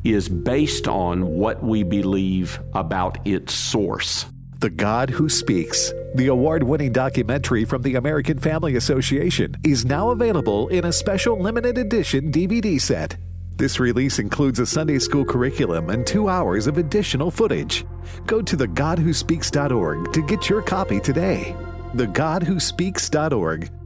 is 0.03 0.29
based 0.29 0.87
on 0.87 1.27
what 1.27 1.63
we 1.63 1.83
believe 1.83 2.59
about 2.73 3.17
its 3.27 3.53
source. 3.53 4.25
The 4.59 4.69
God 4.69 5.09
Who 5.09 5.29
Speaks, 5.29 5.93
the 6.15 6.27
award 6.27 6.63
winning 6.63 6.91
documentary 6.91 7.63
from 7.63 7.81
the 7.81 7.95
American 7.95 8.37
Family 8.37 8.75
Association, 8.75 9.55
is 9.63 9.85
now 9.85 10.09
available 10.09 10.67
in 10.67 10.85
a 10.85 10.91
special 10.91 11.39
limited 11.39 11.77
edition 11.77 12.31
DVD 12.31 12.79
set. 12.79 13.15
This 13.55 13.79
release 13.79 14.19
includes 14.19 14.59
a 14.59 14.65
Sunday 14.65 14.99
school 14.99 15.25
curriculum 15.25 15.89
and 15.89 16.05
two 16.05 16.29
hours 16.29 16.67
of 16.67 16.77
additional 16.77 17.31
footage. 17.31 17.85
Go 18.25 18.41
to 18.41 18.57
thegodwhospeaks.org 18.57 20.13
to 20.13 20.21
get 20.25 20.49
your 20.49 20.61
copy 20.61 20.99
today. 20.99 21.55
Thegodwhospeaks.org 21.93 23.78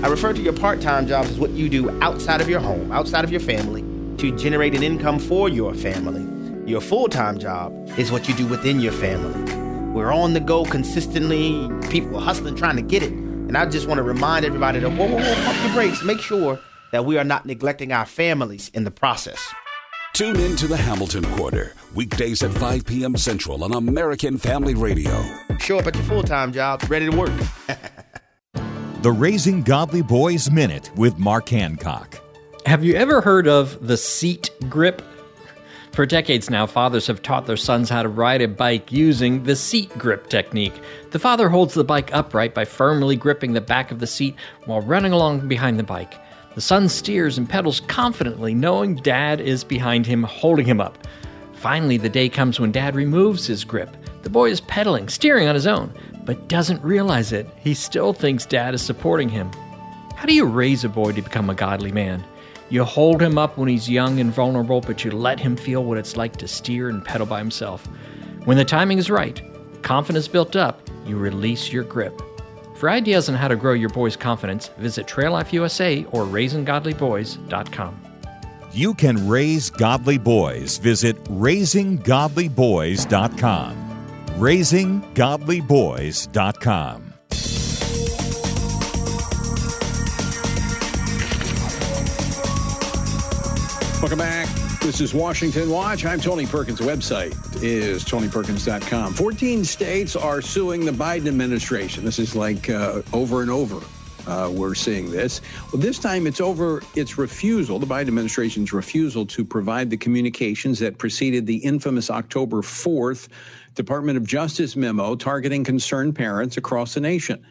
I 0.00 0.06
refer 0.06 0.32
to 0.32 0.40
your 0.40 0.52
part 0.52 0.80
time 0.80 1.08
jobs 1.08 1.28
as 1.30 1.40
what 1.40 1.50
you 1.50 1.68
do 1.68 1.90
outside 2.02 2.40
of 2.40 2.48
your 2.48 2.60
home, 2.60 2.92
outside 2.92 3.24
of 3.24 3.32
your 3.32 3.40
family, 3.40 3.82
to 4.18 4.36
generate 4.36 4.76
an 4.76 4.84
income 4.84 5.18
for 5.18 5.48
your 5.48 5.74
family. 5.74 6.24
Your 6.70 6.80
full 6.80 7.08
time 7.08 7.38
job 7.38 7.72
is 7.98 8.12
what 8.12 8.28
you 8.28 8.34
do 8.34 8.46
within 8.46 8.78
your 8.78 8.92
family. 8.92 9.52
We're 9.92 10.12
on 10.12 10.34
the 10.34 10.40
go 10.40 10.64
consistently, 10.64 11.68
people 11.90 12.16
are 12.16 12.20
hustling, 12.20 12.54
trying 12.54 12.76
to 12.76 12.82
get 12.82 13.02
it. 13.02 13.10
And 13.10 13.56
I 13.56 13.66
just 13.66 13.88
want 13.88 13.98
to 13.98 14.04
remind 14.04 14.44
everybody 14.44 14.78
to 14.78 14.88
whoa, 14.88 15.08
whoa, 15.08 15.16
whoa, 15.16 15.44
pump 15.44 15.64
your 15.64 15.72
brakes. 15.72 16.04
Make 16.04 16.20
sure 16.20 16.60
that 16.92 17.04
we 17.04 17.18
are 17.18 17.24
not 17.24 17.44
neglecting 17.44 17.90
our 17.90 18.06
families 18.06 18.70
in 18.74 18.84
the 18.84 18.92
process. 18.92 19.44
Tune 20.12 20.38
in 20.38 20.54
to 20.56 20.68
the 20.68 20.76
Hamilton 20.76 21.24
Quarter, 21.36 21.74
weekdays 21.94 22.44
at 22.44 22.52
5 22.52 22.84
p.m. 22.84 23.16
Central 23.16 23.64
on 23.64 23.72
American 23.72 24.38
Family 24.38 24.74
Radio. 24.74 25.24
Show 25.58 25.78
up 25.78 25.88
at 25.88 25.96
your 25.96 26.04
full 26.04 26.22
time 26.22 26.52
job, 26.52 26.84
ready 26.88 27.10
to 27.10 27.16
work. 27.16 27.32
The 29.00 29.12
Raising 29.12 29.62
Godly 29.62 30.02
Boys 30.02 30.50
Minute 30.50 30.90
with 30.96 31.20
Mark 31.20 31.50
Hancock. 31.50 32.20
Have 32.66 32.82
you 32.82 32.94
ever 32.94 33.20
heard 33.20 33.46
of 33.46 33.86
the 33.86 33.96
seat 33.96 34.50
grip? 34.68 35.02
For 35.92 36.04
decades 36.04 36.50
now, 36.50 36.66
fathers 36.66 37.06
have 37.06 37.22
taught 37.22 37.46
their 37.46 37.56
sons 37.56 37.88
how 37.88 38.02
to 38.02 38.08
ride 38.08 38.42
a 38.42 38.48
bike 38.48 38.90
using 38.90 39.44
the 39.44 39.54
seat 39.54 39.96
grip 39.98 40.28
technique. 40.28 40.72
The 41.12 41.20
father 41.20 41.48
holds 41.48 41.74
the 41.74 41.84
bike 41.84 42.12
upright 42.12 42.54
by 42.54 42.64
firmly 42.64 43.14
gripping 43.14 43.52
the 43.52 43.60
back 43.60 43.92
of 43.92 44.00
the 44.00 44.06
seat 44.08 44.34
while 44.64 44.80
running 44.80 45.12
along 45.12 45.46
behind 45.46 45.78
the 45.78 45.84
bike. 45.84 46.14
The 46.56 46.60
son 46.60 46.88
steers 46.88 47.38
and 47.38 47.48
pedals 47.48 47.78
confidently, 47.78 48.52
knowing 48.52 48.96
dad 48.96 49.40
is 49.40 49.62
behind 49.62 50.06
him, 50.06 50.24
holding 50.24 50.66
him 50.66 50.80
up. 50.80 51.06
Finally, 51.52 51.98
the 51.98 52.08
day 52.08 52.28
comes 52.28 52.58
when 52.58 52.72
dad 52.72 52.96
removes 52.96 53.46
his 53.46 53.62
grip. 53.62 53.96
The 54.22 54.30
boy 54.30 54.50
is 54.50 54.60
pedaling, 54.60 55.08
steering 55.08 55.46
on 55.46 55.54
his 55.54 55.68
own 55.68 55.94
but 56.28 56.46
doesn't 56.46 56.80
realize 56.84 57.32
it. 57.32 57.48
He 57.56 57.72
still 57.72 58.12
thinks 58.12 58.44
dad 58.44 58.74
is 58.74 58.82
supporting 58.82 59.30
him. 59.30 59.50
How 60.14 60.26
do 60.26 60.34
you 60.34 60.44
raise 60.44 60.84
a 60.84 60.90
boy 60.90 61.12
to 61.12 61.22
become 61.22 61.48
a 61.48 61.54
godly 61.54 61.90
man? 61.90 62.22
You 62.68 62.84
hold 62.84 63.22
him 63.22 63.38
up 63.38 63.56
when 63.56 63.70
he's 63.70 63.88
young 63.88 64.20
and 64.20 64.30
vulnerable, 64.30 64.82
but 64.82 65.02
you 65.02 65.10
let 65.10 65.40
him 65.40 65.56
feel 65.56 65.84
what 65.84 65.96
it's 65.96 66.18
like 66.18 66.36
to 66.36 66.46
steer 66.46 66.90
and 66.90 67.02
pedal 67.02 67.26
by 67.26 67.38
himself. 67.38 67.86
When 68.44 68.58
the 68.58 68.64
timing 68.66 68.98
is 68.98 69.08
right, 69.08 69.40
confidence 69.80 70.28
built 70.28 70.54
up, 70.54 70.82
you 71.06 71.16
release 71.16 71.72
your 71.72 71.84
grip. 71.84 72.20
For 72.76 72.90
ideas 72.90 73.30
on 73.30 73.34
how 73.34 73.48
to 73.48 73.56
grow 73.56 73.72
your 73.72 73.88
boy's 73.88 74.14
confidence, 74.14 74.68
visit 74.76 75.06
Trail 75.06 75.32
Life 75.32 75.54
USA 75.54 76.04
or 76.12 76.24
RaisingGodlyBoys.com. 76.24 78.00
You 78.74 78.92
can 78.92 79.26
raise 79.26 79.70
godly 79.70 80.18
boys. 80.18 80.76
Visit 80.76 81.24
RaisingGodlyBoys.com 81.24 83.87
raisinggodlyboys.com. 84.38 87.14
Welcome 94.00 94.18
back. 94.18 94.48
This 94.80 95.00
is 95.00 95.12
Washington 95.12 95.70
Watch. 95.70 96.04
I'm 96.04 96.20
Tony 96.20 96.46
Perkins. 96.46 96.78
The 96.78 96.84
website 96.84 97.34
is 97.62 98.04
tonyperkins.com. 98.04 99.12
14 99.12 99.64
states 99.64 100.14
are 100.14 100.40
suing 100.40 100.84
the 100.84 100.92
Biden 100.92 101.26
administration. 101.26 102.04
This 102.04 102.20
is 102.20 102.36
like 102.36 102.70
uh, 102.70 103.02
over 103.12 103.42
and 103.42 103.50
over. 103.50 103.80
Uh, 104.28 104.50
we're 104.52 104.74
seeing 104.74 105.10
this. 105.10 105.40
Well, 105.72 105.80
this 105.80 105.98
time 105.98 106.26
it's 106.26 106.40
over 106.40 106.82
its 106.94 107.16
refusal, 107.16 107.78
the 107.78 107.86
Biden 107.86 108.08
administration's 108.08 108.74
refusal 108.74 109.24
to 109.24 109.42
provide 109.42 109.88
the 109.88 109.96
communications 109.96 110.78
that 110.80 110.98
preceded 110.98 111.46
the 111.46 111.56
infamous 111.56 112.10
October 112.10 112.58
4th 112.58 113.28
Department 113.74 114.18
of 114.18 114.26
Justice 114.26 114.76
memo 114.76 115.14
targeting 115.14 115.64
concerned 115.64 116.14
parents 116.14 116.58
across 116.58 116.92
the 116.92 117.00
nation. 117.00 117.42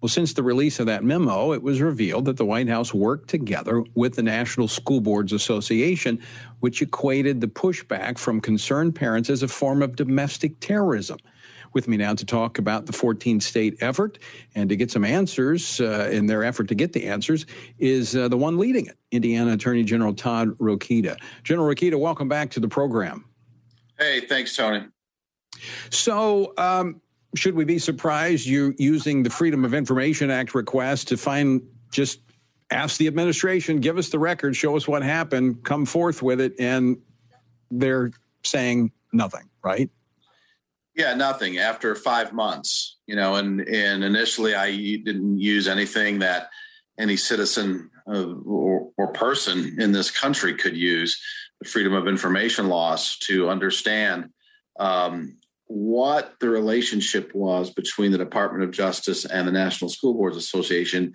Well, 0.00 0.08
since 0.08 0.32
the 0.32 0.42
release 0.42 0.80
of 0.80 0.86
that 0.86 1.04
memo, 1.04 1.52
it 1.52 1.62
was 1.62 1.80
revealed 1.80 2.24
that 2.24 2.36
the 2.36 2.44
White 2.44 2.68
House 2.68 2.92
worked 2.92 3.28
together 3.28 3.84
with 3.94 4.16
the 4.16 4.22
National 4.24 4.66
School 4.66 5.00
Boards 5.00 5.32
Association, 5.32 6.20
which 6.58 6.82
equated 6.82 7.40
the 7.40 7.46
pushback 7.46 8.18
from 8.18 8.40
concerned 8.40 8.96
parents 8.96 9.30
as 9.30 9.44
a 9.44 9.48
form 9.48 9.82
of 9.82 9.94
domestic 9.94 10.58
terrorism. 10.58 11.18
With 11.74 11.88
me 11.88 11.96
now 11.96 12.14
to 12.14 12.24
talk 12.24 12.58
about 12.58 12.86
the 12.86 12.92
14 12.92 13.40
state 13.40 13.78
effort 13.80 14.20
and 14.54 14.68
to 14.68 14.76
get 14.76 14.92
some 14.92 15.04
answers 15.04 15.80
uh, 15.80 16.08
in 16.12 16.26
their 16.26 16.44
effort 16.44 16.68
to 16.68 16.76
get 16.76 16.92
the 16.92 17.04
answers 17.06 17.46
is 17.80 18.14
uh, 18.14 18.28
the 18.28 18.36
one 18.36 18.58
leading 18.58 18.86
it, 18.86 18.96
Indiana 19.10 19.54
Attorney 19.54 19.82
General 19.82 20.14
Todd 20.14 20.56
Rokita. 20.58 21.16
General 21.42 21.74
Rokita, 21.74 21.98
welcome 21.98 22.28
back 22.28 22.50
to 22.52 22.60
the 22.60 22.68
program. 22.68 23.24
Hey, 23.98 24.20
thanks, 24.20 24.54
Tony. 24.54 24.86
So, 25.90 26.54
um, 26.58 27.00
should 27.34 27.56
we 27.56 27.64
be 27.64 27.80
surprised 27.80 28.46
you 28.46 28.72
using 28.78 29.24
the 29.24 29.30
Freedom 29.30 29.64
of 29.64 29.74
Information 29.74 30.30
Act 30.30 30.54
request 30.54 31.08
to 31.08 31.16
find 31.16 31.60
just 31.90 32.20
ask 32.70 32.98
the 32.98 33.08
administration, 33.08 33.80
give 33.80 33.98
us 33.98 34.10
the 34.10 34.18
record, 34.20 34.54
show 34.54 34.76
us 34.76 34.86
what 34.86 35.02
happened, 35.02 35.64
come 35.64 35.86
forth 35.86 36.22
with 36.22 36.40
it, 36.40 36.54
and 36.60 36.98
they're 37.72 38.12
saying 38.44 38.92
nothing, 39.12 39.48
right? 39.64 39.90
Yeah, 40.94 41.14
nothing 41.14 41.58
after 41.58 41.94
five 41.96 42.32
months, 42.32 42.98
you 43.06 43.16
know, 43.16 43.34
and 43.34 43.60
and 43.60 44.04
initially 44.04 44.54
I 44.54 44.70
didn't 44.70 45.40
use 45.40 45.66
anything 45.66 46.20
that 46.20 46.50
any 46.98 47.16
citizen 47.16 47.90
uh, 48.08 48.34
or, 48.46 48.90
or 48.96 49.08
person 49.08 49.80
in 49.80 49.90
this 49.90 50.10
country 50.10 50.54
could 50.54 50.76
use 50.76 51.20
the 51.60 51.68
freedom 51.68 51.94
of 51.94 52.06
information 52.06 52.68
laws 52.68 53.18
to 53.18 53.48
understand 53.48 54.30
um, 54.78 55.36
what 55.66 56.34
the 56.40 56.48
relationship 56.48 57.34
was 57.34 57.70
between 57.70 58.12
the 58.12 58.18
Department 58.18 58.62
of 58.62 58.70
Justice 58.70 59.24
and 59.24 59.48
the 59.48 59.52
National 59.52 59.88
School 59.88 60.14
Boards 60.14 60.36
Association 60.36 61.12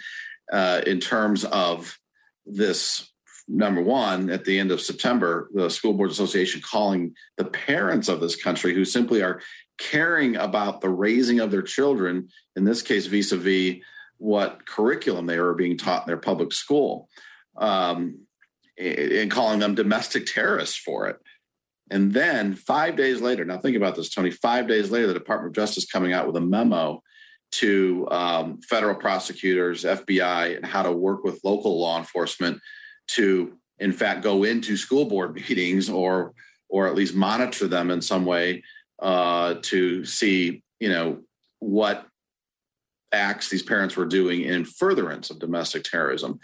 uh, 0.51 0.81
in 0.85 0.99
terms 0.99 1.45
of 1.45 1.97
this. 2.45 3.05
Number 3.51 3.81
one, 3.81 4.29
at 4.29 4.45
the 4.45 4.59
end 4.59 4.69
of 4.69 4.79
September, 4.79 5.49
the 5.55 5.71
School 5.71 5.93
Boards 5.93 6.13
Association 6.13 6.61
calling 6.61 7.15
the 7.35 7.45
parents 7.45 8.07
of 8.07 8.21
this 8.21 8.35
country 8.35 8.75
who 8.75 8.85
simply 8.85 9.23
are 9.23 9.41
caring 9.79 10.35
about 10.35 10.81
the 10.81 10.89
raising 10.89 11.39
of 11.39 11.51
their 11.51 11.61
children, 11.61 12.29
in 12.55 12.65
this 12.65 12.81
case, 12.81 13.07
vis 13.07 13.31
a 13.31 13.37
vis 13.37 13.77
what 14.17 14.65
curriculum 14.65 15.25
they 15.25 15.39
were 15.39 15.53
being 15.55 15.77
taught 15.77 16.03
in 16.03 16.07
their 16.07 16.17
public 16.17 16.51
school, 16.51 17.09
um, 17.57 18.19
and 18.77 19.31
calling 19.31 19.59
them 19.59 19.75
domestic 19.75 20.25
terrorists 20.25 20.77
for 20.77 21.07
it. 21.07 21.17
And 21.89 22.13
then 22.13 22.53
five 22.53 22.95
days 22.95 23.21
later, 23.21 23.45
now 23.45 23.57
think 23.57 23.75
about 23.75 23.95
this, 23.95 24.09
Tony. 24.09 24.29
Five 24.29 24.67
days 24.67 24.91
later, 24.91 25.07
the 25.07 25.13
Department 25.13 25.51
of 25.51 25.55
Justice 25.55 25.89
coming 25.89 26.13
out 26.13 26.27
with 26.27 26.35
a 26.35 26.41
memo 26.41 27.01
to 27.51 28.07
um, 28.11 28.59
federal 28.61 28.95
prosecutors, 28.95 29.83
FBI, 29.83 30.55
and 30.55 30.65
how 30.65 30.83
to 30.83 30.91
work 30.91 31.23
with 31.23 31.43
local 31.43 31.79
law 31.79 31.97
enforcement 31.97 32.59
to, 33.07 33.57
in 33.79 33.91
fact, 33.91 34.21
go 34.21 34.43
into 34.43 34.77
school 34.77 35.05
board 35.05 35.33
meetings 35.33 35.89
or 35.89 36.33
or 36.71 36.87
at 36.87 36.93
least 36.93 37.15
monitor 37.15 37.67
them 37.67 37.89
in 37.89 37.99
some 37.99 38.25
way 38.25 38.61
uh, 39.01 39.55
to 39.63 40.05
see, 40.05 40.63
you 40.79 40.89
know, 40.89 41.19
what 41.59 42.05
acts 43.11 43.49
these 43.49 43.63
parents 43.63 43.95
were 43.95 44.05
doing 44.05 44.41
in 44.41 44.65
furtherance 44.65 45.29
of 45.29 45.39
domestic 45.39 45.83
terrorism. 45.83 46.39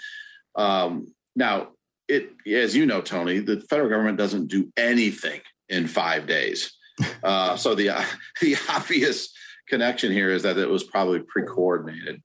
Um, 0.55 1.13
now, 1.35 1.69
it, 2.07 2.31
as 2.47 2.75
you 2.75 2.85
know, 2.85 3.01
Tony, 3.01 3.39
the 3.39 3.61
federal 3.61 3.89
government 3.89 4.17
doesn't 4.17 4.47
do 4.47 4.71
anything 4.77 5.41
in 5.69 5.87
five 5.87 6.27
days. 6.27 6.71
Uh, 7.23 7.57
so 7.57 7.75
the 7.75 7.89
uh, 7.89 8.01
the 8.41 8.55
obvious 8.69 9.33
connection 9.67 10.13
here 10.13 10.31
is 10.31 10.43
that 10.43 10.57
it 10.57 10.69
was 10.69 10.83
probably 10.83 11.19
pre-coordinated. 11.19 12.23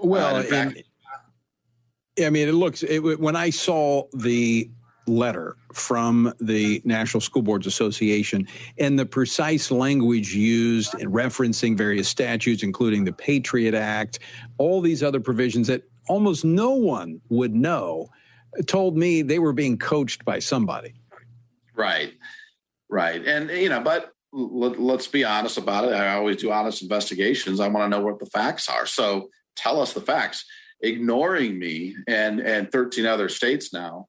Well, 0.00 0.36
uh, 0.36 0.42
fact, 0.44 0.80
I 2.24 2.30
mean, 2.30 2.48
it 2.48 2.52
looks 2.52 2.84
it, 2.84 3.00
when 3.00 3.34
I 3.34 3.50
saw 3.50 4.04
the 4.12 4.70
letter 5.06 5.56
from 5.72 6.32
the 6.40 6.80
National 6.84 7.20
School 7.20 7.42
Boards 7.42 7.66
Association 7.66 8.46
and 8.78 8.98
the 8.98 9.06
precise 9.06 9.70
language 9.70 10.34
used 10.34 10.94
in 10.94 11.10
referencing 11.10 11.76
various 11.76 12.08
statutes, 12.08 12.62
including 12.62 13.04
the 13.04 13.12
Patriot 13.12 13.74
Act, 13.74 14.20
all 14.58 14.80
these 14.80 15.02
other 15.02 15.20
provisions 15.20 15.66
that 15.66 15.82
almost 16.08 16.44
no 16.44 16.70
one 16.70 17.20
would 17.28 17.54
know, 17.54 18.08
told 18.66 18.96
me 18.96 19.22
they 19.22 19.38
were 19.38 19.52
being 19.52 19.78
coached 19.78 20.24
by 20.24 20.38
somebody. 20.38 20.94
Right, 21.74 22.12
right. 22.90 23.24
And, 23.26 23.50
you 23.50 23.68
know, 23.68 23.80
but 23.80 24.12
let, 24.32 24.78
us 24.78 25.06
be 25.06 25.24
honest 25.24 25.58
about 25.58 25.84
it. 25.84 25.94
I 25.94 26.14
always 26.14 26.36
do 26.36 26.50
honest 26.50 26.82
investigations. 26.82 27.60
I 27.60 27.68
want 27.68 27.90
to 27.90 27.98
know 27.98 28.04
what 28.04 28.18
the 28.18 28.26
facts 28.26 28.68
are. 28.68 28.86
So 28.86 29.28
tell 29.56 29.80
us 29.80 29.92
the 29.92 30.00
facts. 30.00 30.44
Ignoring 30.84 31.60
me 31.60 31.94
and 32.08 32.40
and 32.40 32.72
13 32.72 33.06
other 33.06 33.28
states 33.28 33.72
now 33.72 34.08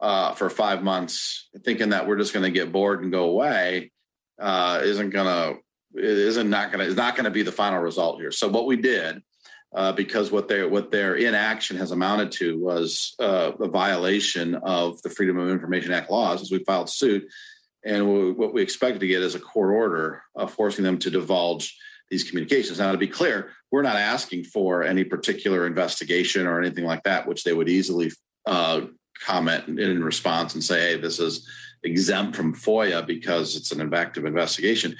uh, 0.00 0.32
for 0.32 0.50
five 0.50 0.82
months, 0.82 1.48
thinking 1.64 1.90
that 1.90 2.06
we're 2.06 2.18
just 2.18 2.32
going 2.32 2.44
to 2.44 2.50
get 2.50 2.72
bored 2.72 3.02
and 3.02 3.12
go 3.12 3.24
away, 3.24 3.92
uh, 4.40 4.80
isn't 4.82 5.10
going 5.10 5.26
to 5.26 5.60
isn't 5.96 6.50
not 6.50 6.72
going 6.72 6.84
to 6.84 6.90
is 6.90 6.96
not 6.96 7.14
going 7.14 7.24
to 7.24 7.30
be 7.30 7.42
the 7.42 7.52
final 7.52 7.78
result 7.78 8.20
here. 8.20 8.32
So 8.32 8.48
what 8.48 8.66
we 8.66 8.76
did. 8.76 9.22
Uh, 9.72 9.90
because 9.90 10.30
what 10.30 10.46
their 10.46 10.68
what 10.68 10.92
their 10.92 11.16
inaction 11.16 11.76
has 11.76 11.90
amounted 11.90 12.30
to 12.30 12.56
was 12.60 13.16
uh, 13.18 13.50
a 13.58 13.66
violation 13.66 14.54
of 14.54 15.02
the 15.02 15.10
Freedom 15.10 15.36
of 15.36 15.48
Information 15.48 15.92
Act 15.92 16.12
laws, 16.12 16.40
as 16.40 16.52
we 16.52 16.62
filed 16.62 16.88
suit 16.88 17.28
and 17.84 18.36
what 18.36 18.54
we 18.54 18.62
expect 18.62 19.00
to 19.00 19.06
get 19.06 19.22
is 19.22 19.34
a 19.34 19.40
court 19.40 19.70
order 19.70 20.22
uh, 20.36 20.46
forcing 20.46 20.84
them 20.84 20.98
to 20.98 21.10
divulge 21.10 21.76
these 22.10 22.24
communications. 22.24 22.78
Now, 22.78 22.92
to 22.92 22.98
be 22.98 23.06
clear, 23.06 23.50
we're 23.70 23.82
not 23.82 23.96
asking 23.96 24.44
for 24.44 24.82
any 24.82 25.04
particular 25.04 25.66
investigation 25.66 26.46
or 26.46 26.60
anything 26.60 26.84
like 26.84 27.02
that, 27.04 27.28
which 27.28 27.44
they 27.44 27.52
would 27.52 27.68
easily 27.68 28.10
uh, 28.46 28.82
comment 29.20 29.66
in, 29.68 30.02
response 30.02 30.54
and 30.54 30.62
say, 30.62 30.92
hey, 30.92 31.00
this 31.00 31.18
is 31.18 31.48
exempt 31.82 32.36
from 32.36 32.54
FOIA 32.54 33.06
because 33.06 33.56
it's 33.56 33.72
an 33.72 33.94
active 33.94 34.24
investigation. 34.24 34.96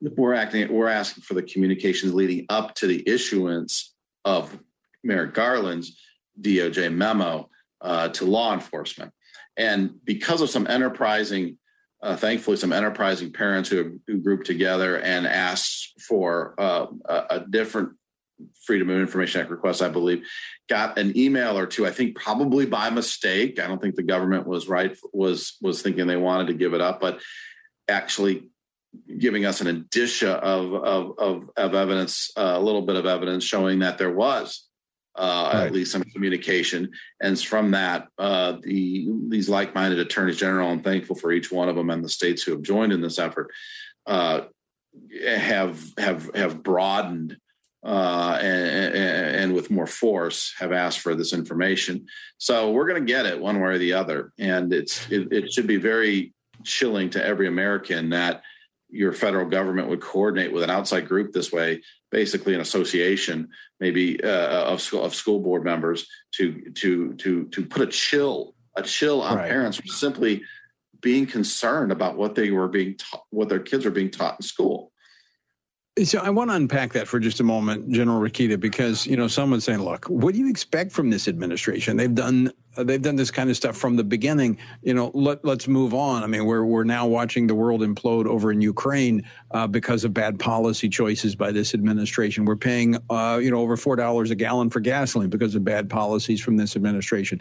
We're 0.00 0.34
acting, 0.34 0.72
we're 0.72 0.88
asking 0.88 1.24
for 1.24 1.34
the 1.34 1.42
communications 1.42 2.14
leading 2.14 2.46
up 2.48 2.74
to 2.76 2.86
the 2.86 3.06
issuance 3.08 3.94
of 4.24 4.58
Merrick 5.02 5.34
Garland's 5.34 5.98
DOJ 6.40 6.92
memo 6.92 7.50
uh, 7.80 8.08
to 8.10 8.24
law 8.24 8.54
enforcement. 8.54 9.12
And 9.56 9.94
because 10.04 10.40
of 10.40 10.50
some 10.50 10.66
enterprising 10.66 11.58
uh, 12.02 12.16
thankfully 12.16 12.56
some 12.56 12.72
enterprising 12.72 13.32
parents 13.32 13.68
who, 13.68 14.00
who 14.06 14.18
grouped 14.18 14.46
together 14.46 15.00
and 15.00 15.26
asked 15.26 16.00
for 16.00 16.54
uh, 16.58 16.86
a, 17.06 17.24
a, 17.30 17.40
different 17.40 17.90
freedom 18.64 18.90
of 18.90 18.98
information 18.98 19.40
act 19.40 19.50
request 19.50 19.82
i 19.82 19.88
believe 19.88 20.24
got 20.68 20.98
an 20.98 21.16
email 21.16 21.58
or 21.58 21.66
two 21.66 21.86
i 21.86 21.90
think 21.90 22.16
probably 22.16 22.66
by 22.66 22.90
mistake 22.90 23.58
i 23.58 23.66
don't 23.66 23.80
think 23.80 23.94
the 23.94 24.02
government 24.02 24.46
was 24.46 24.68
right 24.68 24.96
was 25.12 25.56
was 25.60 25.82
thinking 25.82 26.06
they 26.06 26.16
wanted 26.16 26.46
to 26.46 26.54
give 26.54 26.74
it 26.74 26.80
up 26.80 27.00
but 27.00 27.20
actually 27.88 28.48
giving 29.18 29.44
us 29.44 29.60
an 29.60 29.66
indicia 29.66 30.32
of 30.32 30.74
of 30.74 31.18
of, 31.18 31.50
of 31.56 31.74
evidence 31.74 32.30
uh, 32.36 32.54
a 32.56 32.60
little 32.60 32.82
bit 32.82 32.96
of 32.96 33.06
evidence 33.06 33.44
showing 33.44 33.80
that 33.80 33.98
there 33.98 34.12
was 34.12 34.68
uh, 35.18 35.50
right. 35.52 35.66
at 35.66 35.72
least 35.72 35.92
some 35.92 36.04
communication. 36.04 36.92
And 37.20 37.38
from 37.38 37.72
that, 37.72 38.06
uh, 38.18 38.58
the 38.62 39.08
these 39.28 39.48
like-minded 39.48 39.98
attorneys 39.98 40.36
general, 40.36 40.70
I'm 40.70 40.80
thankful 40.80 41.16
for 41.16 41.32
each 41.32 41.50
one 41.50 41.68
of 41.68 41.76
them 41.76 41.90
and 41.90 42.04
the 42.04 42.08
states 42.08 42.42
who 42.42 42.52
have 42.52 42.62
joined 42.62 42.92
in 42.92 43.00
this 43.00 43.18
effort, 43.18 43.50
uh, 44.06 44.42
have 45.26 45.92
have 45.98 46.30
have 46.34 46.62
broadened 46.62 47.36
uh, 47.84 48.38
and, 48.40 48.94
and, 48.94 49.54
with 49.54 49.70
more 49.70 49.86
force 49.86 50.52
have 50.58 50.72
asked 50.72 50.98
for 50.98 51.14
this 51.14 51.32
information. 51.32 52.06
So 52.36 52.72
we're 52.72 52.88
going 52.88 53.06
to 53.06 53.12
get 53.12 53.24
it 53.24 53.38
one 53.38 53.60
way 53.60 53.70
or 53.70 53.78
the 53.78 53.92
other, 53.92 54.32
and 54.36 54.72
it's 54.72 55.08
it, 55.10 55.32
it 55.32 55.52
should 55.52 55.68
be 55.68 55.76
very 55.76 56.34
chilling 56.64 57.08
to 57.10 57.24
every 57.24 57.46
American 57.46 58.10
that 58.10 58.42
your 58.90 59.12
federal 59.12 59.48
government 59.48 59.88
would 59.88 60.00
coordinate 60.00 60.52
with 60.52 60.64
an 60.64 60.70
outside 60.70 61.06
group 61.06 61.32
this 61.32 61.52
way, 61.52 61.82
basically 62.10 62.54
an 62.54 62.60
association, 62.60 63.48
maybe 63.78 64.22
uh, 64.24 64.64
of 64.64 64.80
school 64.80 65.04
of 65.04 65.14
school 65.14 65.38
board 65.38 65.64
members, 65.64 66.06
to 66.32 66.70
to 66.72 67.14
to 67.14 67.44
to 67.46 67.64
put 67.64 67.82
a 67.82 67.86
chill 67.86 68.54
a 68.76 68.82
chill 68.82 69.22
on 69.22 69.36
right. 69.36 69.48
parents 69.48 69.80
simply 69.86 70.42
being 71.00 71.26
concerned 71.26 71.92
about 71.92 72.16
what 72.16 72.34
they 72.34 72.50
were 72.50 72.68
being 72.68 72.96
taught, 72.96 73.24
what 73.30 73.48
their 73.48 73.60
kids 73.60 73.84
were 73.84 73.90
being 73.90 74.10
taught 74.10 74.36
in 74.40 74.42
school. 74.42 74.92
So 76.04 76.18
I 76.20 76.30
want 76.30 76.50
to 76.50 76.56
unpack 76.56 76.92
that 76.92 77.08
for 77.08 77.18
just 77.18 77.40
a 77.40 77.44
moment, 77.44 77.90
General 77.90 78.20
Rokita, 78.20 78.60
because 78.60 79.06
you 79.06 79.16
know 79.16 79.26
someone's 79.26 79.64
saying, 79.64 79.80
"Look, 79.80 80.04
what 80.06 80.34
do 80.34 80.40
you 80.40 80.48
expect 80.48 80.92
from 80.92 81.10
this 81.10 81.26
administration? 81.26 81.96
They've 81.96 82.14
done 82.14 82.52
they've 82.76 83.02
done 83.02 83.16
this 83.16 83.30
kind 83.30 83.50
of 83.50 83.56
stuff 83.56 83.76
from 83.76 83.96
the 83.96 84.04
beginning. 84.04 84.58
You 84.82 84.94
know, 84.94 85.10
let 85.14 85.44
let's 85.44 85.66
move 85.66 85.94
on. 85.94 86.22
I 86.22 86.26
mean, 86.26 86.44
we're 86.44 86.64
we're 86.64 86.84
now 86.84 87.06
watching 87.06 87.46
the 87.46 87.54
world 87.54 87.80
implode 87.80 88.26
over 88.26 88.52
in 88.52 88.60
Ukraine 88.60 89.24
uh, 89.50 89.66
because 89.66 90.04
of 90.04 90.14
bad 90.14 90.38
policy 90.38 90.88
choices 90.88 91.34
by 91.34 91.50
this 91.52 91.74
administration. 91.74 92.44
We're 92.44 92.56
paying 92.56 92.98
uh, 93.10 93.40
you 93.42 93.50
know 93.50 93.58
over 93.58 93.76
four 93.76 93.96
dollars 93.96 94.30
a 94.30 94.34
gallon 94.34 94.70
for 94.70 94.80
gasoline 94.80 95.30
because 95.30 95.54
of 95.54 95.64
bad 95.64 95.90
policies 95.90 96.40
from 96.40 96.56
this 96.56 96.76
administration. 96.76 97.40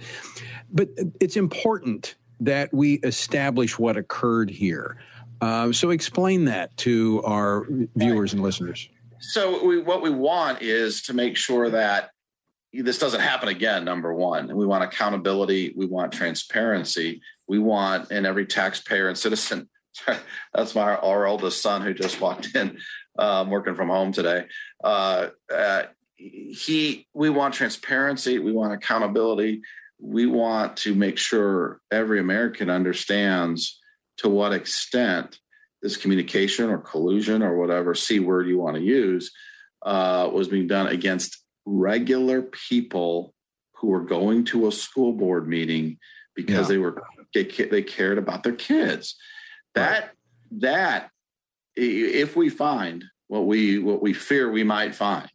But 0.71 0.89
it's 1.19 1.35
important 1.35 2.15
that 2.39 2.73
we 2.73 2.95
establish 2.95 3.79
what 3.79 3.97
occurred 3.97 4.49
here. 4.49 4.97
Uh, 5.41 5.71
so 5.71 5.89
explain 5.91 6.45
that 6.45 6.75
to 6.77 7.21
our 7.23 7.65
viewers 7.95 8.33
and 8.33 8.41
listeners. 8.41 8.89
So 9.19 9.65
we, 9.65 9.79
what 9.79 10.01
we 10.01 10.09
want 10.09 10.61
is 10.61 11.01
to 11.03 11.13
make 11.13 11.37
sure 11.37 11.69
that 11.69 12.11
this 12.73 12.99
doesn't 12.99 13.21
happen 13.21 13.49
again. 13.49 13.85
Number 13.85 14.13
one, 14.13 14.55
we 14.55 14.65
want 14.65 14.83
accountability. 14.83 15.73
We 15.75 15.85
want 15.85 16.11
transparency. 16.11 17.21
We 17.47 17.59
want, 17.59 18.11
and 18.11 18.25
every 18.25 18.45
taxpayer 18.45 19.07
and 19.07 19.17
citizen. 19.17 19.69
That's 20.53 20.75
my 20.75 20.95
our 20.95 21.25
oldest 21.25 21.61
son 21.61 21.81
who 21.81 21.93
just 21.93 22.21
walked 22.21 22.55
in, 22.55 22.77
um, 23.17 23.49
working 23.49 23.73
from 23.73 23.89
home 23.89 24.11
today. 24.11 24.45
Uh, 24.83 25.29
uh, 25.53 25.83
he, 26.15 27.07
we 27.13 27.29
want 27.29 27.53
transparency. 27.53 28.39
We 28.39 28.51
want 28.51 28.73
accountability. 28.73 29.61
We 29.99 30.25
want 30.25 30.77
to 30.77 30.93
make 30.93 31.17
sure 31.17 31.79
every 31.91 32.19
American 32.19 32.69
understands 32.69 33.79
to 34.17 34.29
what 34.29 34.53
extent 34.53 35.39
this 35.81 35.97
communication 35.97 36.69
or 36.69 36.79
collusion 36.79 37.43
or 37.43 37.57
whatever 37.57 37.93
C 37.93 38.19
word 38.19 38.47
you 38.47 38.57
want 38.57 38.75
to 38.75 38.81
use 38.81 39.31
uh, 39.85 40.29
was 40.31 40.47
being 40.47 40.67
done 40.67 40.87
against 40.87 41.43
regular 41.65 42.41
people 42.41 43.33
who 43.75 43.87
were 43.87 44.03
going 44.03 44.43
to 44.45 44.67
a 44.67 44.71
school 44.71 45.13
board 45.13 45.47
meeting 45.47 45.97
because 46.35 46.69
yeah. 46.69 46.75
they 46.75 46.77
were 46.77 47.03
they, 47.33 47.43
they 47.43 47.81
cared 47.81 48.17
about 48.17 48.43
their 48.43 48.53
kids. 48.53 49.15
That 49.75 50.01
right. 50.01 50.11
that 50.61 51.09
if 51.75 52.35
we 52.35 52.49
find 52.49 53.03
what 53.27 53.45
we 53.45 53.77
what 53.77 54.01
we 54.01 54.13
fear 54.13 54.51
we 54.51 54.63
might 54.63 54.95
find, 54.95 55.29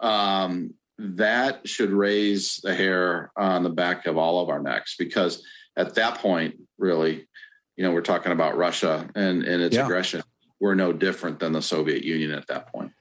um, 0.00 0.74
that 0.98 1.66
should 1.66 1.90
raise 1.90 2.60
the 2.62 2.74
hair 2.74 3.32
on 3.36 3.62
the 3.62 3.70
back 3.70 4.06
of 4.06 4.16
all 4.16 4.40
of 4.40 4.48
our 4.48 4.62
necks 4.62 4.94
because 4.96 5.42
at 5.76 5.94
that 5.94 6.18
point, 6.18 6.54
really, 6.78 7.28
you 7.76 7.84
know, 7.84 7.92
we're 7.92 8.00
talking 8.00 8.32
about 8.32 8.56
Russia 8.56 9.08
and, 9.14 9.44
and 9.44 9.62
its 9.62 9.76
yeah. 9.76 9.84
aggression. 9.84 10.22
We're 10.60 10.74
no 10.74 10.92
different 10.92 11.38
than 11.38 11.52
the 11.52 11.62
Soviet 11.62 12.04
Union 12.04 12.32
at 12.32 12.46
that 12.48 12.72
point. 12.72 12.92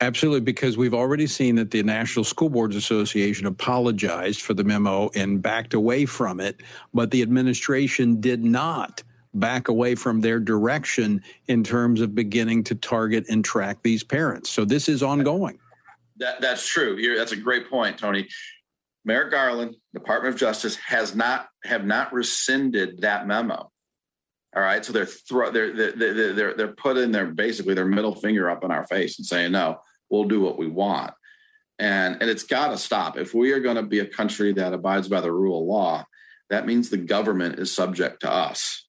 Absolutely, 0.00 0.40
because 0.40 0.76
we've 0.76 0.94
already 0.94 1.28
seen 1.28 1.54
that 1.56 1.70
the 1.70 1.82
National 1.82 2.24
School 2.24 2.48
Boards 2.48 2.74
Association 2.74 3.46
apologized 3.46 4.42
for 4.42 4.52
the 4.52 4.64
memo 4.64 5.10
and 5.14 5.40
backed 5.40 5.74
away 5.74 6.06
from 6.06 6.40
it, 6.40 6.60
but 6.92 7.12
the 7.12 7.22
administration 7.22 8.20
did 8.20 8.42
not 8.42 9.02
back 9.34 9.68
away 9.68 9.94
from 9.94 10.20
their 10.20 10.40
direction 10.40 11.22
in 11.46 11.62
terms 11.62 12.00
of 12.00 12.14
beginning 12.14 12.64
to 12.64 12.74
target 12.74 13.26
and 13.28 13.44
track 13.44 13.78
these 13.82 14.02
parents. 14.02 14.50
So 14.50 14.64
this 14.64 14.88
is 14.88 15.02
ongoing. 15.02 15.58
That, 16.16 16.40
that's 16.40 16.66
true. 16.66 16.96
You're, 16.98 17.16
that's 17.16 17.32
a 17.32 17.36
great 17.36 17.70
point, 17.70 17.98
Tony. 17.98 18.28
Merrick 19.04 19.30
Garland, 19.30 19.76
Department 19.94 20.34
of 20.34 20.40
Justice, 20.40 20.76
has 20.76 21.14
not 21.14 21.48
have 21.64 21.84
not 21.84 22.12
rescinded 22.12 23.00
that 23.00 23.26
memo. 23.26 23.71
All 24.54 24.62
right, 24.62 24.84
so 24.84 24.92
they're 24.92 25.06
throw, 25.06 25.50
they're, 25.50 25.72
they're 25.72 26.34
they're 26.34 26.54
they're 26.54 26.74
putting 26.74 27.10
their 27.10 27.26
basically 27.26 27.74
their 27.74 27.86
middle 27.86 28.14
finger 28.14 28.50
up 28.50 28.64
in 28.64 28.70
our 28.70 28.86
face 28.86 29.18
and 29.18 29.26
saying 29.26 29.52
no, 29.52 29.80
we'll 30.10 30.24
do 30.24 30.40
what 30.40 30.58
we 30.58 30.66
want, 30.66 31.14
and 31.78 32.20
and 32.20 32.30
it's 32.30 32.44
got 32.44 32.68
to 32.68 32.78
stop. 32.78 33.16
If 33.16 33.32
we 33.32 33.52
are 33.52 33.60
going 33.60 33.76
to 33.76 33.82
be 33.82 34.00
a 34.00 34.06
country 34.06 34.52
that 34.52 34.74
abides 34.74 35.08
by 35.08 35.22
the 35.22 35.32
rule 35.32 35.62
of 35.62 35.66
law, 35.66 36.04
that 36.50 36.66
means 36.66 36.90
the 36.90 36.98
government 36.98 37.58
is 37.58 37.74
subject 37.74 38.20
to 38.20 38.30
us. 38.30 38.86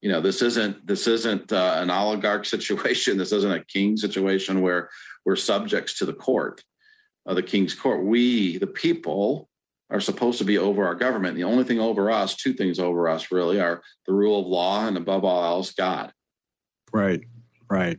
You 0.00 0.10
know, 0.10 0.20
this 0.20 0.42
isn't 0.42 0.84
this 0.84 1.06
isn't 1.06 1.52
uh, 1.52 1.76
an 1.78 1.90
oligarch 1.90 2.44
situation. 2.56 3.18
This 3.18 3.32
isn't 3.32 3.52
a 3.52 3.64
king 3.64 3.96
situation 3.96 4.62
where 4.62 4.90
we're 5.24 5.36
subjects 5.36 5.98
to 5.98 6.06
the 6.06 6.12
court, 6.12 6.64
uh, 7.26 7.34
the 7.34 7.42
king's 7.42 7.74
court. 7.74 8.04
We, 8.04 8.58
the 8.58 8.66
people, 8.66 9.48
are 9.90 10.00
supposed 10.00 10.38
to 10.38 10.44
be 10.44 10.58
over 10.58 10.86
our 10.86 10.94
government. 10.94 11.36
The 11.36 11.44
only 11.44 11.64
thing 11.64 11.80
over 11.80 12.10
us, 12.10 12.36
two 12.36 12.52
things 12.52 12.78
over 12.78 13.08
us 13.08 13.30
really, 13.32 13.60
are 13.60 13.82
the 14.06 14.12
rule 14.12 14.40
of 14.40 14.46
law 14.46 14.86
and 14.86 14.96
above 14.96 15.24
all 15.24 15.44
else, 15.44 15.72
God. 15.72 16.12
Right, 16.92 17.20
right. 17.70 17.98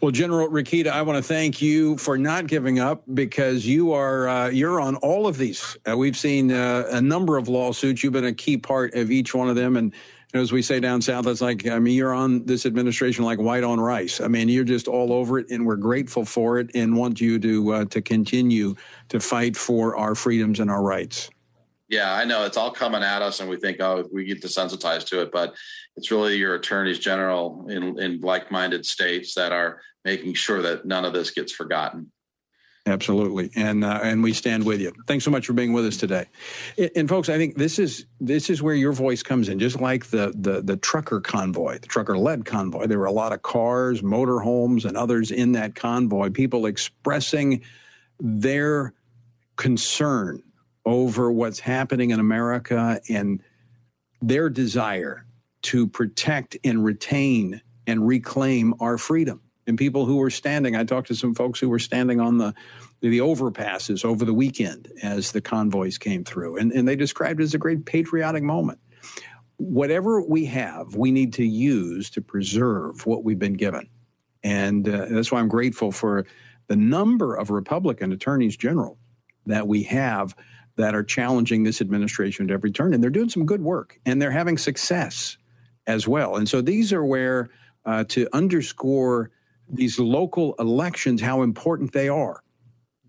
Well, 0.00 0.10
General 0.10 0.48
Rokita, 0.48 0.88
I 0.88 1.02
want 1.02 1.18
to 1.18 1.22
thank 1.22 1.62
you 1.62 1.96
for 1.96 2.18
not 2.18 2.46
giving 2.46 2.80
up 2.80 3.04
because 3.14 3.64
you 3.64 3.92
are 3.92 4.28
uh, 4.28 4.48
you're 4.48 4.80
on 4.80 4.96
all 4.96 5.26
of 5.28 5.38
these. 5.38 5.76
Uh, 5.88 5.96
we've 5.96 6.16
seen 6.16 6.50
uh, 6.50 6.84
a 6.90 7.00
number 7.00 7.36
of 7.36 7.48
lawsuits. 7.48 8.02
You've 8.02 8.12
been 8.12 8.24
a 8.24 8.32
key 8.32 8.56
part 8.56 8.94
of 8.94 9.10
each 9.10 9.34
one 9.34 9.48
of 9.48 9.56
them, 9.56 9.76
and 9.76 9.94
as 10.34 10.52
we 10.52 10.62
say 10.62 10.80
down 10.80 11.02
south, 11.02 11.26
it's 11.26 11.40
like 11.40 11.66
I 11.66 11.78
mean 11.78 11.94
you're 11.94 12.14
on 12.14 12.44
this 12.46 12.66
administration 12.66 13.24
like 13.24 13.38
white 13.38 13.64
on 13.64 13.78
rice. 13.78 14.20
I 14.20 14.28
mean 14.28 14.48
you're 14.48 14.64
just 14.64 14.88
all 14.88 15.12
over 15.12 15.38
it, 15.38 15.50
and 15.50 15.66
we're 15.66 15.76
grateful 15.76 16.24
for 16.24 16.58
it, 16.58 16.70
and 16.74 16.96
want 16.96 17.20
you 17.20 17.38
to 17.38 17.72
uh, 17.72 17.84
to 17.86 18.00
continue 18.00 18.74
to 19.08 19.20
fight 19.20 19.56
for 19.56 19.96
our 19.96 20.14
freedoms 20.14 20.60
and 20.60 20.70
our 20.70 20.82
rights. 20.82 21.30
Yeah, 21.88 22.14
I 22.14 22.24
know 22.24 22.46
it's 22.46 22.56
all 22.56 22.70
coming 22.70 23.02
at 23.02 23.20
us, 23.20 23.40
and 23.40 23.50
we 23.50 23.58
think, 23.58 23.80
oh, 23.80 24.08
we 24.10 24.24
get 24.24 24.40
desensitized 24.40 25.08
to 25.08 25.20
it, 25.20 25.30
but 25.30 25.54
it's 25.94 26.10
really 26.10 26.36
your 26.36 26.54
attorneys 26.54 26.98
general 26.98 27.66
in, 27.68 28.00
in 28.00 28.20
like-minded 28.22 28.86
states 28.86 29.34
that 29.34 29.52
are 29.52 29.82
making 30.02 30.32
sure 30.32 30.62
that 30.62 30.86
none 30.86 31.04
of 31.04 31.12
this 31.12 31.30
gets 31.30 31.52
forgotten. 31.52 32.10
Absolutely, 32.84 33.48
and 33.54 33.84
uh, 33.84 34.00
and 34.02 34.24
we 34.24 34.32
stand 34.32 34.66
with 34.66 34.80
you. 34.80 34.92
Thanks 35.06 35.24
so 35.24 35.30
much 35.30 35.46
for 35.46 35.52
being 35.52 35.72
with 35.72 35.86
us 35.86 35.96
today. 35.96 36.26
And, 36.76 36.90
and, 36.96 37.08
folks, 37.08 37.28
I 37.28 37.38
think 37.38 37.56
this 37.56 37.78
is 37.78 38.06
this 38.20 38.50
is 38.50 38.60
where 38.60 38.74
your 38.74 38.90
voice 38.90 39.22
comes 39.22 39.48
in. 39.48 39.60
Just 39.60 39.80
like 39.80 40.06
the 40.06 40.32
the 40.34 40.62
the 40.62 40.76
trucker 40.76 41.20
convoy, 41.20 41.78
the 41.78 41.86
trucker-led 41.86 42.44
convoy, 42.44 42.88
there 42.88 42.98
were 42.98 43.04
a 43.04 43.12
lot 43.12 43.32
of 43.32 43.42
cars, 43.42 44.02
motorhomes, 44.02 44.84
and 44.84 44.96
others 44.96 45.30
in 45.30 45.52
that 45.52 45.76
convoy. 45.76 46.30
People 46.30 46.66
expressing 46.66 47.62
their 48.18 48.94
concern 49.54 50.42
over 50.84 51.30
what's 51.30 51.60
happening 51.60 52.10
in 52.10 52.18
America 52.18 53.00
and 53.08 53.40
their 54.20 54.50
desire 54.50 55.24
to 55.62 55.86
protect 55.86 56.56
and 56.64 56.84
retain 56.84 57.60
and 57.86 58.08
reclaim 58.08 58.74
our 58.80 58.98
freedom. 58.98 59.40
And 59.66 59.78
people 59.78 60.06
who 60.06 60.16
were 60.16 60.30
standing, 60.30 60.74
I 60.74 60.84
talked 60.84 61.08
to 61.08 61.14
some 61.14 61.34
folks 61.34 61.60
who 61.60 61.68
were 61.68 61.78
standing 61.78 62.20
on 62.20 62.38
the 62.38 62.54
the 63.00 63.18
overpasses 63.18 64.04
over 64.04 64.24
the 64.24 64.34
weekend 64.34 64.92
as 65.02 65.32
the 65.32 65.40
convoys 65.40 65.98
came 65.98 66.22
through, 66.22 66.56
and, 66.56 66.70
and 66.70 66.86
they 66.86 66.94
described 66.94 67.40
it 67.40 67.44
as 67.44 67.54
a 67.54 67.58
great 67.58 67.84
patriotic 67.84 68.44
moment. 68.44 68.78
Whatever 69.56 70.22
we 70.22 70.44
have, 70.46 70.94
we 70.94 71.10
need 71.10 71.32
to 71.34 71.44
use 71.44 72.10
to 72.10 72.20
preserve 72.20 73.04
what 73.04 73.24
we've 73.24 73.40
been 73.40 73.54
given. 73.54 73.88
And 74.44 74.88
uh, 74.88 75.06
that's 75.10 75.32
why 75.32 75.40
I'm 75.40 75.48
grateful 75.48 75.90
for 75.90 76.26
the 76.68 76.76
number 76.76 77.34
of 77.34 77.50
Republican 77.50 78.12
attorneys 78.12 78.56
general 78.56 78.98
that 79.46 79.66
we 79.66 79.82
have 79.84 80.34
that 80.76 80.94
are 80.94 81.02
challenging 81.02 81.64
this 81.64 81.80
administration 81.80 82.48
at 82.48 82.54
every 82.54 82.70
turn. 82.70 82.94
And 82.94 83.02
they're 83.02 83.10
doing 83.10 83.28
some 83.28 83.46
good 83.46 83.62
work 83.62 83.98
and 84.06 84.20
they're 84.20 84.30
having 84.30 84.58
success 84.58 85.36
as 85.86 86.08
well. 86.08 86.36
And 86.36 86.48
so 86.48 86.60
these 86.60 86.92
are 86.92 87.04
where 87.04 87.50
uh, 87.84 88.04
to 88.08 88.28
underscore 88.32 89.30
these 89.68 89.98
local 89.98 90.54
elections, 90.58 91.20
how 91.20 91.42
important 91.42 91.92
they 91.92 92.08
are. 92.08 92.42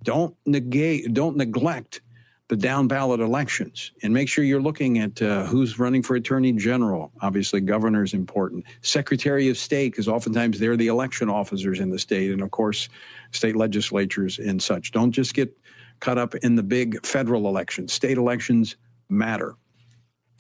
Don't 0.04 0.36
negate, 0.46 1.14
don't 1.14 1.38
neglect 1.38 2.02
the 2.50 2.58
down 2.58 2.88
ballot 2.88 3.20
elections 3.20 3.92
and 4.04 4.14
make 4.14 4.28
sure 4.28 4.44
you're 4.44 4.62
looking 4.62 5.00
at 5.00 5.22
uh, 5.22 5.46
who's 5.46 5.80
running 5.80 6.04
for 6.04 6.16
attorney 6.16 6.52
general. 6.52 7.12
Obviously, 7.22 7.62
governor 7.62 8.04
is 8.04 8.14
important. 8.14 8.66
Secretary 8.82 9.50
of 9.50 9.58
state, 9.58 9.92
because 9.92 10.08
oftentimes 10.08 10.60
they're 10.60 10.78
the 10.78 10.88
election 10.88 11.30
officers 11.30 11.80
in 11.80 11.90
the 11.90 11.98
state, 11.98 12.32
and 12.32 12.42
of 12.42 12.52
course, 12.52 12.90
state 13.32 13.56
legislatures 13.56 14.40
and 14.40 14.62
such. 14.62 14.92
Don't 14.92 15.12
just 15.12 15.34
get 15.34 15.58
caught 16.00 16.18
up 16.18 16.36
in 16.36 16.56
the 16.56 16.64
big 16.64 17.04
federal 17.06 17.48
elections. 17.48 17.94
State 17.94 18.18
elections 18.18 18.76
matter. 19.10 19.56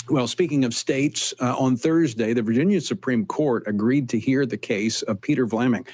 Well, 0.09 0.27
speaking 0.27 0.65
of 0.65 0.73
states, 0.73 1.33
uh, 1.39 1.55
on 1.57 1.77
Thursday, 1.77 2.33
the 2.33 2.41
Virginia 2.41 2.81
Supreme 2.81 3.25
Court 3.25 3.63
agreed 3.67 4.09
to 4.09 4.19
hear 4.19 4.45
the 4.45 4.57
case 4.57 5.01
of 5.01 5.21
Peter 5.21 5.47
Vlaming, 5.47 5.87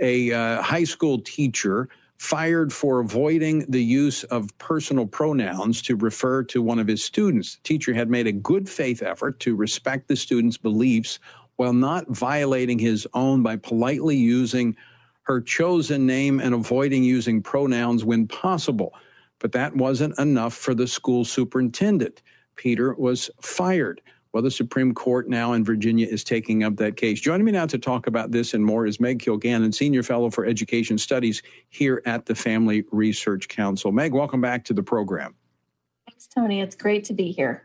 a 0.00 0.32
uh, 0.32 0.62
high 0.62 0.82
school 0.82 1.20
teacher 1.20 1.88
fired 2.16 2.72
for 2.72 2.98
avoiding 2.98 3.64
the 3.68 3.82
use 3.82 4.24
of 4.24 4.48
personal 4.58 5.06
pronouns 5.06 5.80
to 5.82 5.94
refer 5.94 6.42
to 6.42 6.60
one 6.60 6.80
of 6.80 6.88
his 6.88 7.04
students. 7.04 7.54
The 7.54 7.62
teacher 7.62 7.94
had 7.94 8.10
made 8.10 8.26
a 8.26 8.32
good 8.32 8.68
faith 8.68 9.00
effort 9.00 9.38
to 9.40 9.54
respect 9.54 10.08
the 10.08 10.16
student's 10.16 10.56
beliefs 10.56 11.20
while 11.54 11.72
not 11.72 12.08
violating 12.08 12.80
his 12.80 13.06
own 13.14 13.44
by 13.44 13.56
politely 13.56 14.16
using 14.16 14.76
her 15.22 15.40
chosen 15.40 16.04
name 16.04 16.40
and 16.40 16.52
avoiding 16.52 17.04
using 17.04 17.40
pronouns 17.40 18.04
when 18.04 18.26
possible. 18.26 18.92
But 19.38 19.52
that 19.52 19.76
wasn't 19.76 20.18
enough 20.18 20.54
for 20.54 20.74
the 20.74 20.88
school 20.88 21.24
superintendent. 21.24 22.22
Peter 22.56 22.94
was 22.94 23.30
fired. 23.40 24.00
Well, 24.32 24.42
the 24.42 24.50
Supreme 24.50 24.94
Court 24.94 25.28
now 25.28 25.52
in 25.52 25.62
Virginia 25.62 26.06
is 26.06 26.24
taking 26.24 26.64
up 26.64 26.76
that 26.76 26.96
case. 26.96 27.20
Joining 27.20 27.44
me 27.44 27.52
now 27.52 27.66
to 27.66 27.78
talk 27.78 28.06
about 28.06 28.30
this 28.30 28.54
and 28.54 28.64
more 28.64 28.86
is 28.86 28.98
Meg 28.98 29.18
Kilgannon, 29.18 29.74
Senior 29.74 30.02
Fellow 30.02 30.30
for 30.30 30.46
Education 30.46 30.96
Studies 30.96 31.42
here 31.68 32.02
at 32.06 32.24
the 32.24 32.34
Family 32.34 32.84
Research 32.90 33.48
Council. 33.48 33.92
Meg, 33.92 34.14
welcome 34.14 34.40
back 34.40 34.64
to 34.64 34.74
the 34.74 34.82
program. 34.82 35.34
Thanks, 36.08 36.26
Tony. 36.26 36.62
It's 36.62 36.76
great 36.76 37.04
to 37.04 37.12
be 37.12 37.30
here. 37.30 37.64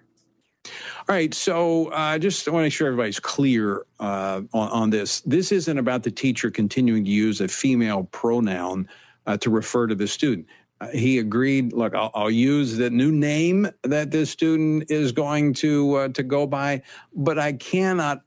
All 0.65 1.15
right, 1.15 1.33
so 1.33 1.89
I 1.91 2.15
uh, 2.15 2.19
just 2.19 2.45
want 2.47 2.57
to 2.57 2.63
make 2.63 2.73
sure 2.73 2.87
everybody's 2.87 3.21
clear 3.21 3.85
uh, 4.01 4.41
on, 4.51 4.69
on, 4.69 4.89
this. 4.89 5.21
This 5.21 5.53
isn't 5.53 5.77
about 5.77 6.03
the 6.03 6.11
teacher 6.11 6.51
continuing 6.51 7.05
to 7.05 7.09
use 7.11 7.39
a 7.39 7.47
female 7.47 8.03
pronoun 8.11 8.89
uh, 9.25 9.37
to 9.37 9.49
refer 9.49 9.87
to 9.87 9.95
the 9.95 10.07
student 10.07 10.47
he 10.93 11.19
agreed. 11.19 11.73
Look, 11.73 11.95
I'll, 11.95 12.11
I'll, 12.13 12.31
use 12.31 12.77
the 12.77 12.89
new 12.89 13.11
name 13.11 13.67
that 13.83 14.11
this 14.11 14.29
student 14.29 14.89
is 14.89 15.11
going 15.11 15.53
to 15.55 15.95
uh, 15.95 16.07
to 16.09 16.23
go 16.23 16.45
by, 16.45 16.83
but 17.15 17.39
I 17.39 17.53
cannot 17.53 18.21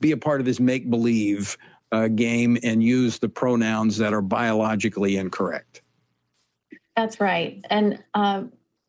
be 0.00 0.12
a 0.12 0.16
part 0.16 0.40
of 0.40 0.46
this 0.46 0.60
make 0.60 0.90
believe 0.90 1.56
uh, 1.92 2.08
game 2.08 2.58
and 2.62 2.82
use 2.82 3.18
the 3.18 3.28
pronouns 3.28 3.96
that 3.98 4.12
are 4.12 4.22
biologically 4.22 5.16
incorrect. 5.16 5.82
That's 6.96 7.20
right. 7.20 7.64
And 7.70 8.02
uh, 8.14 8.44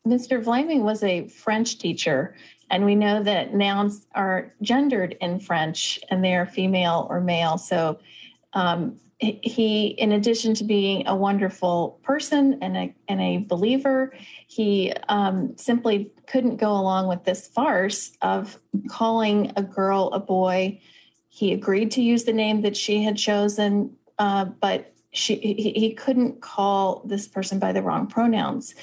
Mr. 0.07 0.43
Vlaming 0.43 0.81
was 0.81 1.03
a 1.03 1.27
French 1.27 1.77
teacher, 1.77 2.35
and 2.71 2.85
we 2.85 2.95
know 2.95 3.21
that 3.23 3.53
nouns 3.53 4.07
are 4.15 4.53
gendered 4.61 5.15
in 5.21 5.39
French, 5.39 5.99
and 6.09 6.23
they 6.23 6.35
are 6.35 6.45
female 6.45 7.07
or 7.09 7.21
male. 7.21 7.57
So. 7.57 7.99
Um, 8.53 8.99
he, 9.19 9.87
in 9.87 10.11
addition 10.11 10.53
to 10.55 10.63
being 10.63 11.07
a 11.07 11.15
wonderful 11.15 11.99
person 12.03 12.59
and 12.61 12.75
a, 12.75 12.95
and 13.07 13.21
a 13.21 13.37
believer, 13.37 14.13
he 14.47 14.93
um, 15.07 15.55
simply 15.57 16.11
couldn't 16.27 16.57
go 16.57 16.71
along 16.71 17.07
with 17.07 17.23
this 17.23 17.47
farce 17.47 18.11
of 18.21 18.59
calling 18.89 19.53
a 19.55 19.63
girl 19.63 20.09
a 20.11 20.19
boy. 20.19 20.79
He 21.29 21.53
agreed 21.53 21.91
to 21.91 22.01
use 22.01 22.25
the 22.25 22.33
name 22.33 22.61
that 22.61 22.75
she 22.75 23.03
had 23.03 23.15
chosen, 23.15 23.95
uh, 24.19 24.45
but 24.45 24.93
she, 25.11 25.35
he, 25.35 25.71
he 25.71 25.93
couldn't 25.93 26.41
call 26.41 27.01
this 27.05 27.27
person 27.27 27.57
by 27.57 27.71
the 27.71 27.81
wrong 27.81 28.07
pronouns. 28.07 28.75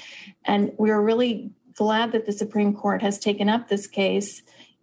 And 0.46 0.72
we 0.78 0.90
are 0.90 1.02
really 1.02 1.50
glad 1.74 2.12
that 2.12 2.24
the 2.24 2.32
Supreme 2.32 2.74
Court 2.74 3.02
has 3.02 3.18
taken 3.18 3.50
up 3.50 3.68
this 3.68 3.86
case 3.86 4.42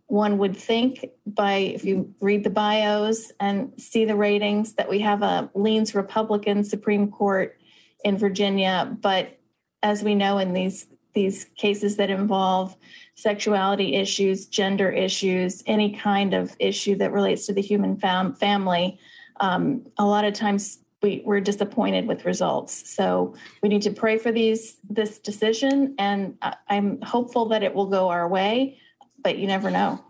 one 0.09 0.39
would 0.39 0.57
think 0.57 1.05
by 1.27 1.53
if 1.53 1.85
you 1.85 2.13
read 2.19 2.43
the 2.43 2.49
bios 2.49 3.31
and 3.39 3.71
see 3.77 4.05
the 4.05 4.15
ratings 4.15 4.73
that 4.73 4.89
we 4.89 4.99
have 4.99 5.21
a 5.21 5.49
leans 5.53 5.93
Republican 5.93 6.63
Supreme 6.63 7.11
Court 7.11 7.57
in 8.03 8.17
Virginia, 8.17 8.97
but 9.01 9.37
as 9.83 10.03
we 10.03 10.15
know 10.15 10.39
in 10.39 10.53
these 10.53 10.87
these 11.13 11.45
cases 11.57 11.95
that 11.97 12.09
involve 12.09 12.75
sexuality 13.15 13.95
issues, 13.95 14.45
gender 14.45 14.89
issues, 14.89 15.63
any 15.65 15.91
kind 15.91 16.33
of 16.33 16.55
issue 16.59 16.95
that 16.95 17.11
relates 17.11 17.45
to 17.47 17.53
the 17.53 17.61
human 17.61 17.97
fam- 17.97 18.33
family, 18.33 18.99
um, 19.39 19.85
a 19.97 20.05
lot 20.05 20.23
of 20.23 20.33
times 20.33 20.79
we, 21.01 21.21
we're 21.25 21.41
disappointed 21.41 22.07
with 22.07 22.25
results. 22.25 22.89
So 22.89 23.33
we 23.63 23.69
need 23.69 23.81
to 23.83 23.91
pray 23.91 24.17
for 24.17 24.31
these 24.31 24.77
this 24.89 25.19
decision, 25.19 25.93
and 25.99 26.35
I'm 26.67 26.99
hopeful 27.01 27.45
that 27.49 27.61
it 27.61 27.75
will 27.75 27.87
go 27.87 28.09
our 28.09 28.27
way 28.27 28.79
but 29.23 29.37
you 29.37 29.47
never 29.47 29.69
know. 29.71 30.03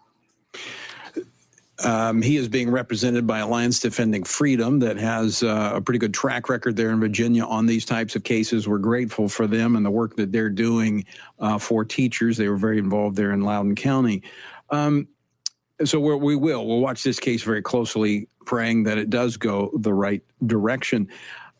Um, 1.83 2.21
he 2.21 2.35
is 2.35 2.49
being 2.49 2.69
represented 2.69 3.25
by 3.25 3.39
Alliance 3.39 3.79
Defending 3.79 4.25
Freedom, 4.25 4.79
that 4.79 4.97
has 4.97 5.43
uh, 5.43 5.71
a 5.75 5.81
pretty 5.81 5.99
good 5.99 6.13
track 6.13 6.49
record 6.49 6.75
there 6.75 6.89
in 6.89 6.99
Virginia 6.99 7.45
on 7.45 7.65
these 7.65 7.85
types 7.85 8.15
of 8.15 8.23
cases. 8.23 8.67
We're 8.67 8.79
grateful 8.79 9.29
for 9.29 9.47
them 9.47 9.75
and 9.75 9.85
the 9.85 9.91
work 9.91 10.17
that 10.17 10.31
they're 10.31 10.49
doing 10.49 11.05
uh, 11.39 11.57
for 11.57 11.85
teachers. 11.85 12.35
They 12.35 12.49
were 12.49 12.57
very 12.57 12.79
involved 12.79 13.15
there 13.15 13.31
in 13.31 13.41
Loudoun 13.41 13.75
County. 13.75 14.23
Um, 14.69 15.07
so 15.85 15.99
we 16.17 16.35
will. 16.35 16.67
We'll 16.67 16.81
watch 16.81 17.03
this 17.03 17.19
case 17.19 17.43
very 17.43 17.61
closely, 17.61 18.27
praying 18.45 18.83
that 18.83 18.97
it 18.97 19.09
does 19.09 19.37
go 19.37 19.71
the 19.79 19.93
right 19.93 20.21
direction. 20.45 21.07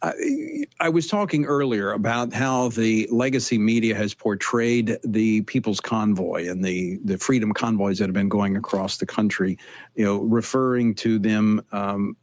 I, 0.02 0.66
I 0.80 0.90
was 0.90 1.08
talking 1.08 1.46
earlier 1.46 1.92
about 1.92 2.34
how 2.34 2.70
the 2.70 3.08
legacy 3.12 3.58
media 3.58 3.96
has 3.96 4.14
portrayed 4.14 4.98
the 5.04 5.42
People's 5.42 5.82
Convoy 5.82 6.50
and 6.50 6.64
the, 6.64 7.00
the 7.04 7.18
freedom 7.18 7.54
convoys 7.54 8.00
that 8.00 8.06
have 8.06 8.14
been 8.14 8.30
going 8.30 8.56
across 8.56 8.98
the 8.98 9.06
country, 9.06 9.58
you 9.96 10.06
know, 10.06 10.18
referring 10.20 10.96
to 10.96 11.20
them, 11.20 11.62
um, 11.72 12.16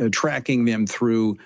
uh, 0.00 0.08
tracking 0.10 0.64
them 0.64 0.86
through 0.86 1.36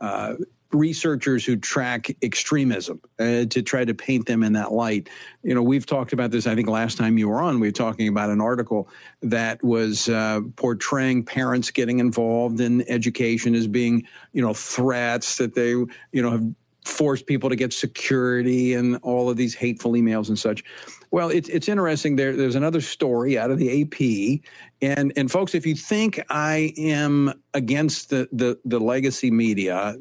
uh, 0.00 0.34
researchers 0.74 1.44
who 1.44 1.56
track 1.56 2.14
extremism 2.22 3.00
uh, 3.18 3.44
to 3.46 3.62
try 3.62 3.84
to 3.84 3.94
paint 3.94 4.26
them 4.26 4.42
in 4.42 4.52
that 4.54 4.72
light. 4.72 5.08
You 5.42 5.54
know, 5.54 5.62
we've 5.62 5.86
talked 5.86 6.12
about 6.12 6.30
this, 6.30 6.46
I 6.46 6.54
think, 6.54 6.68
last 6.68 6.98
time 6.98 7.16
you 7.16 7.28
were 7.28 7.40
on. 7.40 7.60
We 7.60 7.68
were 7.68 7.72
talking 7.72 8.08
about 8.08 8.30
an 8.30 8.40
article 8.40 8.88
that 9.22 9.62
was 9.62 10.08
uh, 10.08 10.40
portraying 10.56 11.24
parents 11.24 11.70
getting 11.70 12.00
involved 12.00 12.60
in 12.60 12.88
education 12.90 13.54
as 13.54 13.66
being, 13.66 14.06
you 14.32 14.42
know, 14.42 14.54
threats 14.54 15.38
that 15.38 15.54
they, 15.54 15.70
you 15.70 15.88
know, 16.12 16.30
have 16.30 16.44
forced 16.84 17.26
people 17.26 17.48
to 17.48 17.56
get 17.56 17.72
security 17.72 18.74
and 18.74 18.96
all 19.02 19.30
of 19.30 19.36
these 19.36 19.54
hateful 19.54 19.92
emails 19.92 20.28
and 20.28 20.38
such. 20.38 20.62
Well, 21.10 21.28
it's 21.30 21.48
it's 21.48 21.68
interesting. 21.68 22.16
There, 22.16 22.36
there's 22.36 22.56
another 22.56 22.80
story 22.80 23.38
out 23.38 23.50
of 23.50 23.58
the 23.58 23.82
AP, 23.82 24.42
and 24.82 25.12
and 25.16 25.30
folks, 25.30 25.54
if 25.54 25.64
you 25.64 25.76
think 25.76 26.20
I 26.28 26.74
am 26.76 27.32
against 27.54 28.10
the 28.10 28.28
the, 28.32 28.58
the 28.64 28.80
legacy 28.80 29.30
media, 29.30 29.96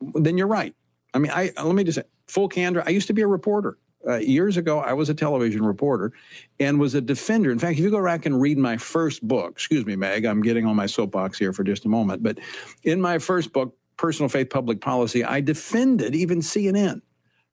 then 0.00 0.38
you're 0.38 0.46
right. 0.46 0.74
I 1.14 1.18
mean, 1.18 1.32
I 1.32 1.50
let 1.62 1.74
me 1.74 1.84
just 1.84 1.96
say, 1.96 2.04
full 2.26 2.48
candor. 2.48 2.82
I 2.86 2.90
used 2.90 3.06
to 3.08 3.12
be 3.12 3.22
a 3.22 3.26
reporter. 3.26 3.78
Uh, 4.06 4.16
years 4.16 4.56
ago, 4.56 4.80
I 4.80 4.94
was 4.94 5.10
a 5.10 5.14
television 5.14 5.62
reporter 5.62 6.12
and 6.58 6.80
was 6.80 6.94
a 6.94 7.02
defender. 7.02 7.50
In 7.50 7.58
fact, 7.58 7.78
if 7.78 7.84
you 7.84 7.90
go 7.90 8.02
back 8.02 8.24
and 8.24 8.40
read 8.40 8.56
my 8.56 8.78
first 8.78 9.26
book, 9.26 9.52
excuse 9.52 9.84
me, 9.84 9.94
Meg, 9.94 10.24
I'm 10.24 10.40
getting 10.40 10.64
on 10.64 10.74
my 10.74 10.86
soapbox 10.86 11.38
here 11.38 11.52
for 11.52 11.64
just 11.64 11.84
a 11.84 11.88
moment, 11.88 12.22
but 12.22 12.38
in 12.84 12.98
my 12.98 13.18
first 13.18 13.52
book, 13.52 13.76
Personal 13.98 14.30
Faith 14.30 14.48
Public 14.48 14.80
Policy, 14.80 15.22
I 15.22 15.42
defended 15.42 16.14
even 16.14 16.38
CNN 16.38 17.02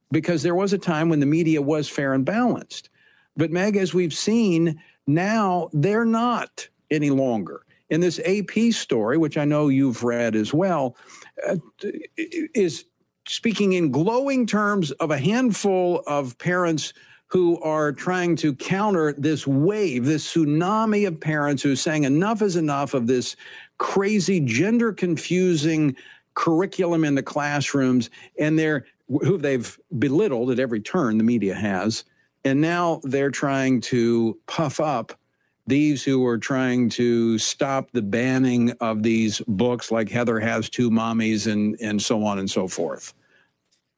because 0.09 0.41
there 0.41 0.55
was 0.55 0.71
a 0.71 0.77
time 0.77 1.09
when 1.09 1.19
the 1.19 1.25
media 1.25 1.61
was 1.61 1.89
fair 1.89 2.13
and 2.13 2.23
balanced. 2.23 2.89
But, 3.35 3.51
Meg, 3.51 3.75
as 3.75 3.93
we've 3.93 4.13
seen, 4.13 4.81
now 5.05 5.69
they're 5.73 6.05
not 6.05 6.69
any 6.89 7.09
longer. 7.09 7.65
In 7.89 8.01
this 8.01 8.19
AP 8.25 8.73
story, 8.73 9.17
which 9.17 9.37
I 9.37 9.45
know 9.45 9.69
you've 9.69 10.03
read 10.03 10.35
as 10.35 10.53
well, 10.53 10.97
uh, 11.47 11.55
is 12.17 12.85
speaking 13.27 13.73
in 13.73 13.91
glowing 13.91 14.45
terms 14.45 14.91
of 14.91 15.11
a 15.11 15.17
handful 15.17 16.03
of 16.07 16.37
parents 16.37 16.93
who 17.27 17.61
are 17.61 17.91
trying 17.91 18.35
to 18.37 18.55
counter 18.55 19.13
this 19.13 19.45
wave, 19.45 20.05
this 20.05 20.33
tsunami 20.33 21.07
of 21.07 21.19
parents 21.19 21.61
who 21.61 21.73
are 21.73 21.77
saying 21.77 22.05
enough 22.05 22.41
is 22.41 22.55
enough 22.55 22.93
of 22.93 23.07
this 23.07 23.35
crazy, 23.77 24.39
gender 24.39 24.93
confusing 24.93 25.95
curriculum 26.35 27.03
in 27.03 27.15
the 27.15 27.23
classrooms, 27.23 28.09
and 28.39 28.57
they're 28.57 28.85
who 29.07 29.37
they've 29.37 29.79
belittled 29.99 30.51
at 30.51 30.59
every 30.59 30.81
turn, 30.81 31.17
the 31.17 31.23
media 31.23 31.55
has. 31.55 32.03
And 32.43 32.61
now 32.61 33.01
they're 33.03 33.31
trying 33.31 33.81
to 33.81 34.37
puff 34.47 34.79
up 34.79 35.17
these 35.67 36.03
who 36.03 36.25
are 36.25 36.37
trying 36.37 36.89
to 36.89 37.37
stop 37.37 37.91
the 37.91 38.01
banning 38.01 38.71
of 38.79 39.03
these 39.03 39.41
books 39.47 39.91
like 39.91 40.09
Heather 40.09 40.39
Has 40.39 40.69
Two 40.69 40.89
Mommies 40.89 41.51
and, 41.51 41.77
and 41.81 42.01
so 42.01 42.23
on 42.23 42.39
and 42.39 42.49
so 42.49 42.67
forth. 42.67 43.13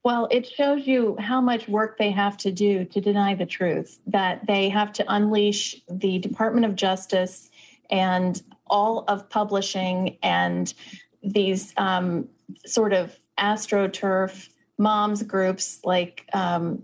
Well, 0.03 0.28
it 0.32 0.49
shows 0.49 0.88
you 0.88 1.15
how 1.20 1.41
much 1.41 1.67
work 1.67 1.97
they 1.97 2.11
have 2.11 2.38
to 2.38 2.51
do 2.51 2.86
to 2.86 3.01
deny 3.01 3.36
the 3.36 3.45
truth, 3.45 3.99
that 4.07 4.45
they 4.47 4.70
have 4.70 4.91
to 4.93 5.05
unleash 5.07 5.76
the 5.89 6.20
Department 6.20 6.65
of 6.65 6.76
Justice 6.76 7.49
and 7.89 8.41
all 8.67 9.03
of 9.07 9.30
publishing 9.30 10.17
and 10.24 10.74
these 11.22 11.74
um, 11.78 12.28
sort 12.65 12.93
of 12.93 13.17
astroturf 13.38 14.49
moms 14.78 15.22
groups 15.24 15.80
like 15.84 16.26
um, 16.34 16.82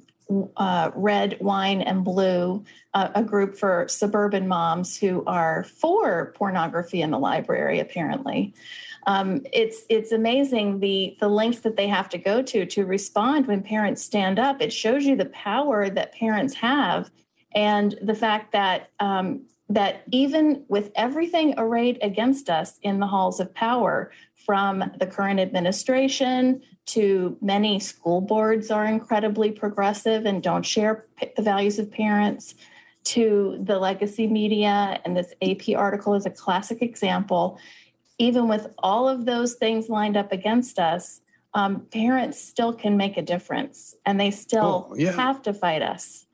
uh, 0.58 0.92
Red, 0.96 1.38
Wine, 1.40 1.82
and 1.82 2.04
Blue, 2.04 2.64
uh, 2.94 3.10
a 3.16 3.24
group 3.24 3.58
for 3.58 3.88
suburban 3.88 4.48
moms 4.48 4.98
who 4.98 5.24
are 5.26 5.64
for 5.66 6.34
pornography 6.36 7.02
in 7.02 7.12
the 7.12 7.20
library, 7.20 7.80
apparently. 7.80 8.54
Um, 9.08 9.42
it's 9.54 9.84
it's 9.90 10.12
amazing 10.12 10.80
the 10.80 11.16
the 11.20 11.28
lengths 11.28 11.60
that 11.60 11.78
they 11.78 11.88
have 11.88 12.10
to 12.10 12.18
go 12.18 12.42
to 12.42 12.66
to 12.66 12.86
respond 12.86 13.46
when 13.46 13.62
parents 13.62 14.02
stand 14.02 14.40
up. 14.40 14.62
It 14.62 14.74
shows 14.74 15.06
you 15.06 15.16
the 15.16 15.26
power 15.26 15.90
that 15.90 16.16
parents 16.16 16.56
have, 16.56 17.12
and 17.54 17.96
the 18.02 18.16
fact 18.16 18.52
that 18.54 18.90
um, 19.00 19.46
that 19.70 20.04
even 20.12 20.66
with 20.70 20.92
everything 20.96 21.54
arrayed 21.58 22.00
against 22.02 22.50
us 22.50 22.80
in 22.82 23.00
the 23.00 23.08
halls 23.08 23.40
of 23.40 23.54
power, 23.54 24.12
from 24.46 24.84
the 25.00 25.08
current 25.08 25.40
administration 25.40 26.62
to 26.88 27.38
many 27.42 27.80
school 27.80 28.22
boards 28.22 28.70
are 28.72 28.86
incredibly 28.86 29.52
progressive 29.52 30.26
and 30.26 30.44
don't 30.44 30.64
share 30.64 31.06
the 31.36 31.42
values 31.42 31.80
of 31.80 31.92
parents 31.92 32.56
to 33.06 33.58
the 33.64 33.78
legacy 33.78 34.28
media. 34.28 35.00
And 35.04 35.16
this 35.16 35.34
AP 35.42 35.76
article 35.76 36.14
is 36.16 36.26
a 36.26 36.30
classic 36.30 36.82
example. 36.82 37.60
Even 38.18 38.48
with 38.48 38.68
all 38.78 39.08
of 39.08 39.26
those 39.26 39.56
things 39.56 39.90
lined 39.90 40.18
up 40.18 40.32
against 40.32 40.80
us 40.80 41.22
um, 41.56 41.88
parents 41.92 42.40
still 42.40 42.74
can 42.74 42.98
make 42.98 43.18
a 43.18 43.22
difference 43.22 43.96
and 44.06 44.20
they 44.20 44.30
still 44.30 44.90
oh, 44.92 44.96
yeah. 44.96 45.14
have 45.14 45.42
to 45.44 45.54
fight 45.54 45.82
us. 45.82 46.26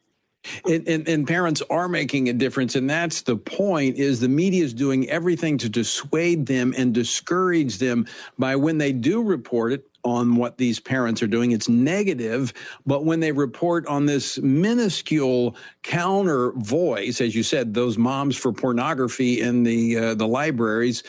And, 0.66 0.88
and, 0.88 1.08
and, 1.08 1.28
parents 1.28 1.62
are 1.70 1.88
making 1.88 2.28
a 2.28 2.34
difference. 2.34 2.74
And 2.74 2.90
that's 2.90 3.22
the 3.22 3.38
point 3.38 3.98
is 3.98 4.20
the 4.20 4.28
media 4.28 4.64
is 4.64 4.74
doing 4.74 5.08
everything 5.08 5.60
to 5.60 5.70
dissuade 5.70 6.48
them 6.48 6.74
and 6.76 6.96
discourage 6.96 7.78
them 7.78 8.08
by 8.40 8.56
when 8.56 8.80
they 8.80 8.92
do 8.92 9.22
report 9.22 9.74
it 9.74 9.88
on 10.04 10.36
what 10.36 10.58
these 10.58 10.80
parents 10.80 11.22
are 11.22 11.28
doing 11.28 11.52
it's 11.52 11.70
negative 11.70 12.54
but 12.86 13.06
when 13.06 13.20
they 13.20 13.32
report 13.32 13.86
on 13.88 14.06
this 14.06 14.38
minuscule 14.40 15.56
counter 15.84 16.52
voice 16.54 17.22
as 17.22 17.36
you 17.36 17.44
said 17.44 17.74
those 17.74 17.98
moms 17.98 18.36
for 18.36 18.52
pornography 18.52 19.42
in 19.42 19.64
the 19.64 19.98
uh, 19.98 20.16
the 20.16 20.28
libraries 20.28 21.04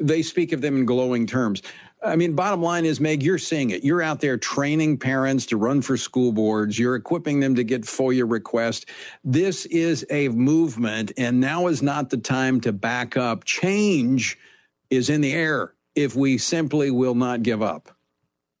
they 0.00 0.22
speak 0.22 0.52
of 0.52 0.60
them 0.60 0.76
in 0.76 0.84
glowing 0.84 1.26
terms 1.26 1.62
I 2.02 2.14
mean, 2.14 2.34
bottom 2.34 2.62
line 2.62 2.84
is, 2.84 3.00
Meg, 3.00 3.22
you're 3.24 3.38
seeing 3.38 3.70
it. 3.70 3.82
You're 3.82 4.02
out 4.02 4.20
there 4.20 4.38
training 4.38 4.98
parents 4.98 5.46
to 5.46 5.56
run 5.56 5.82
for 5.82 5.96
school 5.96 6.30
boards. 6.30 6.78
You're 6.78 6.94
equipping 6.94 7.40
them 7.40 7.56
to 7.56 7.64
get 7.64 7.82
FOIA 7.82 8.30
requests. 8.30 8.86
This 9.24 9.66
is 9.66 10.06
a 10.08 10.28
movement, 10.28 11.12
and 11.16 11.40
now 11.40 11.66
is 11.66 11.82
not 11.82 12.10
the 12.10 12.16
time 12.16 12.60
to 12.60 12.72
back 12.72 13.16
up. 13.16 13.44
Change 13.44 14.38
is 14.90 15.10
in 15.10 15.20
the 15.22 15.32
air 15.32 15.74
if 15.96 16.14
we 16.14 16.38
simply 16.38 16.92
will 16.92 17.16
not 17.16 17.42
give 17.42 17.62
up. 17.62 17.97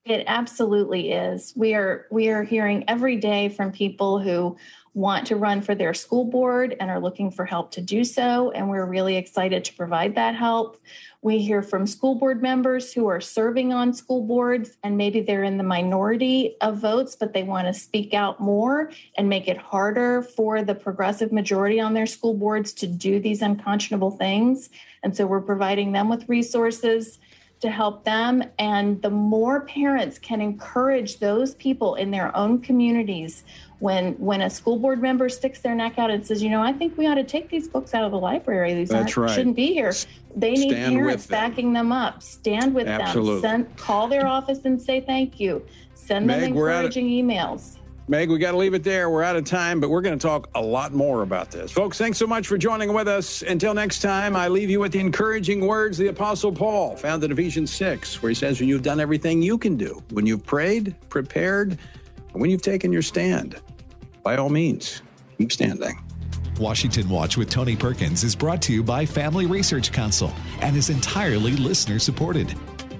It 0.04 0.24
absolutely 0.26 1.12
is. 1.12 1.52
We 1.54 1.74
are 1.74 2.06
we 2.10 2.28
are 2.28 2.42
hearing 2.42 2.84
every 2.88 3.16
day 3.16 3.50
from 3.50 3.72
people 3.72 4.18
who 4.18 4.56
want 4.94 5.26
to 5.26 5.36
run 5.36 5.60
for 5.60 5.74
their 5.74 5.92
school 5.92 6.24
board 6.24 6.74
and 6.80 6.90
are 6.90 6.98
looking 6.98 7.30
for 7.30 7.44
help 7.44 7.70
to 7.70 7.80
do 7.80 8.02
so 8.02 8.50
and 8.50 8.68
we're 8.68 8.86
really 8.86 9.16
excited 9.16 9.64
to 9.64 9.74
provide 9.74 10.14
that 10.14 10.34
help. 10.34 10.80
We 11.20 11.38
hear 11.40 11.62
from 11.62 11.86
school 11.86 12.14
board 12.14 12.40
members 12.42 12.92
who 12.92 13.06
are 13.06 13.20
serving 13.20 13.72
on 13.72 13.92
school 13.92 14.22
boards 14.22 14.78
and 14.82 14.96
maybe 14.96 15.20
they're 15.20 15.44
in 15.44 15.58
the 15.58 15.62
minority 15.62 16.56
of 16.62 16.78
votes, 16.78 17.14
but 17.14 17.32
they 17.34 17.42
want 17.42 17.66
to 17.66 17.74
speak 17.74 18.14
out 18.14 18.40
more 18.40 18.90
and 19.16 19.28
make 19.28 19.46
it 19.46 19.58
harder 19.58 20.22
for 20.22 20.62
the 20.62 20.74
progressive 20.74 21.32
majority 21.32 21.80
on 21.80 21.92
their 21.92 22.06
school 22.06 22.34
boards 22.34 22.72
to 22.74 22.86
do 22.86 23.20
these 23.20 23.42
unconscionable 23.42 24.12
things. 24.12 24.70
And 25.02 25.14
so 25.14 25.26
we're 25.26 25.42
providing 25.42 25.92
them 25.92 26.08
with 26.08 26.28
resources 26.28 27.18
to 27.60 27.70
help 27.70 28.04
them. 28.04 28.44
And 28.58 29.00
the 29.02 29.10
more 29.10 29.62
parents 29.62 30.18
can 30.18 30.40
encourage 30.40 31.18
those 31.18 31.54
people 31.56 31.96
in 31.96 32.10
their 32.10 32.34
own 32.36 32.60
communities 32.60 33.44
when 33.80 34.14
when 34.14 34.42
a 34.42 34.50
school 34.50 34.78
board 34.78 35.00
member 35.00 35.28
sticks 35.28 35.60
their 35.60 35.74
neck 35.74 35.98
out 35.98 36.10
and 36.10 36.26
says, 36.26 36.42
you 36.42 36.50
know, 36.50 36.62
I 36.62 36.72
think 36.72 36.96
we 36.96 37.06
ought 37.06 37.14
to 37.14 37.24
take 37.24 37.48
these 37.48 37.68
books 37.68 37.94
out 37.94 38.04
of 38.04 38.10
the 38.10 38.18
library. 38.18 38.74
These 38.74 38.90
right. 38.90 39.08
shouldn't 39.08 39.56
be 39.56 39.72
here. 39.72 39.92
They 40.36 40.52
need 40.52 40.70
Stand 40.70 40.96
parents 40.96 41.26
them. 41.26 41.50
backing 41.50 41.72
them 41.72 41.92
up. 41.92 42.22
Stand 42.22 42.74
with 42.74 42.86
Absolutely. 42.86 43.40
them. 43.40 43.64
Send, 43.66 43.76
call 43.76 44.08
their 44.08 44.26
office 44.26 44.64
and 44.64 44.80
say 44.80 45.00
thank 45.00 45.40
you. 45.40 45.64
Send 45.94 46.26
Meg, 46.26 46.40
them 46.40 46.52
encouraging 46.52 47.06
emails. 47.06 47.77
Meg, 48.10 48.30
we 48.30 48.38
got 48.38 48.52
to 48.52 48.56
leave 48.56 48.72
it 48.72 48.82
there. 48.82 49.10
We're 49.10 49.22
out 49.22 49.36
of 49.36 49.44
time, 49.44 49.80
but 49.80 49.90
we're 49.90 50.00
going 50.00 50.18
to 50.18 50.26
talk 50.26 50.48
a 50.54 50.62
lot 50.62 50.94
more 50.94 51.20
about 51.20 51.50
this. 51.50 51.70
Folks, 51.70 51.98
thanks 51.98 52.16
so 52.16 52.26
much 52.26 52.46
for 52.46 52.56
joining 52.56 52.94
with 52.94 53.06
us. 53.06 53.42
Until 53.42 53.74
next 53.74 54.00
time, 54.00 54.34
I 54.34 54.48
leave 54.48 54.70
you 54.70 54.80
with 54.80 54.92
the 54.92 54.98
encouraging 54.98 55.66
words 55.66 55.98
the 55.98 56.06
Apostle 56.06 56.50
Paul 56.50 56.96
found 56.96 57.22
in 57.22 57.30
Ephesians 57.30 57.70
6, 57.70 58.22
where 58.22 58.30
he 58.30 58.34
says, 58.34 58.60
When 58.60 58.68
you've 58.68 58.82
done 58.82 58.98
everything 58.98 59.42
you 59.42 59.58
can 59.58 59.76
do, 59.76 60.02
when 60.10 60.24
you've 60.24 60.44
prayed, 60.44 60.96
prepared, 61.10 61.72
and 62.32 62.40
when 62.40 62.50
you've 62.50 62.62
taken 62.62 62.92
your 62.92 63.02
stand, 63.02 63.60
by 64.22 64.38
all 64.38 64.48
means, 64.48 65.02
keep 65.36 65.52
standing. 65.52 66.02
Washington 66.58 67.10
Watch 67.10 67.36
with 67.36 67.50
Tony 67.50 67.76
Perkins 67.76 68.24
is 68.24 68.34
brought 68.34 68.62
to 68.62 68.72
you 68.72 68.82
by 68.82 69.04
Family 69.04 69.44
Research 69.44 69.92
Council 69.92 70.32
and 70.60 70.74
is 70.76 70.88
entirely 70.88 71.52
listener 71.52 71.98
supported. 71.98 72.54